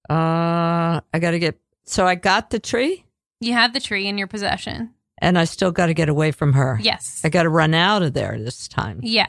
Uh, 0.09 1.01
I 1.13 1.19
got 1.19 1.31
to 1.31 1.39
get. 1.39 1.59
So 1.85 2.05
I 2.05 2.15
got 2.15 2.49
the 2.51 2.59
tree, 2.59 3.05
You 3.39 3.53
have 3.53 3.73
the 3.73 3.79
tree 3.79 4.07
in 4.07 4.17
your 4.17 4.27
possession. 4.27 4.93
and 5.21 5.37
I 5.39 5.43
still 5.45 5.71
got 5.71 5.87
to 5.87 5.93
get 5.93 6.07
away 6.09 6.31
from 6.31 6.53
her. 6.53 6.79
Yes. 6.81 7.21
I 7.23 7.29
got 7.29 7.43
to 7.43 7.49
run 7.49 7.73
out 7.73 8.03
of 8.03 8.13
there 8.13 8.37
this 8.39 8.67
time. 8.67 8.99
Yeah. 9.03 9.27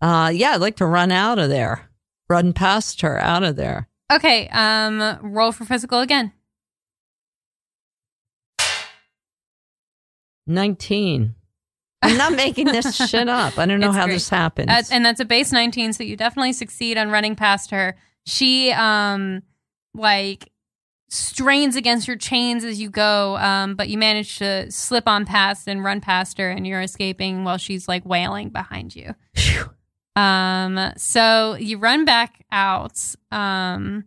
Uh, 0.00 0.30
yeah, 0.32 0.50
I'd 0.52 0.60
like 0.60 0.76
to 0.76 0.86
run 0.86 1.10
out 1.10 1.38
of 1.38 1.48
there, 1.48 1.90
run 2.28 2.52
past 2.52 3.00
her 3.00 3.18
out 3.18 3.42
of 3.42 3.56
there. 3.56 3.88
Okay. 4.12 4.48
Um, 4.48 5.18
roll 5.22 5.52
for 5.52 5.64
physical 5.64 6.00
again. 6.00 6.32
19. 10.46 11.34
I'm 12.02 12.16
not 12.16 12.32
making 12.32 12.66
this 12.66 12.96
shit 13.08 13.28
up. 13.28 13.58
I 13.58 13.66
don't 13.66 13.80
know 13.80 13.88
It's 13.88 13.96
how 13.96 14.04
great. 14.04 14.14
this 14.14 14.28
happens. 14.28 14.70
Uh, 14.70 14.82
and 14.92 15.04
that's 15.04 15.20
a 15.20 15.24
base 15.24 15.52
19, 15.52 15.92
so 15.92 16.04
you 16.04 16.16
definitely 16.16 16.52
succeed 16.52 16.96
on 16.96 17.10
running 17.10 17.34
past 17.36 17.70
her. 17.70 17.96
She, 18.24 18.70
um, 18.72 19.42
like, 19.94 20.50
strains 21.10 21.76
against 21.76 22.06
your 22.06 22.16
chains 22.16 22.64
as 22.64 22.80
you 22.80 22.88
go, 22.88 23.36
um, 23.38 23.74
but 23.74 23.88
you 23.88 23.98
manage 23.98 24.38
to 24.38 24.70
slip 24.70 25.08
on 25.08 25.24
past 25.26 25.66
and 25.66 25.82
run 25.84 26.00
past 26.00 26.38
her, 26.38 26.48
and 26.50 26.66
you're 26.66 26.80
escaping 26.80 27.44
while 27.44 27.58
she's, 27.58 27.88
like, 27.88 28.04
wailing 28.06 28.50
behind 28.50 28.94
you. 28.94 29.14
Phew. 29.34 29.70
Um, 30.18 30.92
so 30.96 31.54
you 31.54 31.78
run 31.78 32.04
back 32.04 32.44
out. 32.50 32.98
Um, 33.30 34.04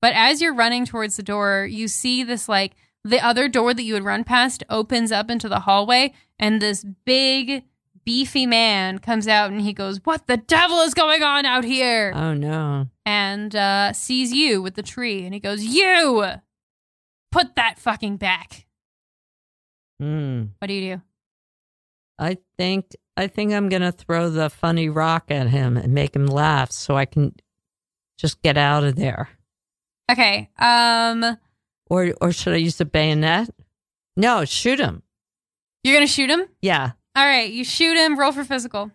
but 0.00 0.14
as 0.14 0.40
you're 0.40 0.54
running 0.54 0.86
towards 0.86 1.16
the 1.16 1.22
door, 1.22 1.66
you 1.70 1.86
see 1.88 2.24
this 2.24 2.48
like 2.48 2.72
the 3.04 3.24
other 3.24 3.48
door 3.48 3.74
that 3.74 3.82
you 3.82 3.94
would 3.94 4.04
run 4.04 4.24
past 4.24 4.64
opens 4.70 5.12
up 5.12 5.30
into 5.30 5.48
the 5.48 5.60
hallway, 5.60 6.14
and 6.38 6.60
this 6.60 6.84
big, 7.04 7.64
beefy 8.04 8.46
man 8.46 8.98
comes 8.98 9.28
out 9.28 9.50
and 9.50 9.60
he 9.60 9.72
goes, 9.72 10.00
What 10.04 10.26
the 10.26 10.36
devil 10.38 10.80
is 10.80 10.94
going 10.94 11.22
on 11.22 11.44
out 11.44 11.64
here? 11.64 12.12
oh, 12.14 12.34
no. 12.34 12.88
and 13.04 13.54
uh, 13.54 13.92
sees 13.92 14.32
you 14.32 14.62
with 14.62 14.74
the 14.74 14.82
tree, 14.82 15.24
and 15.24 15.34
he 15.34 15.40
goes, 15.40 15.62
You 15.62 16.24
put 17.30 17.56
that 17.56 17.78
fucking 17.78 18.16
back. 18.16 18.66
Hmm. 19.98 20.44
What 20.58 20.68
do 20.68 20.74
you 20.74 20.96
do? 20.96 21.02
I 22.18 22.38
think 22.58 22.96
I 23.20 23.26
think 23.28 23.52
I'm 23.52 23.68
gonna 23.68 23.92
throw 23.92 24.30
the 24.30 24.48
funny 24.48 24.88
rock 24.88 25.24
at 25.30 25.48
him 25.48 25.76
and 25.76 25.92
make 25.92 26.16
him 26.16 26.26
laugh 26.26 26.72
so 26.72 26.96
I 26.96 27.04
can 27.04 27.34
just 28.18 28.40
get 28.42 28.56
out 28.56 28.82
of 28.84 28.96
there. 28.96 29.28
Okay. 30.10 30.48
Um, 30.58 31.36
Or 31.88 32.12
or 32.20 32.32
should 32.32 32.54
I 32.54 32.56
use 32.56 32.76
the 32.76 32.84
bayonet? 32.84 33.50
No, 34.16 34.44
shoot 34.44 34.80
him. 34.80 35.02
you're 35.84 35.94
gonna 35.94 36.06
shoot 36.06 36.30
him. 36.30 36.46
Yeah. 36.62 36.92
All 37.16 37.26
right, 37.26 37.50
you 37.50 37.64
shoot 37.64 37.96
him. 37.96 38.18
Roll 38.18 38.32
for 38.32 38.44
physical. 38.44 38.90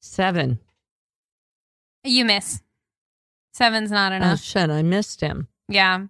Seven. 0.00 0.60
You 2.04 2.24
miss. 2.24 2.62
Seven's 3.52 3.90
not 3.90 4.12
enough. 4.12 4.32
Oh 4.34 4.36
shit, 4.36 4.70
I 4.70 4.82
missed 4.82 5.20
him. 5.20 5.48
yeah. 5.68 6.06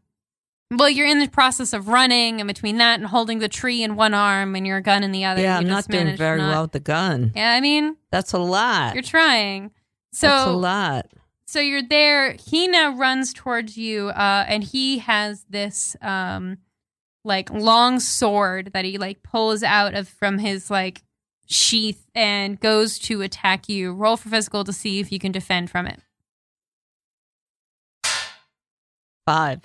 Well, 0.73 0.91
you're 0.91 1.07
in 1.07 1.21
the 1.21 1.29
process 1.29 1.73
of 1.73 1.87
running, 1.89 2.41
and 2.41 2.49
between 2.49 2.79
that 2.79 2.99
and 2.99 3.07
holding 3.07 3.39
the 3.39 3.49
tree 3.49 3.85
in 3.85 3.95
one 3.95 4.14
arm 4.14 4.57
and 4.57 4.67
your 4.67 4.81
gun 4.81 5.05
in 5.05 5.12
the 5.12 5.25
other, 5.25 5.41
yeah, 5.41 5.59
I'm 5.59 5.69
not 5.69 5.87
doing 5.87 6.17
very 6.17 6.39
not- 6.39 6.51
well 6.51 6.62
with 6.62 6.73
the 6.73 6.81
gun. 6.81 7.33
Yeah, 7.37 7.53
I 7.53 7.61
mean, 7.61 7.97
That's 8.11 8.33
a 8.33 8.39
lot. 8.39 8.95
you're 8.95 9.03
trying. 9.03 9.71
That's 10.21 10.47
a 10.47 10.51
lot. 10.51 11.07
so 11.47 11.61
you're 11.61 11.83
there. 11.87 12.33
He 12.33 12.67
now 12.67 12.97
runs 12.97 13.33
towards 13.33 13.77
you, 13.77 14.09
uh, 14.09 14.45
and 14.49 14.64
he 14.64 14.99
has 14.99 15.45
this 15.49 15.95
um, 16.03 16.59
like 17.25 17.49
long 17.51 18.01
sword 18.01 18.73
that 18.73 18.85
he 18.85 18.99
like 18.99 19.23
pulls 19.23 19.62
out 19.62 19.95
of 19.95 20.09
from 20.09 20.39
his 20.39 20.69
like 20.69 21.05
sheath 21.47 22.09
and 22.12 22.59
goes 22.59 22.99
to 23.01 23.23
attack 23.23 23.69
you. 23.69 23.93
Roll 23.93 24.17
for 24.17 24.31
physical 24.31 24.64
to 24.64 24.73
see 24.73 24.99
if 24.99 25.12
you 25.12 25.21
can 25.21 25.31
defend 25.31 25.71
from 25.71 25.87
it. 25.87 26.01
Five. 29.27 29.61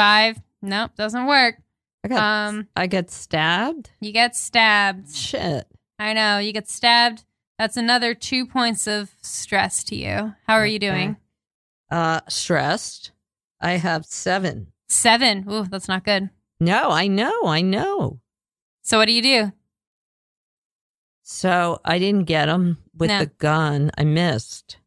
Five. 0.00 0.40
Nope, 0.62 0.92
doesn't 0.96 1.26
work. 1.26 1.56
I 2.02 2.08
got 2.08 2.22
Um, 2.22 2.68
I 2.74 2.86
get 2.86 3.10
stabbed. 3.10 3.90
you 4.00 4.12
get 4.12 4.34
stabbed. 4.34 5.14
Shit. 5.14 5.66
I 5.98 6.14
know 6.14 6.38
you 6.38 6.54
get 6.54 6.70
stabbed. 6.70 7.24
That's 7.58 7.76
another 7.76 8.14
two 8.14 8.46
points 8.46 8.86
of 8.86 9.10
stress 9.20 9.84
to 9.84 9.94
you. 9.96 10.34
How 10.46 10.54
are 10.54 10.66
you 10.66 10.78
doing? 10.78 11.18
Uh 11.90 12.20
stressed. 12.30 13.12
I 13.60 13.72
have 13.72 14.06
seven. 14.06 14.68
Seven. 14.88 15.44
Ooh, 15.50 15.64
that's 15.64 15.86
not 15.88 16.02
good. 16.06 16.30
No, 16.58 16.90
I 16.90 17.06
know, 17.06 17.44
I 17.44 17.60
know. 17.60 18.20
So 18.80 18.96
what 18.96 19.04
do 19.04 19.12
you 19.12 19.20
do? 19.20 19.52
So 21.22 21.78
I 21.84 21.98
didn't 21.98 22.24
get 22.24 22.48
him 22.48 22.78
with 22.96 23.10
No. 23.10 23.18
the 23.18 23.26
gun. 23.26 23.90
I 23.98 24.04
missed. 24.04 24.78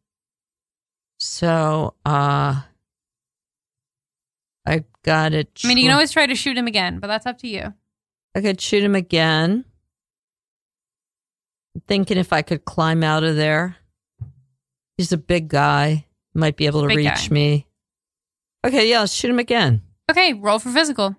So 1.20 1.94
uh 2.04 2.64
got 5.04 5.34
it. 5.34 5.62
I 5.64 5.68
mean, 5.68 5.78
you 5.78 5.84
can 5.86 5.92
always 5.94 6.12
try 6.12 6.26
to 6.26 6.36
shoot 6.36 6.58
him 6.58 6.68
again, 6.68 7.00
but 7.00 7.08
that's 7.08 7.26
up 7.26 7.38
to 7.40 7.48
you. 7.48 7.74
I 8.36 8.42
could 8.42 8.60
shoot 8.60 8.84
him 8.84 8.96
again. 8.96 9.66
I'm 11.76 11.82
thinking 11.88 12.18
if 12.18 12.34
I 12.34 12.42
could 12.42 12.66
climb 12.66 13.04
out 13.04 13.24
of 13.24 13.36
there. 13.36 13.78
He's 14.98 15.12
a 15.12 15.18
big 15.18 15.48
guy. 15.48 16.06
Might 16.36 16.56
be 16.58 16.66
able 16.66 16.82
to 16.82 16.88
Big 16.88 16.98
reach 16.98 17.30
guy. 17.30 17.34
me. 17.34 17.68
Okay, 18.66 18.90
yeah, 18.90 19.02
I'll 19.02 19.08
shoot 19.08 19.30
him 19.30 19.40
again. 19.40 19.82
Okay, 20.10 20.34
roll 20.34 20.60
for 20.60 20.72
physical. 20.72 21.16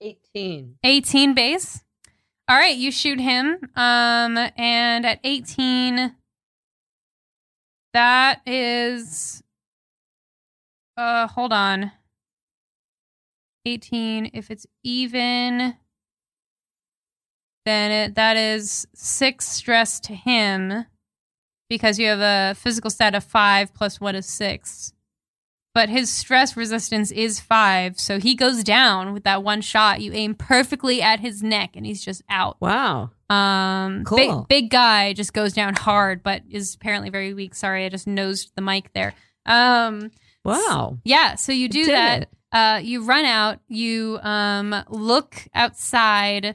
Eighteen. 0.00 0.76
18 0.84 1.34
base. 1.34 1.82
All 2.48 2.56
right, 2.56 2.76
you 2.76 2.92
shoot 2.92 3.18
him. 3.18 3.58
Um, 3.74 4.36
and 4.56 5.04
at 5.06 5.18
18, 5.24 6.14
that 7.96 8.42
is. 8.46 9.42
Uh, 10.98 11.26
hold 11.26 11.52
on. 11.52 11.92
18. 13.64 14.30
If 14.34 14.50
it's 14.50 14.66
even, 14.84 15.76
then 17.64 17.90
it, 17.90 18.14
that 18.14 18.36
is 18.36 18.86
six 18.94 19.48
stress 19.48 19.98
to 20.00 20.14
him 20.14 20.84
because 21.70 21.98
you 21.98 22.06
have 22.08 22.20
a 22.20 22.54
physical 22.54 22.90
stat 22.90 23.14
of 23.14 23.24
five 23.24 23.72
plus 23.72 23.98
one 23.98 24.14
is 24.14 24.26
six. 24.26 24.92
But 25.76 25.90
his 25.90 26.08
stress 26.08 26.56
resistance 26.56 27.10
is 27.10 27.38
five, 27.38 28.00
so 28.00 28.18
he 28.18 28.34
goes 28.34 28.64
down 28.64 29.12
with 29.12 29.24
that 29.24 29.42
one 29.42 29.60
shot. 29.60 30.00
You 30.00 30.10
aim 30.14 30.34
perfectly 30.34 31.02
at 31.02 31.20
his 31.20 31.42
neck, 31.42 31.76
and 31.76 31.84
he's 31.84 32.02
just 32.02 32.22
out. 32.30 32.56
Wow. 32.62 33.10
Um, 33.28 34.04
Cool. 34.04 34.16
big 34.16 34.48
big 34.48 34.70
guy 34.70 35.12
just 35.12 35.34
goes 35.34 35.52
down 35.52 35.74
hard, 35.74 36.22
but 36.22 36.40
is 36.48 36.74
apparently 36.76 37.10
very 37.10 37.34
weak. 37.34 37.54
Sorry, 37.54 37.84
I 37.84 37.90
just 37.90 38.06
nosed 38.06 38.52
the 38.54 38.62
mic 38.62 38.94
there. 38.94 39.12
Um, 39.44 40.12
Wow. 40.44 40.96
yeah, 41.04 41.34
so 41.34 41.52
you 41.52 41.68
do 41.68 41.84
that. 41.84 42.30
Uh, 42.50 42.80
you 42.82 43.04
run 43.04 43.26
out. 43.26 43.58
You 43.68 44.18
um 44.22 44.74
look 44.88 45.46
outside, 45.54 46.46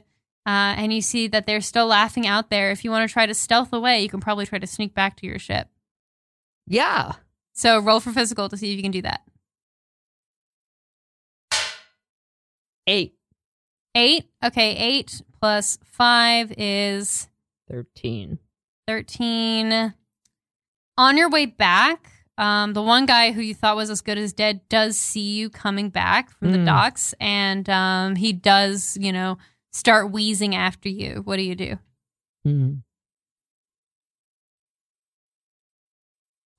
uh, 0.46 0.74
and 0.76 0.92
you 0.92 1.00
see 1.00 1.28
that 1.28 1.46
they're 1.46 1.60
still 1.60 1.86
laughing 1.86 2.26
out 2.26 2.50
there. 2.50 2.72
If 2.72 2.82
you 2.82 2.90
want 2.90 3.08
to 3.08 3.12
try 3.12 3.26
to 3.26 3.34
stealth 3.34 3.72
away, 3.72 4.02
you 4.02 4.08
can 4.08 4.18
probably 4.18 4.46
try 4.46 4.58
to 4.58 4.66
sneak 4.66 4.94
back 4.96 5.16
to 5.18 5.26
your 5.28 5.38
ship. 5.38 5.68
Yeah. 6.66 7.12
So 7.54 7.78
roll 7.80 8.00
for 8.00 8.12
physical 8.12 8.48
to 8.48 8.56
see 8.56 8.72
if 8.72 8.76
you 8.76 8.82
can 8.82 8.92
do 8.92 9.02
that. 9.02 9.22
eight. 12.86 13.14
Eight. 13.94 14.26
Okay, 14.44 14.74
eight 14.76 15.22
plus 15.40 15.78
five 15.84 16.52
is 16.56 17.28
13. 17.70 18.38
13. 18.88 19.94
On 20.98 21.16
your 21.16 21.30
way 21.30 21.46
back, 21.46 22.10
um, 22.38 22.72
the 22.72 22.82
one 22.82 23.06
guy 23.06 23.32
who 23.32 23.40
you 23.40 23.54
thought 23.54 23.76
was 23.76 23.90
as 23.90 24.00
good 24.00 24.18
as 24.18 24.32
dead 24.32 24.60
does 24.68 24.98
see 24.98 25.34
you 25.34 25.48
coming 25.50 25.90
back 25.90 26.30
from 26.38 26.52
the 26.52 26.58
Mm. 26.58 26.66
docks, 26.66 27.14
and 27.20 27.68
um, 27.70 28.16
he 28.16 28.32
does, 28.32 28.96
you 29.00 29.12
know, 29.12 29.38
start 29.72 30.10
wheezing 30.10 30.54
after 30.54 30.88
you. 30.88 31.22
What 31.24 31.36
do 31.36 31.42
you 31.42 31.54
do? 31.54 31.78
Hmm. 32.44 32.72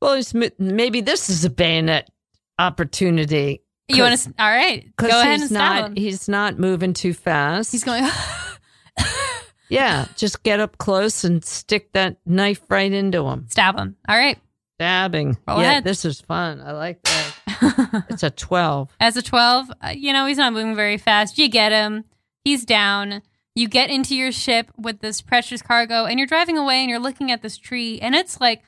Well, 0.04 0.22
maybe 0.60 1.00
this 1.00 1.30
is 1.30 1.46
a 1.46 1.50
bayonet 1.50 2.10
opportunity. 2.60 3.62
You 3.88 4.04
want 4.04 4.20
to? 4.20 4.34
All 4.38 4.50
right, 4.52 4.94
go 4.98 5.08
ahead 5.08 5.40
he's 5.40 5.42
and 5.44 5.50
stab 5.52 5.76
not 5.76 5.86
him. 5.86 5.96
he's 5.96 6.28
not 6.28 6.60
moving 6.60 6.92
too 6.92 7.14
fast. 7.14 7.72
He's 7.72 7.86
going. 7.86 8.06
yeah, 9.70 10.08
just 10.18 10.44
get 10.44 10.60
up 10.60 10.78
close 10.78 11.24
and 11.24 11.44
stick 11.46 11.94
that 11.94 12.18
knife 12.26 12.62
right 12.70 12.92
into 12.92 13.26
him. 13.26 13.46
stab 13.50 13.78
him. 13.78 13.96
All 14.10 14.18
right. 14.18 14.38
Stabbing. 14.76 15.38
Roll 15.48 15.62
yeah, 15.62 15.70
ahead. 15.70 15.84
this 15.86 16.04
is 16.04 16.20
fun. 16.20 16.60
I 16.60 16.74
like 16.74 17.02
that. 17.04 18.06
It's 18.10 18.24
a 18.24 18.30
twelve. 18.30 18.94
As 19.00 19.16
a 19.16 19.22
12, 19.22 19.72
uh, 19.72 19.94
you 19.96 20.12
know, 20.12 20.26
he's 20.26 20.38
not 20.38 20.52
moving 20.52 20.76
very 20.76 20.98
fast. 20.98 21.38
You 21.38 21.48
get 21.48 21.72
him. 21.72 22.04
He's 22.44 22.66
down. 22.66 23.22
You 23.56 23.70
get 23.70 23.90
into 23.90 24.16
your 24.16 24.34
ship 24.34 24.70
with 24.78 25.00
this 25.00 25.22
precious 25.22 25.62
cargo 25.62 26.06
and 26.06 26.20
you're 26.20 26.28
driving 26.28 26.58
away 26.58 26.82
and 26.82 26.90
you're 26.90 27.00
looking 27.00 27.32
at 27.32 27.42
this 27.42 27.58
tree 27.58 28.00
and 28.02 28.16
it's 28.16 28.42
like 28.42 28.64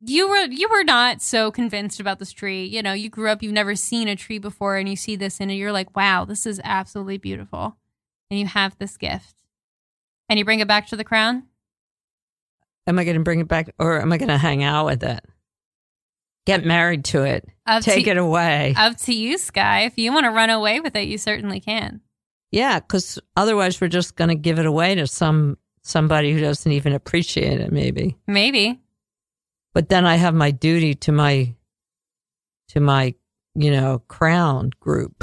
you 0.00 0.28
were 0.28 0.44
you 0.46 0.68
were 0.68 0.84
not 0.84 1.22
so 1.22 1.50
convinced 1.50 2.00
about 2.00 2.18
this 2.18 2.32
tree. 2.32 2.64
You 2.64 2.82
know, 2.82 2.92
you 2.92 3.08
grew 3.08 3.30
up, 3.30 3.42
you've 3.42 3.52
never 3.52 3.74
seen 3.74 4.08
a 4.08 4.16
tree 4.16 4.38
before 4.38 4.76
and 4.76 4.88
you 4.88 4.96
see 4.96 5.16
this 5.16 5.40
and 5.40 5.50
you're 5.52 5.72
like, 5.72 5.96
"Wow, 5.96 6.24
this 6.24 6.46
is 6.46 6.60
absolutely 6.64 7.18
beautiful." 7.18 7.76
And 8.30 8.40
you 8.40 8.46
have 8.46 8.76
this 8.78 8.96
gift. 8.96 9.34
And 10.28 10.38
you 10.38 10.44
bring 10.44 10.60
it 10.60 10.68
back 10.68 10.88
to 10.88 10.96
the 10.96 11.04
crown? 11.04 11.44
Am 12.86 12.98
I 12.98 13.04
going 13.04 13.16
to 13.16 13.22
bring 13.22 13.40
it 13.40 13.48
back, 13.48 13.74
or 13.78 14.00
am 14.00 14.12
I 14.12 14.18
going 14.18 14.28
to 14.28 14.38
hang 14.38 14.62
out 14.62 14.86
with 14.86 15.02
it? 15.02 15.24
Get 16.46 16.64
married 16.64 17.04
to 17.06 17.24
it. 17.24 17.48
Up 17.66 17.82
Take 17.82 18.04
to, 18.04 18.10
it 18.12 18.16
away. 18.16 18.74
Up 18.76 18.96
to 18.98 19.14
you, 19.14 19.38
Skye. 19.38 19.82
If 19.82 19.98
you 19.98 20.12
want 20.12 20.24
to 20.24 20.30
run 20.30 20.50
away 20.50 20.78
with 20.78 20.94
it, 20.94 21.08
you 21.08 21.18
certainly 21.18 21.58
can. 21.58 22.00
Yeah, 22.52 22.78
because 22.78 23.18
otherwise 23.36 23.80
we're 23.80 23.88
just 23.88 24.14
going 24.14 24.28
to 24.28 24.36
give 24.36 24.60
it 24.60 24.66
away 24.66 24.94
to 24.94 25.06
some 25.08 25.58
somebody 25.82 26.32
who 26.32 26.40
doesn't 26.40 26.70
even 26.70 26.92
appreciate 26.92 27.60
it, 27.60 27.72
maybe. 27.72 28.16
Maybe. 28.26 28.80
But 29.76 29.90
then 29.90 30.06
I 30.06 30.16
have 30.16 30.34
my 30.34 30.52
duty 30.52 30.94
to 30.94 31.12
my 31.12 31.54
to 32.68 32.80
my 32.80 33.14
you 33.54 33.70
know 33.70 33.98
crown 34.08 34.70
group. 34.80 35.22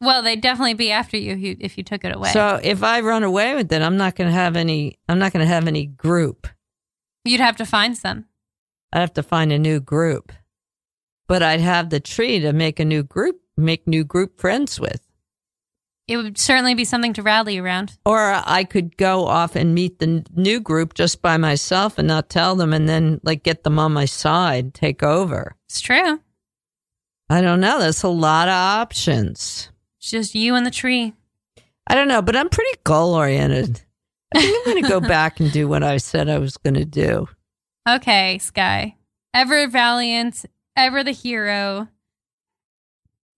Well, 0.00 0.22
they'd 0.22 0.40
definitely 0.40 0.72
be 0.72 0.90
after 0.90 1.18
you 1.18 1.32
if 1.32 1.40
you, 1.40 1.56
if 1.60 1.76
you 1.76 1.84
took 1.84 2.02
it 2.02 2.16
away. 2.16 2.30
So 2.30 2.58
if 2.62 2.82
I 2.82 3.02
run 3.02 3.22
away 3.22 3.54
with 3.54 3.70
it, 3.70 3.82
I'm 3.82 3.98
not 3.98 4.14
going 4.14 4.30
to 4.30 4.34
have 4.34 4.56
any. 4.56 4.98
I'm 5.10 5.18
not 5.18 5.34
going 5.34 5.44
to 5.44 5.52
have 5.52 5.68
any 5.68 5.84
group. 5.84 6.48
You'd 7.26 7.42
have 7.42 7.56
to 7.56 7.66
find 7.66 7.94
some. 7.94 8.24
I'd 8.94 9.00
have 9.00 9.12
to 9.12 9.22
find 9.22 9.52
a 9.52 9.58
new 9.58 9.78
group. 9.78 10.32
But 11.28 11.42
I'd 11.42 11.60
have 11.60 11.90
the 11.90 12.00
tree 12.00 12.40
to 12.40 12.54
make 12.54 12.80
a 12.80 12.86
new 12.86 13.02
group, 13.02 13.42
make 13.58 13.86
new 13.86 14.04
group 14.04 14.40
friends 14.40 14.80
with. 14.80 15.02
It 16.08 16.16
would 16.16 16.36
certainly 16.36 16.74
be 16.74 16.84
something 16.84 17.12
to 17.14 17.22
rally 17.22 17.58
around. 17.58 17.96
Or 18.04 18.42
I 18.44 18.64
could 18.64 18.96
go 18.96 19.24
off 19.26 19.54
and 19.54 19.74
meet 19.74 19.98
the 19.98 20.24
new 20.34 20.60
group 20.60 20.94
just 20.94 21.22
by 21.22 21.36
myself 21.36 21.96
and 21.96 22.08
not 22.08 22.28
tell 22.28 22.56
them 22.56 22.72
and 22.72 22.88
then 22.88 23.20
like 23.22 23.44
get 23.44 23.62
them 23.62 23.78
on 23.78 23.92
my 23.92 24.04
side, 24.04 24.74
take 24.74 25.02
over. 25.02 25.54
It's 25.68 25.80
true. 25.80 26.20
I 27.30 27.40
don't 27.40 27.60
know. 27.60 27.78
There's 27.78 28.02
a 28.02 28.08
lot 28.08 28.48
of 28.48 28.54
options. 28.54 29.70
It's 29.98 30.10
just 30.10 30.34
you 30.34 30.54
and 30.54 30.66
the 30.66 30.70
tree. 30.70 31.14
I 31.86 31.94
don't 31.94 32.08
know, 32.08 32.20
but 32.20 32.36
I'm 32.36 32.48
pretty 32.48 32.76
goal 32.84 33.14
oriented. 33.14 33.80
I 34.34 34.40
think 34.40 34.66
I'm 34.66 34.72
going 34.72 34.82
to 34.82 34.88
go 34.88 35.00
back 35.08 35.40
and 35.40 35.52
do 35.52 35.68
what 35.68 35.82
I 35.82 35.96
said 35.98 36.28
I 36.28 36.38
was 36.38 36.56
going 36.56 36.74
to 36.74 36.84
do. 36.84 37.28
Okay, 37.88 38.38
Skye. 38.38 38.96
Ever 39.34 39.66
valiant, 39.68 40.44
ever 40.76 41.02
the 41.02 41.12
hero. 41.12 41.88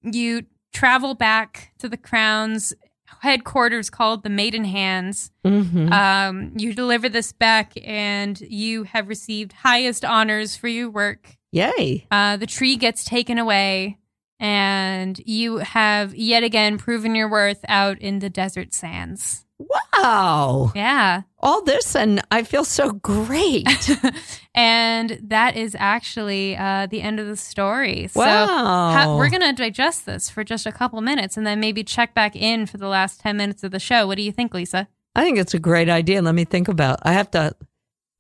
You 0.02 0.42
travel 0.74 1.14
back 1.14 1.72
to 1.78 1.88
the 1.88 1.96
crown's 1.96 2.74
headquarters 3.20 3.88
called 3.88 4.22
the 4.22 4.28
Maiden 4.28 4.64
Hands. 4.64 5.30
hmm 5.44 5.90
Um, 5.92 6.52
you 6.56 6.74
deliver 6.74 7.08
this 7.08 7.32
back, 7.32 7.72
and 7.82 8.38
you 8.40 8.82
have 8.82 9.08
received 9.08 9.52
highest 9.52 10.04
honors 10.04 10.56
for 10.56 10.68
your 10.68 10.90
work. 10.90 11.36
Yay. 11.52 12.06
Uh, 12.10 12.36
the 12.36 12.46
tree 12.46 12.76
gets 12.76 13.04
taken 13.04 13.38
away, 13.38 13.98
and 14.40 15.18
you 15.24 15.58
have 15.58 16.14
yet 16.14 16.42
again 16.42 16.76
proven 16.76 17.14
your 17.14 17.30
worth 17.30 17.64
out 17.68 17.98
in 18.00 18.18
the 18.18 18.28
desert 18.28 18.74
sands. 18.74 19.46
Wow. 19.58 20.72
Yeah. 20.74 21.22
All 21.44 21.62
this, 21.62 21.94
and 21.94 22.22
I 22.30 22.42
feel 22.42 22.64
so 22.64 22.92
great. 22.92 23.68
and 24.54 25.18
that 25.24 25.56
is 25.56 25.76
actually 25.78 26.56
uh, 26.56 26.86
the 26.86 27.02
end 27.02 27.20
of 27.20 27.26
the 27.26 27.36
story. 27.36 28.08
So 28.08 28.20
Wow. 28.20 28.46
ha- 28.92 29.16
we're 29.18 29.28
going 29.28 29.42
to 29.42 29.52
digest 29.52 30.06
this 30.06 30.30
for 30.30 30.42
just 30.42 30.64
a 30.64 30.72
couple 30.72 31.00
minutes 31.02 31.36
and 31.36 31.46
then 31.46 31.60
maybe 31.60 31.84
check 31.84 32.14
back 32.14 32.34
in 32.34 32.64
for 32.64 32.78
the 32.78 32.88
last 32.88 33.20
10 33.20 33.36
minutes 33.36 33.62
of 33.62 33.72
the 33.72 33.78
show. 33.78 34.06
What 34.06 34.16
do 34.16 34.22
you 34.22 34.32
think, 34.32 34.54
Lisa? 34.54 34.88
I 35.14 35.22
think 35.22 35.38
it's 35.38 35.52
a 35.52 35.58
great 35.58 35.90
idea. 35.90 36.22
Let 36.22 36.34
me 36.34 36.44
think 36.46 36.66
about. 36.68 36.98
I 37.02 37.12
have 37.12 37.30
to. 37.32 37.54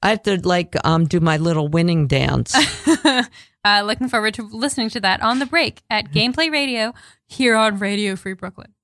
I 0.02 0.10
have 0.10 0.22
to 0.24 0.36
like 0.46 0.76
um 0.84 1.06
do 1.06 1.18
my 1.18 1.38
little 1.38 1.68
winning 1.68 2.06
dance. 2.06 2.54
uh, 3.64 3.82
looking 3.84 4.08
forward 4.10 4.34
to 4.34 4.42
listening 4.42 4.90
to 4.90 5.00
that 5.00 5.22
on 5.22 5.38
the 5.38 5.46
break 5.46 5.82
at 5.88 6.12
Gameplay 6.12 6.52
Radio 6.52 6.92
here 7.26 7.56
on 7.56 7.78
Radio 7.78 8.14
Free 8.14 8.34
Brooklyn. 8.34 8.74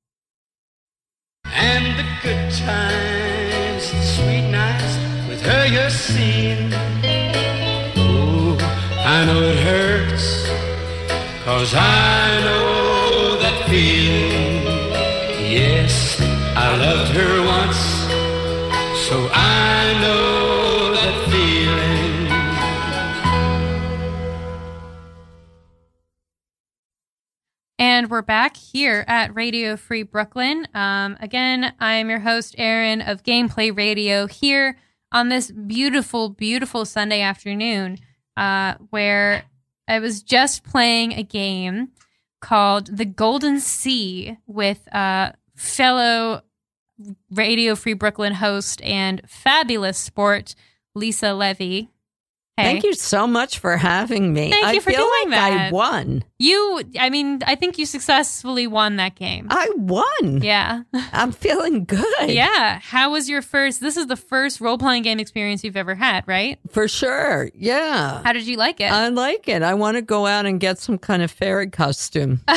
And 1.44 1.98
the 1.98 2.04
good 2.22 2.50
times, 2.52 3.90
the 3.90 4.02
sweet 4.02 4.50
nights 4.50 4.96
with 5.28 5.42
her 5.42 5.66
you're 5.66 5.90
seeing. 5.90 6.72
Oh, 7.96 8.56
I 8.98 9.24
know 9.24 9.42
it 9.42 9.58
hurts, 9.58 10.46
cause 11.44 11.74
I 11.74 12.40
know 12.44 13.38
that 13.40 13.68
feeling. 13.68 14.62
Yes, 15.50 16.20
I 16.56 16.76
loved 16.76 17.12
her 17.12 17.42
once, 17.46 17.80
so 19.08 19.28
I 19.32 19.98
know 20.00 20.39
we're 28.10 28.22
back 28.22 28.56
here 28.56 29.04
at 29.06 29.32
Radio 29.36 29.76
Free 29.76 30.02
Brooklyn. 30.02 30.66
Um, 30.74 31.16
again, 31.20 31.72
I'm 31.78 32.10
your 32.10 32.18
host, 32.18 32.56
Aaron 32.58 33.00
of 33.00 33.22
Gameplay 33.22 33.74
Radio, 33.74 34.26
here 34.26 34.76
on 35.12 35.28
this 35.28 35.52
beautiful, 35.52 36.28
beautiful 36.28 36.84
Sunday 36.84 37.20
afternoon, 37.20 37.98
uh, 38.36 38.74
where 38.90 39.44
I 39.86 40.00
was 40.00 40.24
just 40.24 40.64
playing 40.64 41.12
a 41.12 41.22
game 41.22 41.90
called 42.40 42.96
The 42.96 43.04
Golden 43.04 43.60
Sea 43.60 44.38
with 44.48 44.92
uh, 44.92 45.30
fellow 45.54 46.42
Radio 47.30 47.76
Free 47.76 47.94
Brooklyn 47.94 48.34
host 48.34 48.82
and 48.82 49.22
fabulous 49.28 49.98
sport, 49.98 50.56
Lisa 50.96 51.32
Levy. 51.32 51.90
Hey. 52.60 52.72
Thank 52.72 52.84
you 52.84 52.94
so 52.94 53.26
much 53.26 53.58
for 53.58 53.76
having 53.76 54.32
me. 54.32 54.50
Thank 54.50 54.66
I 54.66 54.72
you 54.72 54.80
for 54.80 54.90
feel 54.90 55.00
doing 55.00 55.30
like 55.30 55.52
I 55.52 55.70
won. 55.70 56.24
You, 56.38 56.82
I 56.98 57.10
mean, 57.10 57.40
I 57.46 57.54
think 57.54 57.78
you 57.78 57.86
successfully 57.86 58.66
won 58.66 58.96
that 58.96 59.14
game. 59.14 59.46
I 59.50 59.70
won. 59.76 60.42
Yeah. 60.42 60.82
I'm 61.12 61.32
feeling 61.32 61.84
good. 61.84 62.30
Yeah. 62.30 62.78
How 62.82 63.12
was 63.12 63.28
your 63.28 63.42
first? 63.42 63.80
This 63.80 63.96
is 63.96 64.06
the 64.06 64.16
first 64.16 64.60
role 64.60 64.78
playing 64.78 65.02
game 65.02 65.20
experience 65.20 65.64
you've 65.64 65.76
ever 65.76 65.94
had, 65.94 66.26
right? 66.26 66.58
For 66.70 66.88
sure. 66.88 67.50
Yeah. 67.54 68.22
How 68.22 68.32
did 68.32 68.46
you 68.46 68.56
like 68.56 68.80
it? 68.80 68.90
I 68.90 69.08
like 69.08 69.48
it. 69.48 69.62
I 69.62 69.74
want 69.74 69.96
to 69.96 70.02
go 70.02 70.26
out 70.26 70.46
and 70.46 70.60
get 70.60 70.78
some 70.78 70.98
kind 70.98 71.22
of 71.22 71.30
fairy 71.30 71.68
costume. 71.68 72.40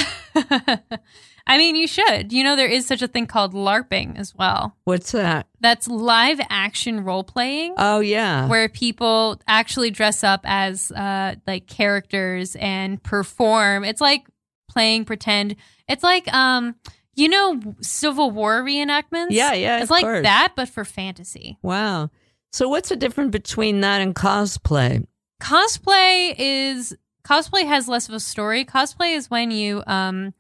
I 1.46 1.58
mean, 1.58 1.76
you 1.76 1.88
should. 1.88 2.32
You 2.32 2.44
know, 2.44 2.56
there 2.56 2.68
is 2.68 2.86
such 2.86 3.02
a 3.02 3.08
thing 3.08 3.28
called 3.28 3.54
LARPing 3.54 4.18
as 4.18 4.34
well. 4.34 4.78
What's 4.86 5.12
that? 5.12 5.48
That's 5.60 5.88
live 5.88 6.40
action 6.50 7.04
role 7.04 7.24
playing. 7.24 7.76
Oh, 7.78 8.00
yeah. 8.00 8.48
Where 8.48 8.70
people 8.70 9.42
actually 9.48 9.92
dress 9.92 10.24
up 10.24 10.42
as 10.46 10.92
uh, 10.92 11.36
like 11.46 11.68
characters 11.68 12.56
and 12.56 13.02
perform. 13.04 13.84
It's 13.84 14.00
like 14.02 14.26
playing 14.70 15.06
pretend. 15.06 15.58
It's 15.90 16.04
like 16.04 16.32
um, 16.34 16.76
you 17.16 17.28
know, 17.28 17.60
Civil 17.82 18.32
War 18.32 18.64
reenactments. 18.64 19.28
Yeah, 19.32 19.54
yeah, 19.54 19.82
It's 19.82 19.92
like 19.92 20.04
course. 20.04 20.24
that, 20.24 20.54
but 20.56 20.70
for 20.70 20.86
fantasy. 20.86 21.58
Wow. 21.62 22.10
So, 22.52 22.70
what's 22.70 22.90
the 22.90 22.96
difference 22.96 23.32
between 23.32 23.82
that 23.82 24.02
and 24.02 24.16
cosplay? 24.16 25.06
cosplay 25.42 26.34
is 26.38 26.96
cosplay 27.26 27.66
has 27.66 27.88
less 27.88 28.08
of 28.08 28.16
a 28.16 28.20
story. 28.20 28.64
Cosplay 28.64 29.16
is 29.16 29.30
when 29.30 29.52
you 29.52 29.84
um 29.88 30.34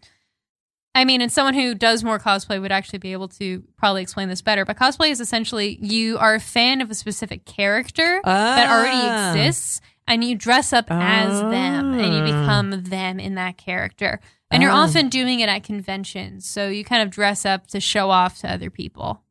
I 0.95 1.05
mean, 1.05 1.21
and 1.21 1.31
someone 1.31 1.55
who 1.55 1.73
does 1.73 2.03
more 2.03 2.19
cosplay 2.19 2.61
would 2.61 2.71
actually 2.71 2.99
be 2.99 3.13
able 3.13 3.27
to 3.29 3.63
probably 3.77 4.03
explain 4.03 4.29
this 4.29 4.41
better. 4.43 4.63
But 4.63 4.77
cosplay 4.77 5.09
is 5.09 5.19
essentially 5.19 5.79
you 5.81 6.17
are 6.19 6.35
a 6.35 6.39
fan 6.39 6.81
of 6.81 6.91
a 6.91 6.93
specific 6.93 7.45
character 7.45 8.21
that 8.23 8.67
Ah. 8.69 8.77
already 8.77 9.37
exists, 9.39 9.81
and 10.07 10.23
you 10.23 10.35
dress 10.35 10.71
up 10.71 10.91
as 10.91 11.39
them 11.41 11.93
and 11.99 12.13
you 12.13 12.21
Ah. 12.35 12.41
become 12.41 12.83
them 12.83 13.19
in 13.19 13.35
that 13.35 13.57
character. 13.57 14.19
And 14.51 14.61
you're 14.61 14.71
Ah. 14.71 14.83
often 14.83 15.09
doing 15.09 15.39
it 15.39 15.49
at 15.49 15.63
conventions. 15.63 16.45
So 16.47 16.67
you 16.69 16.83
kind 16.83 17.01
of 17.01 17.09
dress 17.09 17.43
up 17.43 17.65
to 17.67 17.79
show 17.79 18.11
off 18.11 18.39
to 18.41 18.51
other 18.51 18.69
people. 18.69 19.21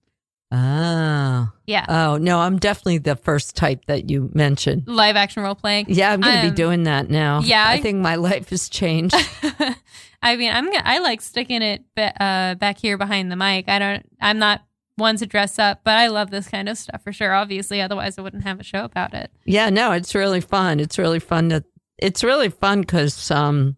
Oh. 0.53 1.51
Yeah. 1.67 1.87
Oh, 1.89 2.19
no, 2.19 2.41
I'm 2.41 2.59
definitely 2.59 2.99
the 2.99 3.17
first 3.17 3.57
type 3.57 3.87
that 3.87 4.11
you 4.11 4.31
mentioned. 4.35 4.85
Live 4.87 5.17
action 5.17 5.43
role 5.43 5.55
playing. 5.55 5.87
Yeah, 5.89 6.13
I'm 6.13 6.21
going 6.21 6.35
to 6.35 6.43
Um, 6.43 6.51
be 6.51 6.55
doing 6.55 6.83
that 6.85 7.09
now. 7.09 7.41
yeah, 7.41 7.65
I 7.67 7.75
I- 7.75 7.81
think 7.81 7.99
my 8.01 8.17
life 8.17 8.51
has 8.51 8.69
changed. 8.69 9.15
I 10.25 10.37
mean, 10.37 10.53
I'm 10.53 10.67
gonna, 10.67 10.83
I 10.85 10.99
like 10.99 11.21
sticking 11.21 11.63
it 11.63 11.85
uh, 11.97 12.55
back 12.57 12.79
here 12.79 12.97
behind 12.99 13.33
the 13.33 13.37
mic. 13.37 13.69
I 13.69 13.79
don't. 13.81 14.07
I'm 14.21 14.39
not 14.39 14.63
one 14.97 15.17
to 15.17 15.27
dress 15.27 15.59
up, 15.59 15.81
but 15.85 15.97
I 15.97 16.09
love 16.09 16.31
this 16.31 16.47
kind 16.49 16.69
of 16.69 16.79
stuff 16.79 17.03
for 17.03 17.13
sure. 17.13 17.33
Obviously, 17.35 17.81
otherwise 17.81 18.19
I 18.19 18.23
wouldn't 18.23 18.45
have 18.45 18.61
a 18.61 18.65
show 18.65 18.85
about 18.85 19.15
it. 19.15 19.31
yeah, 19.47 19.71
no, 19.71 19.93
it's 19.93 20.15
really 20.15 20.41
fun. 20.41 20.79
It's 20.81 20.99
really 20.99 21.19
fun 21.19 21.49
to, 21.49 21.65
it's 21.99 22.23
really 22.23 22.51
fun 22.51 22.83
because, 22.83 23.31
um, 23.31 23.77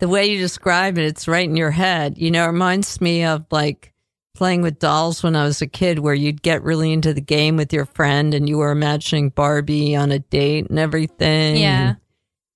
the 0.00 0.08
way 0.08 0.26
you 0.26 0.38
describe 0.38 0.96
it, 0.98 1.04
it's 1.04 1.28
right 1.28 1.48
in 1.48 1.56
your 1.56 1.70
head. 1.70 2.16
You 2.18 2.30
know, 2.30 2.44
it 2.44 2.48
reminds 2.48 3.00
me 3.00 3.24
of 3.24 3.44
like 3.50 3.92
playing 4.34 4.62
with 4.62 4.78
dolls 4.78 5.22
when 5.22 5.36
I 5.36 5.44
was 5.44 5.62
a 5.62 5.66
kid, 5.66 6.00
where 6.00 6.14
you'd 6.14 6.42
get 6.42 6.62
really 6.62 6.92
into 6.92 7.14
the 7.14 7.20
game 7.20 7.56
with 7.56 7.72
your 7.72 7.86
friend 7.86 8.34
and 8.34 8.48
you 8.48 8.58
were 8.58 8.70
imagining 8.72 9.30
Barbie 9.30 9.94
on 9.96 10.10
a 10.12 10.18
date 10.18 10.68
and 10.70 10.78
everything. 10.78 11.56
Yeah. 11.56 11.94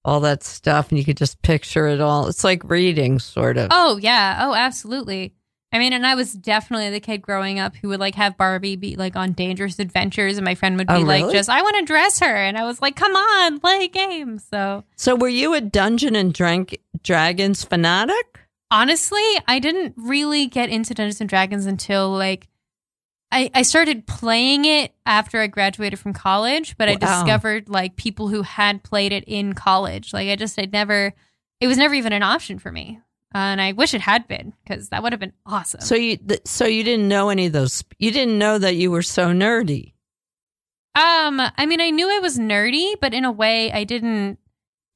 all 0.04 0.20
that 0.20 0.42
stuff. 0.42 0.88
And 0.90 0.98
you 0.98 1.04
could 1.04 1.16
just 1.18 1.40
picture 1.42 1.86
it 1.86 2.00
all. 2.00 2.28
It's 2.28 2.42
like 2.44 2.62
reading, 2.64 3.18
sort 3.18 3.56
of. 3.58 3.68
Oh 3.70 3.98
yeah. 3.98 4.38
Oh, 4.42 4.54
absolutely. 4.54 5.34
I 5.70 5.78
mean, 5.78 5.92
and 5.92 6.06
I 6.06 6.14
was 6.14 6.32
definitely 6.32 6.88
the 6.88 6.98
kid 7.00 7.20
growing 7.20 7.60
up 7.60 7.76
who 7.76 7.88
would 7.90 8.00
like 8.00 8.14
have 8.14 8.38
Barbie 8.38 8.76
be 8.76 8.96
like 8.96 9.16
on 9.16 9.32
dangerous 9.32 9.78
adventures, 9.78 10.38
and 10.38 10.44
my 10.46 10.54
friend 10.54 10.78
would 10.78 10.86
be 10.86 10.94
Oh, 10.94 11.00
like, 11.00 11.30
"Just 11.30 11.50
I 11.50 11.60
want 11.60 11.76
to 11.76 11.84
dress 11.84 12.20
her," 12.20 12.34
and 12.36 12.56
I 12.56 12.64
was 12.64 12.80
like, 12.80 12.96
"Come 12.96 13.14
on, 13.14 13.60
play 13.60 13.84
a 13.84 13.88
game." 13.88 14.38
So 14.38 14.84
So, 14.96 15.14
were 15.14 15.28
you 15.28 15.52
a 15.52 15.60
Dungeon 15.60 16.16
and 16.16 16.32
Drank- 16.32 16.78
Dragons 17.02 17.64
fanatic? 17.64 18.40
Honestly, 18.70 19.22
I 19.46 19.58
didn't 19.58 19.94
really 19.96 20.46
get 20.46 20.68
into 20.70 20.94
Dungeons 20.94 21.20
and 21.20 21.28
Dragons 21.28 21.66
until 21.66 22.10
like 22.10 22.48
I, 23.30 23.50
I 23.54 23.62
started 23.62 24.06
playing 24.06 24.64
it 24.64 24.94
after 25.04 25.40
I 25.40 25.48
graduated 25.48 25.98
from 25.98 26.14
college, 26.14 26.76
but 26.78 26.88
I 26.88 26.92
Wow. 26.92 26.98
discovered 26.98 27.68
like 27.68 27.96
people 27.96 28.28
who 28.28 28.42
had 28.42 28.82
played 28.82 29.12
it 29.12 29.24
in 29.26 29.52
college. 29.52 30.12
Like 30.14 30.28
I 30.28 30.36
just 30.36 30.58
I'd 30.58 30.72
never 30.72 31.12
it 31.60 31.66
was 31.66 31.76
never 31.76 31.94
even 31.94 32.12
an 32.12 32.22
option 32.22 32.58
for 32.58 32.72
me. 32.72 33.00
Uh, 33.34 33.38
and 33.38 33.60
I 33.60 33.72
wish 33.72 33.92
it 33.92 34.00
had 34.00 34.26
been 34.26 34.54
because 34.64 34.88
that 34.88 35.02
would 35.02 35.12
have 35.12 35.20
been 35.20 35.34
awesome. 35.44 35.82
So 35.82 35.94
you, 35.94 36.16
th- 36.16 36.40
so 36.46 36.64
you 36.64 36.82
didn't 36.82 37.08
know 37.08 37.28
any 37.28 37.46
of 37.46 37.52
those. 37.52 37.84
You 37.98 38.10
didn't 38.10 38.38
know 38.38 38.56
that 38.58 38.76
you 38.76 38.90
were 38.90 39.02
so 39.02 39.28
nerdy. 39.32 39.92
Um, 40.94 41.38
I 41.56 41.66
mean, 41.66 41.80
I 41.82 41.90
knew 41.90 42.10
I 42.10 42.20
was 42.20 42.38
nerdy, 42.38 42.94
but 43.00 43.12
in 43.12 43.26
a 43.26 43.30
way, 43.30 43.70
I 43.70 43.84
didn't 43.84 44.38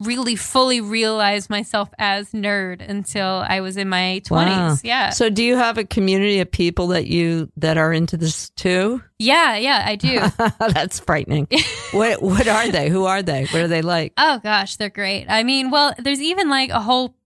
really 0.04 0.36
fully 0.36 0.80
realize 0.80 1.48
myself 1.50 1.88
as 1.98 2.30
nerd 2.32 2.86
until 2.88 3.44
I 3.48 3.60
was 3.60 3.76
in 3.76 3.88
my 3.88 4.20
twenties. 4.26 4.54
Wow. 4.56 4.76
Yeah, 4.82 5.10
So, 5.10 5.30
do 5.30 5.42
you 5.42 5.56
have 5.56 5.78
a 5.78 5.84
community 5.84 6.40
of 6.40 6.50
people 6.50 6.88
that 6.88 7.06
you 7.06 7.50
that 7.56 7.76
are 7.78 7.92
into 7.92 8.16
this 8.16 8.50
too? 8.50 9.02
yeah, 9.18 9.56
yeah, 9.56 9.82
I 9.86 9.96
do. 9.96 10.20
That's 10.72 11.00
frightening. 11.00 11.48
what 11.92 12.22
What 12.22 12.46
are 12.48 12.68
they? 12.70 12.88
Who 12.88 13.04
are 13.06 13.22
they? 13.22 13.44
What 13.46 13.62
are 13.62 13.68
they 13.68 13.82
like? 13.82 14.12
oh 14.16 14.40
gosh, 14.42 14.76
they're 14.76 14.88
great. 14.90 15.26
I 15.28 15.42
mean, 15.42 15.70
well, 15.70 15.94
there's 15.98 16.20
even 16.20 16.48
like 16.50 16.70
a 16.70 16.80
whole 16.80 17.16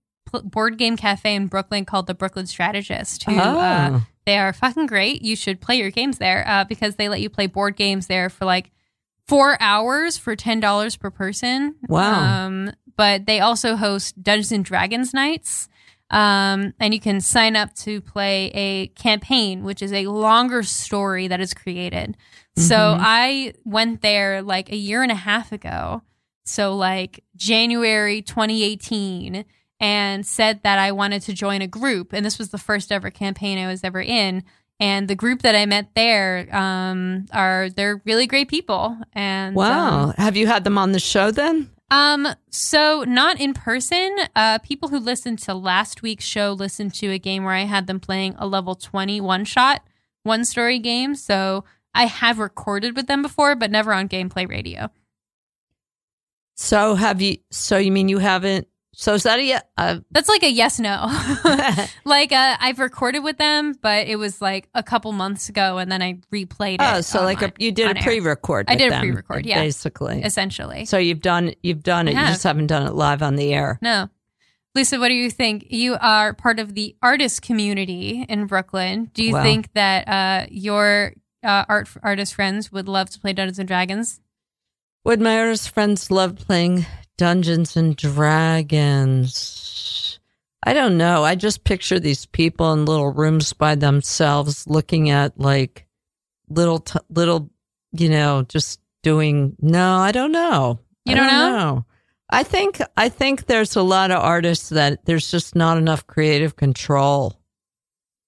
board 0.43 0.77
game 0.77 0.97
cafe 0.97 1.35
in 1.35 1.47
Brooklyn 1.47 1.85
called 1.85 2.05
the 2.07 2.13
Brooklyn 2.13 2.47
Strategist. 2.47 3.23
Who 3.23 3.35
uh, 3.37 3.89
Oh. 3.93 4.05
they 4.25 4.37
are 4.37 4.51
fucking 4.53 4.87
great. 4.87 5.21
You 5.21 5.35
should 5.37 5.61
play 5.61 5.75
your 5.77 5.89
games 5.89 6.17
there 6.17 6.43
uh, 6.47 6.65
because 6.65 6.95
they 6.95 7.07
let 7.09 7.21
you 7.21 7.29
play 7.29 7.47
board 7.47 7.75
games 7.77 8.07
there 8.07 8.29
for 8.29 8.43
like 8.45 8.69
four 9.27 9.57
hours 9.61 10.17
for 10.17 10.35
ten 10.35 10.59
dollars 10.59 10.95
per 10.95 11.09
person. 11.11 11.75
Wow. 11.87 12.45
Um, 12.45 12.71
but 12.95 13.25
they 13.25 13.39
also 13.39 13.75
host 13.75 14.21
Dungeons 14.23 14.51
and 14.51 14.65
Dragons 14.65 15.13
nights. 15.13 15.67
Um, 16.09 16.73
and 16.79 16.93
you 16.93 17.01
can 17.01 17.19
sign 17.19 17.55
up 17.57 17.73
to 17.75 17.99
play 17.99 18.49
a 18.53 18.87
campaign, 18.99 19.63
which 19.63 19.81
is 19.81 19.91
a 19.91 20.07
longer 20.07 20.63
story 20.63 21.27
that 21.27 21.41
is 21.41 21.53
created. 21.53 22.15
So 22.55 22.75
Mhm. 22.75 22.97
I 23.01 23.53
went 23.65 24.01
there 24.01 24.41
like 24.41 24.71
a 24.71 24.75
year 24.77 25.03
and 25.03 25.11
a 25.11 25.15
half 25.15 25.51
ago. 25.51 26.01
So 26.45 26.73
like 26.75 27.23
January 27.35 28.21
2018 28.21 29.43
and 29.81 30.25
said 30.25 30.61
that 30.63 30.79
I 30.79 30.91
wanted 30.93 31.21
to 31.23 31.33
join 31.33 31.61
a 31.61 31.67
group. 31.67 32.13
And 32.13 32.25
this 32.25 32.39
was 32.39 32.49
the 32.49 32.57
first 32.57 32.91
ever 32.91 33.11
campaign 33.11 33.57
I 33.59 33.67
was 33.67 33.83
ever 33.83 34.01
in. 34.01 34.43
And 34.79 35.07
the 35.07 35.15
group 35.15 35.41
that 35.41 35.55
I 35.55 35.65
met 35.65 35.89
there 35.95 36.47
um, 36.55 37.25
are 37.33 37.69
they're 37.69 38.01
really 38.05 38.27
great 38.27 38.47
people. 38.47 38.97
And 39.13 39.55
wow. 39.55 40.09
um, 40.09 40.13
have 40.17 40.37
you 40.37 40.45
had 40.45 40.63
them 40.63 40.77
on 40.77 40.91
the 40.91 40.99
show 40.99 41.31
then? 41.31 41.71
um, 41.89 42.27
so 42.49 43.03
not 43.07 43.39
in 43.39 43.53
person. 43.53 44.15
Uh, 44.35 44.59
people 44.59 44.89
who 44.89 44.99
listened 44.99 45.39
to 45.39 45.53
last 45.53 46.01
week's 46.01 46.25
show 46.25 46.51
listened 46.51 46.93
to 46.95 47.11
a 47.11 47.19
game 47.19 47.43
where 47.43 47.53
I 47.53 47.63
had 47.63 47.87
them 47.87 47.99
playing 47.99 48.35
a 48.37 48.47
level 48.47 48.75
20 48.75 49.21
one 49.21 49.45
shot, 49.45 49.81
one 50.23 50.43
story 50.43 50.79
game. 50.79 51.15
So 51.15 51.63
I 51.93 52.05
have 52.05 52.39
recorded 52.39 52.95
with 52.95 53.07
them 53.07 53.21
before, 53.21 53.55
but 53.55 53.71
never 53.71 53.93
on 53.93 54.09
gameplay 54.09 54.47
radio. 54.47 54.89
So, 56.55 56.95
have 56.95 57.21
you? 57.21 57.37
So, 57.51 57.77
you 57.77 57.91
mean 57.91 58.09
you 58.09 58.17
haven't? 58.17 58.67
So, 58.99 59.13
is 59.13 59.21
that 59.23 59.39
a? 59.39 59.61
Uh, 59.77 59.99
That's 60.09 60.27
like 60.27 60.41
a 60.41 60.49
yes 60.49 60.79
no. 60.79 61.05
like 62.05 62.31
uh, 62.31 62.57
I've 62.59 62.79
recorded 62.79 63.19
with 63.19 63.37
them, 63.37 63.75
but 63.79 64.07
it 64.07 64.15
was 64.15 64.41
like 64.41 64.69
a 64.73 64.81
couple 64.81 65.11
months 65.11 65.49
ago, 65.49 65.77
and 65.77 65.91
then 65.91 66.01
I 66.01 66.13
replayed 66.33 66.75
it. 66.75 66.81
oh, 66.81 67.01
so 67.01 67.21
like 67.21 67.43
a, 67.43 67.53
you 67.59 67.71
did 67.71 67.95
a 67.95 68.01
pre-record. 68.01 68.65
I 68.67 68.75
did 68.75 68.91
a 68.91 68.99
pre-record, 68.99 69.45
yeah. 69.45 69.61
basically. 69.61 70.23
essentially. 70.23 70.85
So 70.85 70.97
you've 70.97 71.21
done 71.21 71.53
you've 71.61 71.83
done 71.83 72.07
it. 72.07 72.15
You 72.15 72.25
just 72.25 72.41
haven't 72.43 72.67
done 72.67 72.87
it 72.87 72.95
live 72.95 73.21
on 73.21 73.35
the 73.35 73.53
air. 73.53 73.77
No. 73.83 74.09
Lisa, 74.73 74.99
what 74.99 75.09
do 75.09 75.13
you 75.13 75.29
think? 75.29 75.67
You 75.69 75.97
are 76.01 76.33
part 76.33 76.59
of 76.59 76.73
the 76.73 76.95
artist 77.03 77.43
community 77.43 78.25
in 78.27 78.47
Brooklyn. 78.47 79.11
Do 79.13 79.23
you 79.23 79.33
Wow. 79.33 79.43
think 79.43 79.73
that 79.73 80.07
uh, 80.07 80.47
your 80.49 81.13
uh, 81.43 81.65
art 81.69 81.87
artist 82.01 82.33
friends 82.33 82.71
would 82.71 82.87
love 82.87 83.11
to 83.11 83.19
play 83.19 83.33
Dungeons 83.33 83.59
and 83.59 83.67
Dragons? 83.67 84.21
Would 85.03 85.21
my 85.21 85.37
artist 85.39 85.69
friends 85.69 86.09
love 86.09 86.35
playing 86.35 86.87
Dungeons 87.17 87.75
and 87.75 87.95
Dragons? 87.95 89.47
I 90.63 90.73
don't 90.73 90.97
know. 90.97 91.23
I 91.23 91.35
just 91.35 91.63
picture 91.63 91.99
these 91.99 92.25
people 92.25 92.73
in 92.73 92.85
little 92.85 93.09
rooms 93.11 93.53
by 93.53 93.75
themselves, 93.75 94.67
looking 94.67 95.09
at 95.09 95.39
like 95.39 95.87
little, 96.49 96.79
t- 96.79 96.99
little, 97.09 97.49
you 97.93 98.09
know, 98.09 98.43
just 98.43 98.79
doing. 99.03 99.55
No, 99.61 99.97
I 99.97 100.11
don't 100.11 100.31
know. 100.31 100.79
You 101.05 101.13
I 101.13 101.15
don't 101.15 101.27
know? 101.27 101.85
I 102.29 102.43
think 102.43 102.81
I 102.97 103.07
think 103.09 103.45
there's 103.45 103.75
a 103.75 103.81
lot 103.81 104.11
of 104.11 104.21
artists 104.21 104.69
that 104.69 105.05
there's 105.05 105.31
just 105.31 105.55
not 105.55 105.77
enough 105.77 106.05
creative 106.05 106.55
control. 106.57 107.36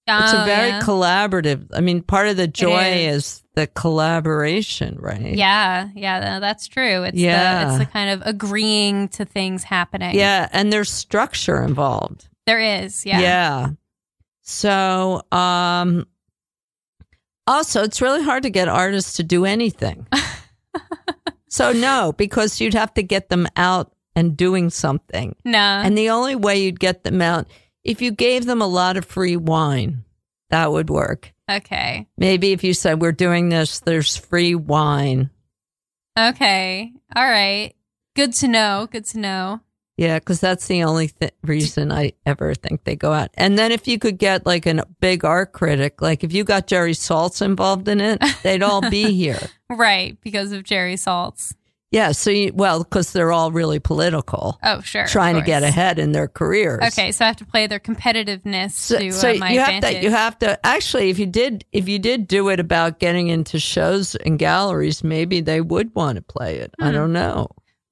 It's 0.08 0.32
a 0.32 0.42
Oh, 0.42 0.44
very 0.44 0.68
yeah. 0.70 0.80
collaborative. 0.80 1.68
I 1.74 1.80
mean, 1.80 2.02
part 2.02 2.26
of 2.28 2.36
the 2.36 2.48
joy 2.48 2.92
is. 2.94 3.16
is. 3.24 3.42
the 3.54 3.66
collaboration, 3.68 4.96
right? 4.98 5.34
yeah, 5.36 5.88
yeah, 5.94 6.18
no, 6.20 6.40
that's 6.40 6.66
true. 6.66 7.04
It's 7.04 7.16
Yeah. 7.16 7.64
the, 7.64 7.70
it's 7.70 7.78
the 7.78 7.86
kind 7.86 8.10
of 8.10 8.22
agreeing 8.26 9.08
to 9.10 9.24
things 9.24 9.62
happening. 9.64 10.14
Yeah, 10.16 10.48
and 10.52 10.72
there's 10.72 10.90
structure 10.90 11.62
involved. 11.62 12.28
there 12.46 12.60
is. 12.84 13.04
Yeah, 13.06 13.20
Yeah. 13.20 13.68
So, 14.42 15.22
um 15.30 16.06
also 17.46 17.82
it's 17.84 18.00
really 18.02 18.22
hard 18.22 18.42
to 18.44 18.50
get 18.50 18.68
artists 18.68 19.14
to 19.16 19.22
do 19.22 19.44
anything. 19.44 20.06
so 21.48 21.72
no, 21.72 22.12
because 22.16 22.60
you'd 22.60 22.74
have 22.74 22.92
to 22.94 23.02
get 23.02 23.28
them 23.28 23.46
out 23.56 23.92
and 24.16 24.36
doing 24.36 24.70
something. 24.70 25.36
no, 25.44 25.58
And 25.58 25.96
the 25.96 26.10
only 26.10 26.34
way 26.36 26.62
you'd 26.62 26.80
get 26.80 27.04
them 27.04 27.22
out 27.22 27.46
if 27.84 28.02
you 28.02 28.10
gave 28.10 28.46
them 28.46 28.60
a 28.62 28.66
lot 28.66 28.96
of 28.96 29.04
free 29.04 29.36
wine, 29.36 30.04
that 30.50 30.70
would 30.72 30.90
work. 30.90 31.32
okay, 31.50 32.06
Maybe 32.16 32.52
if 32.52 32.62
you 32.64 32.74
said 32.74 33.00
we're 33.00 33.12
doing 33.12 33.48
this, 33.48 33.80
there's 33.80 34.16
free 34.16 34.54
wine. 34.54 35.30
okay, 36.18 36.92
all 37.14 37.24
right. 37.28 37.74
Good 38.16 38.32
to 38.34 38.48
know. 38.48 38.88
Good 38.90 39.04
to 39.06 39.18
know. 39.18 39.60
Yeah, 39.96 40.18
because 40.18 40.40
that's 40.40 40.66
the 40.66 40.82
only 40.84 41.08
th- 41.08 41.32
reason 41.42 41.92
I 41.92 42.12
ever 42.24 42.54
think 42.54 42.84
they 42.84 42.96
go 42.96 43.12
out. 43.12 43.30
And 43.34 43.58
then 43.58 43.70
if 43.70 43.86
you 43.86 43.98
could 43.98 44.16
get 44.18 44.46
like 44.46 44.64
a 44.66 44.84
big 45.00 45.24
art 45.26 45.52
critic, 45.52 46.00
like 46.00 46.24
if 46.24 46.32
you 46.32 46.42
got 46.42 46.66
Jerry 46.66 46.92
Saltz 46.94 47.42
involved 47.42 47.86
in 47.86 48.00
it, 48.00 48.22
they'd 48.42 48.62
all 48.62 48.88
be 48.88 49.12
here. 49.14 49.38
Right, 49.68 50.18
because 50.22 50.52
of 50.52 50.64
Jerry 50.64 50.94
Saltz. 50.94 51.54
Yeah. 51.92 52.12
So, 52.12 52.30
you, 52.30 52.52
well, 52.54 52.84
because 52.84 53.12
they're 53.12 53.32
all 53.32 53.50
really 53.50 53.80
political, 53.80 54.58
Oh, 54.62 54.80
sure. 54.80 55.06
trying 55.08 55.34
to 55.34 55.42
get 55.42 55.62
ahead 55.64 55.98
in 55.98 56.12
their 56.12 56.28
careers. 56.28 56.80
Okay, 56.92 57.10
so 57.10 57.24
I 57.24 57.28
have 57.28 57.36
to 57.38 57.44
play 57.44 57.66
their 57.66 57.80
competitiveness 57.80 58.70
So, 58.72 58.98
to 58.98 59.10
so 59.12 59.30
uh, 59.32 59.34
my 59.34 59.50
you 59.50 59.60
have 59.60 59.80
to, 59.82 60.00
you 60.02 60.10
have 60.10 60.38
to 60.38 60.64
actually, 60.66 61.10
if 61.10 61.18
you 61.18 61.26
did, 61.26 61.64
if 61.72 61.88
you 61.88 61.98
did 61.98 62.28
do 62.28 62.48
it 62.48 62.60
about 62.60 63.00
getting 63.00 63.26
into 63.28 63.58
shows 63.58 64.14
and 64.14 64.38
galleries, 64.38 65.02
maybe 65.02 65.40
they 65.40 65.60
would 65.60 65.92
want 65.94 66.16
to 66.16 66.22
play 66.22 66.58
it. 66.58 66.72
I 66.80 66.86
Hmm. 66.90 66.94
don't 66.94 67.12
know. 67.12 67.48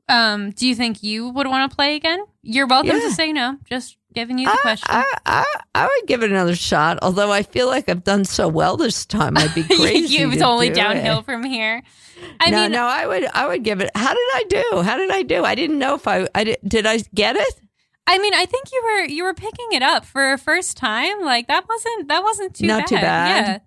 um, 0.08 0.52
do 0.52 0.66
you 0.66 0.74
think 0.74 1.02
you 1.02 1.28
would 1.28 1.46
want 1.48 1.70
to 1.70 1.74
play 1.76 1.94
again? 1.94 2.24
You're 2.40 2.66
welcome 2.66 2.96
Yeah. 2.96 3.00
to 3.02 3.10
say 3.10 3.30
no. 3.30 3.58
Just 3.68 3.97
giving 4.14 4.38
you 4.38 4.46
the 4.46 4.52
I, 4.52 4.56
question. 4.56 4.86
I, 4.88 5.04
I, 5.26 5.44
I 5.74 5.86
would 5.86 6.08
give 6.08 6.22
it 6.22 6.30
another 6.30 6.56
shot. 6.56 6.98
Although 7.02 7.30
I 7.32 7.42
feel 7.42 7.66
like 7.66 7.88
I've 7.88 8.04
done 8.04 8.24
so 8.24 8.48
well 8.48 8.76
this 8.76 9.06
time, 9.06 9.36
I'd 9.36 9.54
be 9.54 9.62
crazy. 9.76 10.16
you, 10.16 10.28
it's 10.30 10.38
to 10.38 10.46
only 10.46 10.68
do 10.68 10.76
downhill 10.76 11.20
it. 11.20 11.24
from 11.24 11.44
here. 11.44 11.82
I 12.40 12.50
no, 12.50 12.62
mean, 12.62 12.72
no, 12.72 12.84
I 12.84 13.06
would, 13.06 13.24
I 13.26 13.46
would 13.46 13.62
give 13.62 13.80
it. 13.80 13.90
How 13.94 14.12
did 14.12 14.18
I 14.18 14.44
do? 14.48 14.82
How 14.82 14.96
did 14.96 15.10
I 15.10 15.22
do? 15.22 15.44
I 15.44 15.54
didn't 15.54 15.78
know 15.78 15.94
if 15.94 16.08
I, 16.08 16.26
I 16.34 16.44
did, 16.44 16.58
did 16.66 16.86
I 16.86 16.98
get 17.14 17.36
it? 17.36 17.60
I 18.08 18.18
mean, 18.18 18.32
I 18.34 18.46
think 18.46 18.72
you 18.72 18.82
were 18.84 19.04
you 19.04 19.22
were 19.24 19.34
picking 19.34 19.72
it 19.72 19.82
up 19.82 20.04
for 20.06 20.32
a 20.32 20.38
first 20.38 20.78
time. 20.78 21.20
Like 21.20 21.46
that 21.48 21.68
wasn't 21.68 22.08
that 22.08 22.22
wasn't 22.22 22.54
too 22.54 22.66
Not 22.66 22.80
bad. 22.80 22.88
too 22.88 22.94
bad. 22.96 23.46
Yeah. 23.46 23.58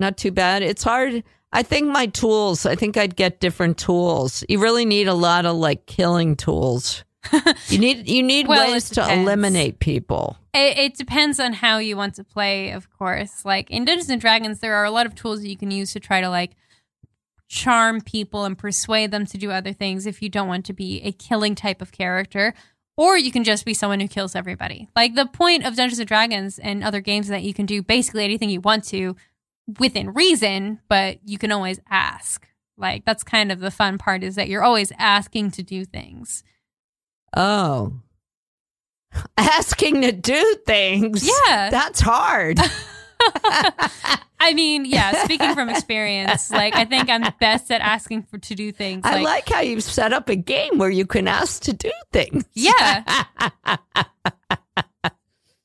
Not 0.00 0.16
too 0.16 0.30
bad. 0.32 0.62
It's 0.62 0.82
hard. 0.82 1.22
I 1.52 1.62
think 1.62 1.86
my 1.88 2.06
tools. 2.06 2.64
I 2.64 2.76
think 2.76 2.96
I'd 2.96 3.14
get 3.14 3.40
different 3.40 3.76
tools. 3.76 4.42
You 4.48 4.58
really 4.58 4.86
need 4.86 5.06
a 5.06 5.12
lot 5.14 5.44
of 5.44 5.54
like 5.56 5.84
killing 5.84 6.34
tools. 6.34 7.04
you 7.68 7.78
need 7.78 8.08
you 8.08 8.22
need 8.22 8.46
Well, 8.46 8.72
ways 8.72 8.90
to 8.90 9.12
eliminate 9.12 9.80
people. 9.80 10.36
It, 10.54 10.78
it 10.78 10.94
depends 10.96 11.40
on 11.40 11.52
how 11.52 11.78
you 11.78 11.96
want 11.96 12.14
to 12.14 12.24
play, 12.24 12.70
of 12.70 12.90
course. 12.90 13.44
Like 13.44 13.70
in 13.70 13.84
Dungeons 13.84 14.10
and 14.10 14.20
Dragons, 14.20 14.60
there 14.60 14.74
are 14.74 14.84
a 14.84 14.90
lot 14.90 15.06
of 15.06 15.14
tools 15.14 15.42
that 15.42 15.48
you 15.48 15.56
can 15.56 15.70
use 15.70 15.92
to 15.92 16.00
try 16.00 16.20
to 16.20 16.28
like 16.28 16.52
charm 17.48 18.00
people 18.00 18.44
and 18.44 18.56
persuade 18.56 19.10
them 19.10 19.26
to 19.26 19.38
do 19.38 19.50
other 19.50 19.72
things 19.72 20.06
if 20.06 20.22
you 20.22 20.28
don't 20.28 20.48
want 20.48 20.66
to 20.66 20.72
be 20.72 21.00
a 21.02 21.12
killing 21.12 21.54
type 21.54 21.82
of 21.82 21.92
character. 21.92 22.54
Or 22.96 23.16
you 23.16 23.30
can 23.30 23.44
just 23.44 23.64
be 23.64 23.74
someone 23.74 24.00
who 24.00 24.08
kills 24.08 24.34
everybody. 24.34 24.88
Like 24.96 25.14
the 25.14 25.26
point 25.26 25.64
of 25.64 25.76
Dungeons 25.76 26.00
and 26.00 26.08
Dragons 26.08 26.58
and 26.58 26.82
other 26.82 27.00
games 27.00 27.26
is 27.26 27.30
that 27.30 27.44
you 27.44 27.54
can 27.54 27.64
do 27.64 27.82
basically 27.82 28.24
anything 28.24 28.50
you 28.50 28.60
want 28.60 28.84
to 28.84 29.16
within 29.78 30.14
reason, 30.14 30.80
but 30.88 31.18
you 31.24 31.38
can 31.38 31.52
always 31.52 31.80
ask. 31.88 32.48
Like 32.76 33.04
that's 33.04 33.22
kind 33.22 33.52
of 33.52 33.60
the 33.60 33.70
fun 33.70 33.98
part 33.98 34.22
is 34.22 34.34
that 34.34 34.48
you're 34.48 34.62
always 34.64 34.92
asking 34.98 35.52
to 35.52 35.62
do 35.62 35.84
things. 35.84 36.42
Oh, 37.36 38.00
asking 39.36 40.02
to 40.02 40.12
do 40.12 40.56
things. 40.66 41.26
Yeah. 41.46 41.70
that's 41.70 42.00
hard. 42.00 42.58
I 44.40 44.54
mean, 44.54 44.84
yeah, 44.84 45.24
speaking 45.24 45.52
from 45.54 45.68
experience, 45.68 46.50
like 46.52 46.76
I 46.76 46.84
think 46.84 47.10
I'm 47.10 47.24
best 47.40 47.70
at 47.72 47.80
asking 47.80 48.22
for 48.24 48.38
to 48.38 48.54
do 48.54 48.70
things. 48.70 49.02
I 49.04 49.20
like 49.20 49.48
how 49.48 49.60
you've 49.60 49.82
set 49.82 50.12
up 50.12 50.28
a 50.28 50.36
game 50.36 50.78
where 50.78 50.88
you 50.90 51.04
can 51.04 51.26
ask 51.26 51.62
to 51.64 51.72
do 51.72 51.90
things. 52.12 52.44
Yeah. 52.54 53.02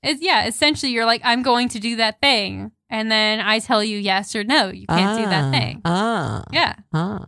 It's, 0.02 0.22
yeah, 0.22 0.48
essentially 0.48 0.92
you're 0.92 1.06
like, 1.06 1.22
I'm 1.24 1.44
going 1.44 1.70
to 1.70 1.80
do 1.80 1.96
that 1.98 2.20
thing. 2.20 2.72
And 2.90 3.10
then 3.10 3.40
I 3.40 3.60
tell 3.60 3.82
you 3.84 3.98
yes 3.98 4.36
or 4.36 4.44
no. 4.44 4.70
You 4.70 4.86
can't 4.88 5.18
do 5.24 5.30
that 5.30 5.44
Ah, 5.46 5.52
thing. 5.52 5.82
Ah, 5.86 6.44
Yeah. 6.52 6.74
ah. 6.94 7.26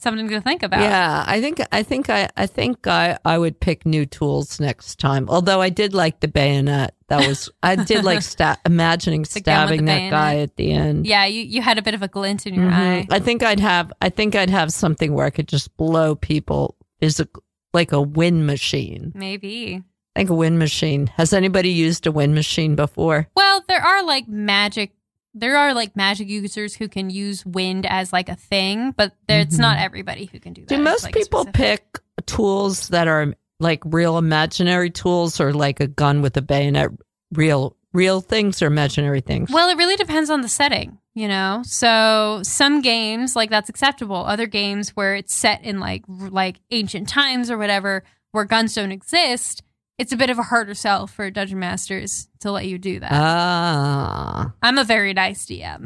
Something 0.00 0.28
to 0.30 0.40
think 0.40 0.62
about. 0.62 0.80
Yeah, 0.80 1.24
I 1.26 1.40
think 1.40 1.60
I 1.70 1.82
think 1.82 2.08
I 2.08 2.28
I 2.36 2.46
think 2.46 2.86
I 2.86 3.18
I 3.24 3.36
would 3.38 3.60
pick 3.60 3.84
new 3.84 4.06
tools 4.06 4.58
next 4.58 4.98
time. 4.98 5.28
Although 5.28 5.60
I 5.60 5.68
did 5.68 5.92
like 5.94 6.20
the 6.20 6.28
bayonet. 6.28 6.94
That 7.08 7.26
was 7.28 7.50
I 7.62 7.76
did 7.76 8.04
like 8.04 8.22
sta- 8.34 8.56
imagining 8.64 9.22
The 9.22 9.40
gun 9.40 9.68
with 9.68 9.80
stabbing 9.80 9.84
that 9.86 10.10
guy 10.10 10.38
at 10.38 10.56
the 10.56 10.72
end. 10.72 11.06
Yeah, 11.06 11.26
you, 11.26 11.42
you 11.42 11.60
had 11.60 11.76
a 11.76 11.82
bit 11.82 11.94
of 11.94 12.02
a 12.02 12.08
glint 12.08 12.46
in 12.46 12.54
your 12.54 12.70
Mhm. 12.70 12.72
eye. 12.72 13.06
I 13.10 13.18
think 13.18 13.42
I'd 13.42 13.60
have 13.60 13.92
I 14.00 14.08
think 14.08 14.34
I'd 14.34 14.48
have 14.50 14.72
something 14.72 15.12
where 15.12 15.26
I 15.26 15.30
could 15.30 15.48
just 15.48 15.76
blow 15.76 16.14
people 16.14 16.76
is 17.00 17.16
physical 17.16 17.42
like 17.72 17.92
a 17.92 18.00
wind 18.00 18.46
machine. 18.46 19.12
Maybe. 19.14 19.82
I 20.16 20.20
think 20.20 20.30
a 20.30 20.34
wind 20.34 20.58
machine. 20.58 21.06
Has 21.18 21.32
anybody 21.32 21.70
used 21.70 22.06
a 22.06 22.10
wind 22.12 22.34
machine 22.34 22.74
before? 22.74 23.28
Well, 23.36 23.64
there 23.68 23.80
are 23.82 24.02
like 24.02 24.26
magic. 24.28 24.92
There 25.34 25.56
are 25.56 25.74
like 25.74 25.94
magic 25.96 26.28
users 26.28 26.74
who 26.74 26.88
can 26.88 27.10
use 27.10 27.46
wind 27.46 27.86
as 27.86 28.12
like 28.12 28.28
a 28.28 28.36
thing, 28.36 28.92
but 28.92 29.12
there, 29.28 29.40
it's 29.40 29.58
not 29.58 29.76
mm-hmm. 29.76 29.84
everybody 29.84 30.24
who 30.26 30.40
can 30.40 30.52
do 30.52 30.62
that. 30.62 30.68
Do 30.68 30.82
most 30.82 31.04
like, 31.04 31.14
people 31.14 31.42
specific. 31.42 31.92
pick 31.92 32.26
tools 32.26 32.88
that 32.88 33.06
are 33.08 33.34
like 33.60 33.82
real 33.84 34.18
imaginary 34.18 34.90
tools 34.90 35.40
or 35.40 35.52
like 35.52 35.80
a 35.80 35.86
gun 35.86 36.22
with 36.22 36.36
a 36.36 36.42
bayonet 36.42 36.90
real 37.32 37.76
real 37.92 38.20
things 38.20 38.62
or 38.62 38.66
imaginary 38.66 39.20
things? 39.20 39.50
Well, 39.50 39.68
it 39.68 39.78
really 39.78 39.96
depends 39.96 40.30
on 40.30 40.40
the 40.40 40.48
setting, 40.48 40.98
you 41.14 41.28
know. 41.28 41.62
So 41.64 42.40
some 42.42 42.80
games 42.82 43.36
like 43.36 43.50
that's 43.50 43.68
acceptable. 43.68 44.16
Other 44.16 44.46
games 44.46 44.90
where 44.90 45.14
it's 45.14 45.34
set 45.34 45.62
in 45.64 45.80
like 45.80 46.04
r- 46.08 46.30
like 46.30 46.60
ancient 46.70 47.08
times 47.08 47.50
or 47.50 47.58
whatever, 47.58 48.04
where 48.32 48.44
guns 48.44 48.74
don't 48.74 48.92
exist, 48.92 49.62
it's 50.00 50.12
a 50.12 50.16
bit 50.16 50.30
of 50.30 50.38
a 50.38 50.42
harder 50.42 50.74
sell 50.74 51.06
for 51.06 51.30
dungeon 51.30 51.58
masters 51.58 52.28
to 52.40 52.50
let 52.50 52.66
you 52.66 52.78
do 52.78 53.00
that. 53.00 53.12
Ah, 53.12 54.52
I'm 54.62 54.78
a 54.78 54.84
very 54.84 55.12
nice 55.12 55.46
DM, 55.46 55.84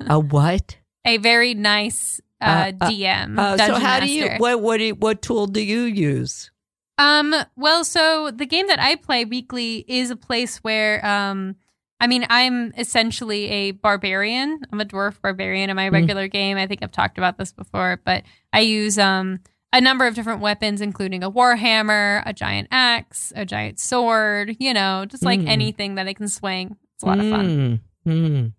a 0.08 0.18
what? 0.18 0.76
a 1.04 1.18
very 1.18 1.54
nice 1.54 2.20
uh, 2.40 2.72
Uh, 2.80 2.88
DM. 2.90 3.38
Uh, 3.38 3.52
so 3.52 3.56
dungeon 3.58 3.80
how 3.80 4.00
do 4.00 4.10
you 4.10 4.30
what 4.38 4.60
what 4.60 4.78
do 4.78 4.84
you, 4.84 4.94
what 4.94 5.22
tool 5.22 5.46
do 5.46 5.60
you 5.62 5.82
use? 5.82 6.50
Um, 6.98 7.34
well, 7.56 7.84
so 7.84 8.30
the 8.30 8.46
game 8.46 8.66
that 8.68 8.80
I 8.80 8.96
play 8.96 9.24
weekly 9.26 9.84
is 9.86 10.10
a 10.10 10.16
place 10.16 10.56
where, 10.64 11.04
um, 11.04 11.56
I 12.00 12.06
mean, 12.06 12.24
I'm 12.30 12.72
essentially 12.78 13.46
a 13.50 13.70
barbarian. 13.72 14.62
I'm 14.72 14.80
a 14.80 14.84
dwarf 14.86 15.20
barbarian 15.20 15.68
in 15.70 15.76
my 15.76 15.88
regular 15.90 16.26
game. 16.26 16.56
I 16.56 16.66
think 16.66 16.82
I've 16.82 16.92
talked 16.92 17.18
about 17.18 17.36
this 17.36 17.52
before, 17.52 18.00
but 18.04 18.24
I 18.52 18.60
use 18.60 18.98
um 18.98 19.40
a 19.72 19.80
number 19.80 20.06
of 20.06 20.14
different 20.14 20.40
weapons, 20.40 20.80
including 20.80 21.22
a 21.22 21.30
warhammer, 21.30 22.22
a 22.26 22.32
giant 22.32 22.68
axe, 22.70 23.32
a 23.36 23.44
giant 23.44 23.78
sword. 23.78 24.56
You 24.58 24.72
know, 24.74 25.04
just 25.06 25.22
like 25.24 25.40
Mm. 25.40 25.48
anything 25.48 25.94
that 25.96 26.06
I 26.08 26.14
can 26.14 26.28
swing. 26.28 26.76
It's 26.94 27.02
a 27.02 27.06
lot 27.06 27.18
of 27.20 27.28
fun 27.30 27.80
Mm, 28.06 28.12
mm. 28.30 28.52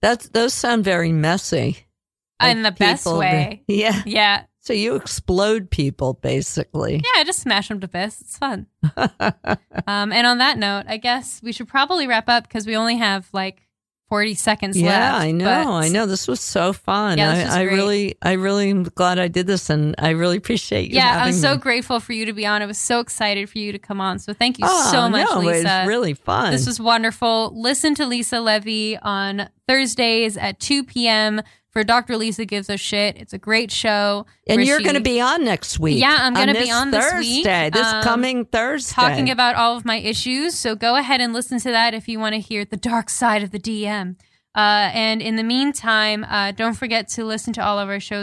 That's 0.00 0.28
those 0.30 0.52
sound 0.52 0.82
very 0.84 1.12
messy. 1.12 1.86
in 2.42 2.62
the 2.62 2.72
best 2.72 3.06
way. 3.06 3.62
Yeah. 3.68 4.02
Yeah, 4.04 4.42
So 4.58 4.72
you 4.72 4.96
explode 4.96 5.70
people 5.70 6.14
basically. 6.14 6.94
yeah. 6.96 7.20
I 7.20 7.24
just 7.24 7.38
smash 7.38 7.68
them 7.68 7.78
to 7.80 7.86
bits. 7.86 8.20
It's 8.20 8.36
fun. 8.38 8.66
Um, 9.86 10.12
and 10.12 10.26
on 10.26 10.38
that 10.38 10.58
note, 10.58 10.84
I 10.88 10.96
guess 10.96 11.40
we 11.42 11.52
should 11.52 11.68
probably 11.68 12.06
wrap 12.06 12.28
up 12.28 12.44
because 12.44 12.66
we 12.66 12.76
only 12.76 12.96
have 12.96 13.28
like 13.32 13.62
40 14.12 14.34
seconds 14.34 14.76
left. 14.76 14.84
Yeah, 14.84 15.12
left. 15.14 15.24
I 15.24 15.30
know. 15.32 15.44
but- 15.46 15.66
I 15.72 15.88
know. 15.88 16.04
This 16.04 16.28
was 16.28 16.38
so 16.40 16.74
fun. 16.74 17.16
Yeah, 17.16 17.34
this 17.34 17.44
was 17.46 17.54
I, 17.54 17.60
I 17.60 17.62
really, 17.62 18.14
I 18.20 18.32
really 18.32 18.68
am 18.68 18.82
glad 18.82 19.18
I 19.18 19.28
did 19.28 19.46
this, 19.46 19.70
and 19.70 19.94
I 19.98 20.10
really 20.10 20.36
appreciate 20.36 20.90
you. 20.90 20.96
Yeah, 20.96 21.24
I'm 21.24 21.32
so 21.32 21.52
me. 21.54 21.60
grateful 21.62 21.98
for 21.98 22.12
you 22.12 22.26
to 22.26 22.34
be 22.34 22.44
on. 22.44 22.60
I 22.60 22.66
was 22.66 22.76
so 22.76 23.00
excited 23.00 23.48
for 23.48 23.56
you 23.56 23.72
to 23.72 23.78
come 23.78 24.02
on. 24.02 24.18
So 24.18 24.34
thank 24.34 24.58
you 24.58 24.66
Oh, 24.68 24.90
so 24.92 25.08
much, 25.08 25.26
no, 25.30 25.40
It 25.40 25.46
Lisa. 25.46 25.62
was 25.64 25.88
really 25.88 26.12
fun. 26.12 26.52
This 26.52 26.66
was 26.66 26.78
wonderful. 26.78 27.58
Listen 27.58 27.94
to 27.94 28.04
Lisa 28.06 28.38
Levy 28.40 28.98
on 28.98 29.48
Thursdays 29.66 30.36
at 30.36 30.60
2 30.60 30.84
p.m. 30.84 31.40
for 31.72 31.82
Dr. 31.84 32.16
Lisa 32.16 32.44
Gives 32.44 32.68
a 32.70 32.76
Shit. 32.76 33.16
It's 33.16 33.32
a 33.32 33.38
great 33.38 33.70
show. 33.72 34.26
and 34.46 34.62
you're 34.64 34.80
going 34.80 34.94
to 34.94 35.00
be 35.00 35.20
on 35.20 35.42
next 35.44 35.78
week. 35.80 35.98
Yeah, 35.98 36.16
I'm 36.20 36.34
gonna 36.34 36.52
gonna 36.52 36.64
be 36.64 36.70
on 36.70 36.90
this 36.90 37.12
week. 37.14 37.44
Thursday, 37.46 37.70
this 37.70 37.86
Um, 37.86 38.02
coming 38.02 38.44
Thursday. 38.44 38.94
talking 38.94 39.30
about 39.30 39.56
all 39.56 39.76
of 39.76 39.84
my 39.84 39.96
issues. 39.96 40.54
So 40.54 40.74
go 40.76 40.96
ahead 40.96 41.20
and 41.20 41.32
listen 41.32 41.58
to 41.60 41.70
that 41.70 41.94
if 41.94 42.08
you 42.08 42.18
want 42.18 42.34
to 42.34 42.40
hear 42.40 42.64
the 42.64 42.76
dark 42.76 43.08
side 43.08 43.42
of 43.42 43.50
the 43.52 43.58
DM. 43.58 44.16
Uh, 44.54 44.90
and 44.92 45.22
in 45.22 45.36
the 45.36 45.42
meantime, 45.42 46.24
uh, 46.28 46.52
don't 46.52 46.74
forget 46.74 47.08
to 47.08 47.24
listen 47.24 47.54
to 47.54 47.64
all 47.64 47.78
of 47.78 47.88
our 47.88 47.98
shows 47.98 48.20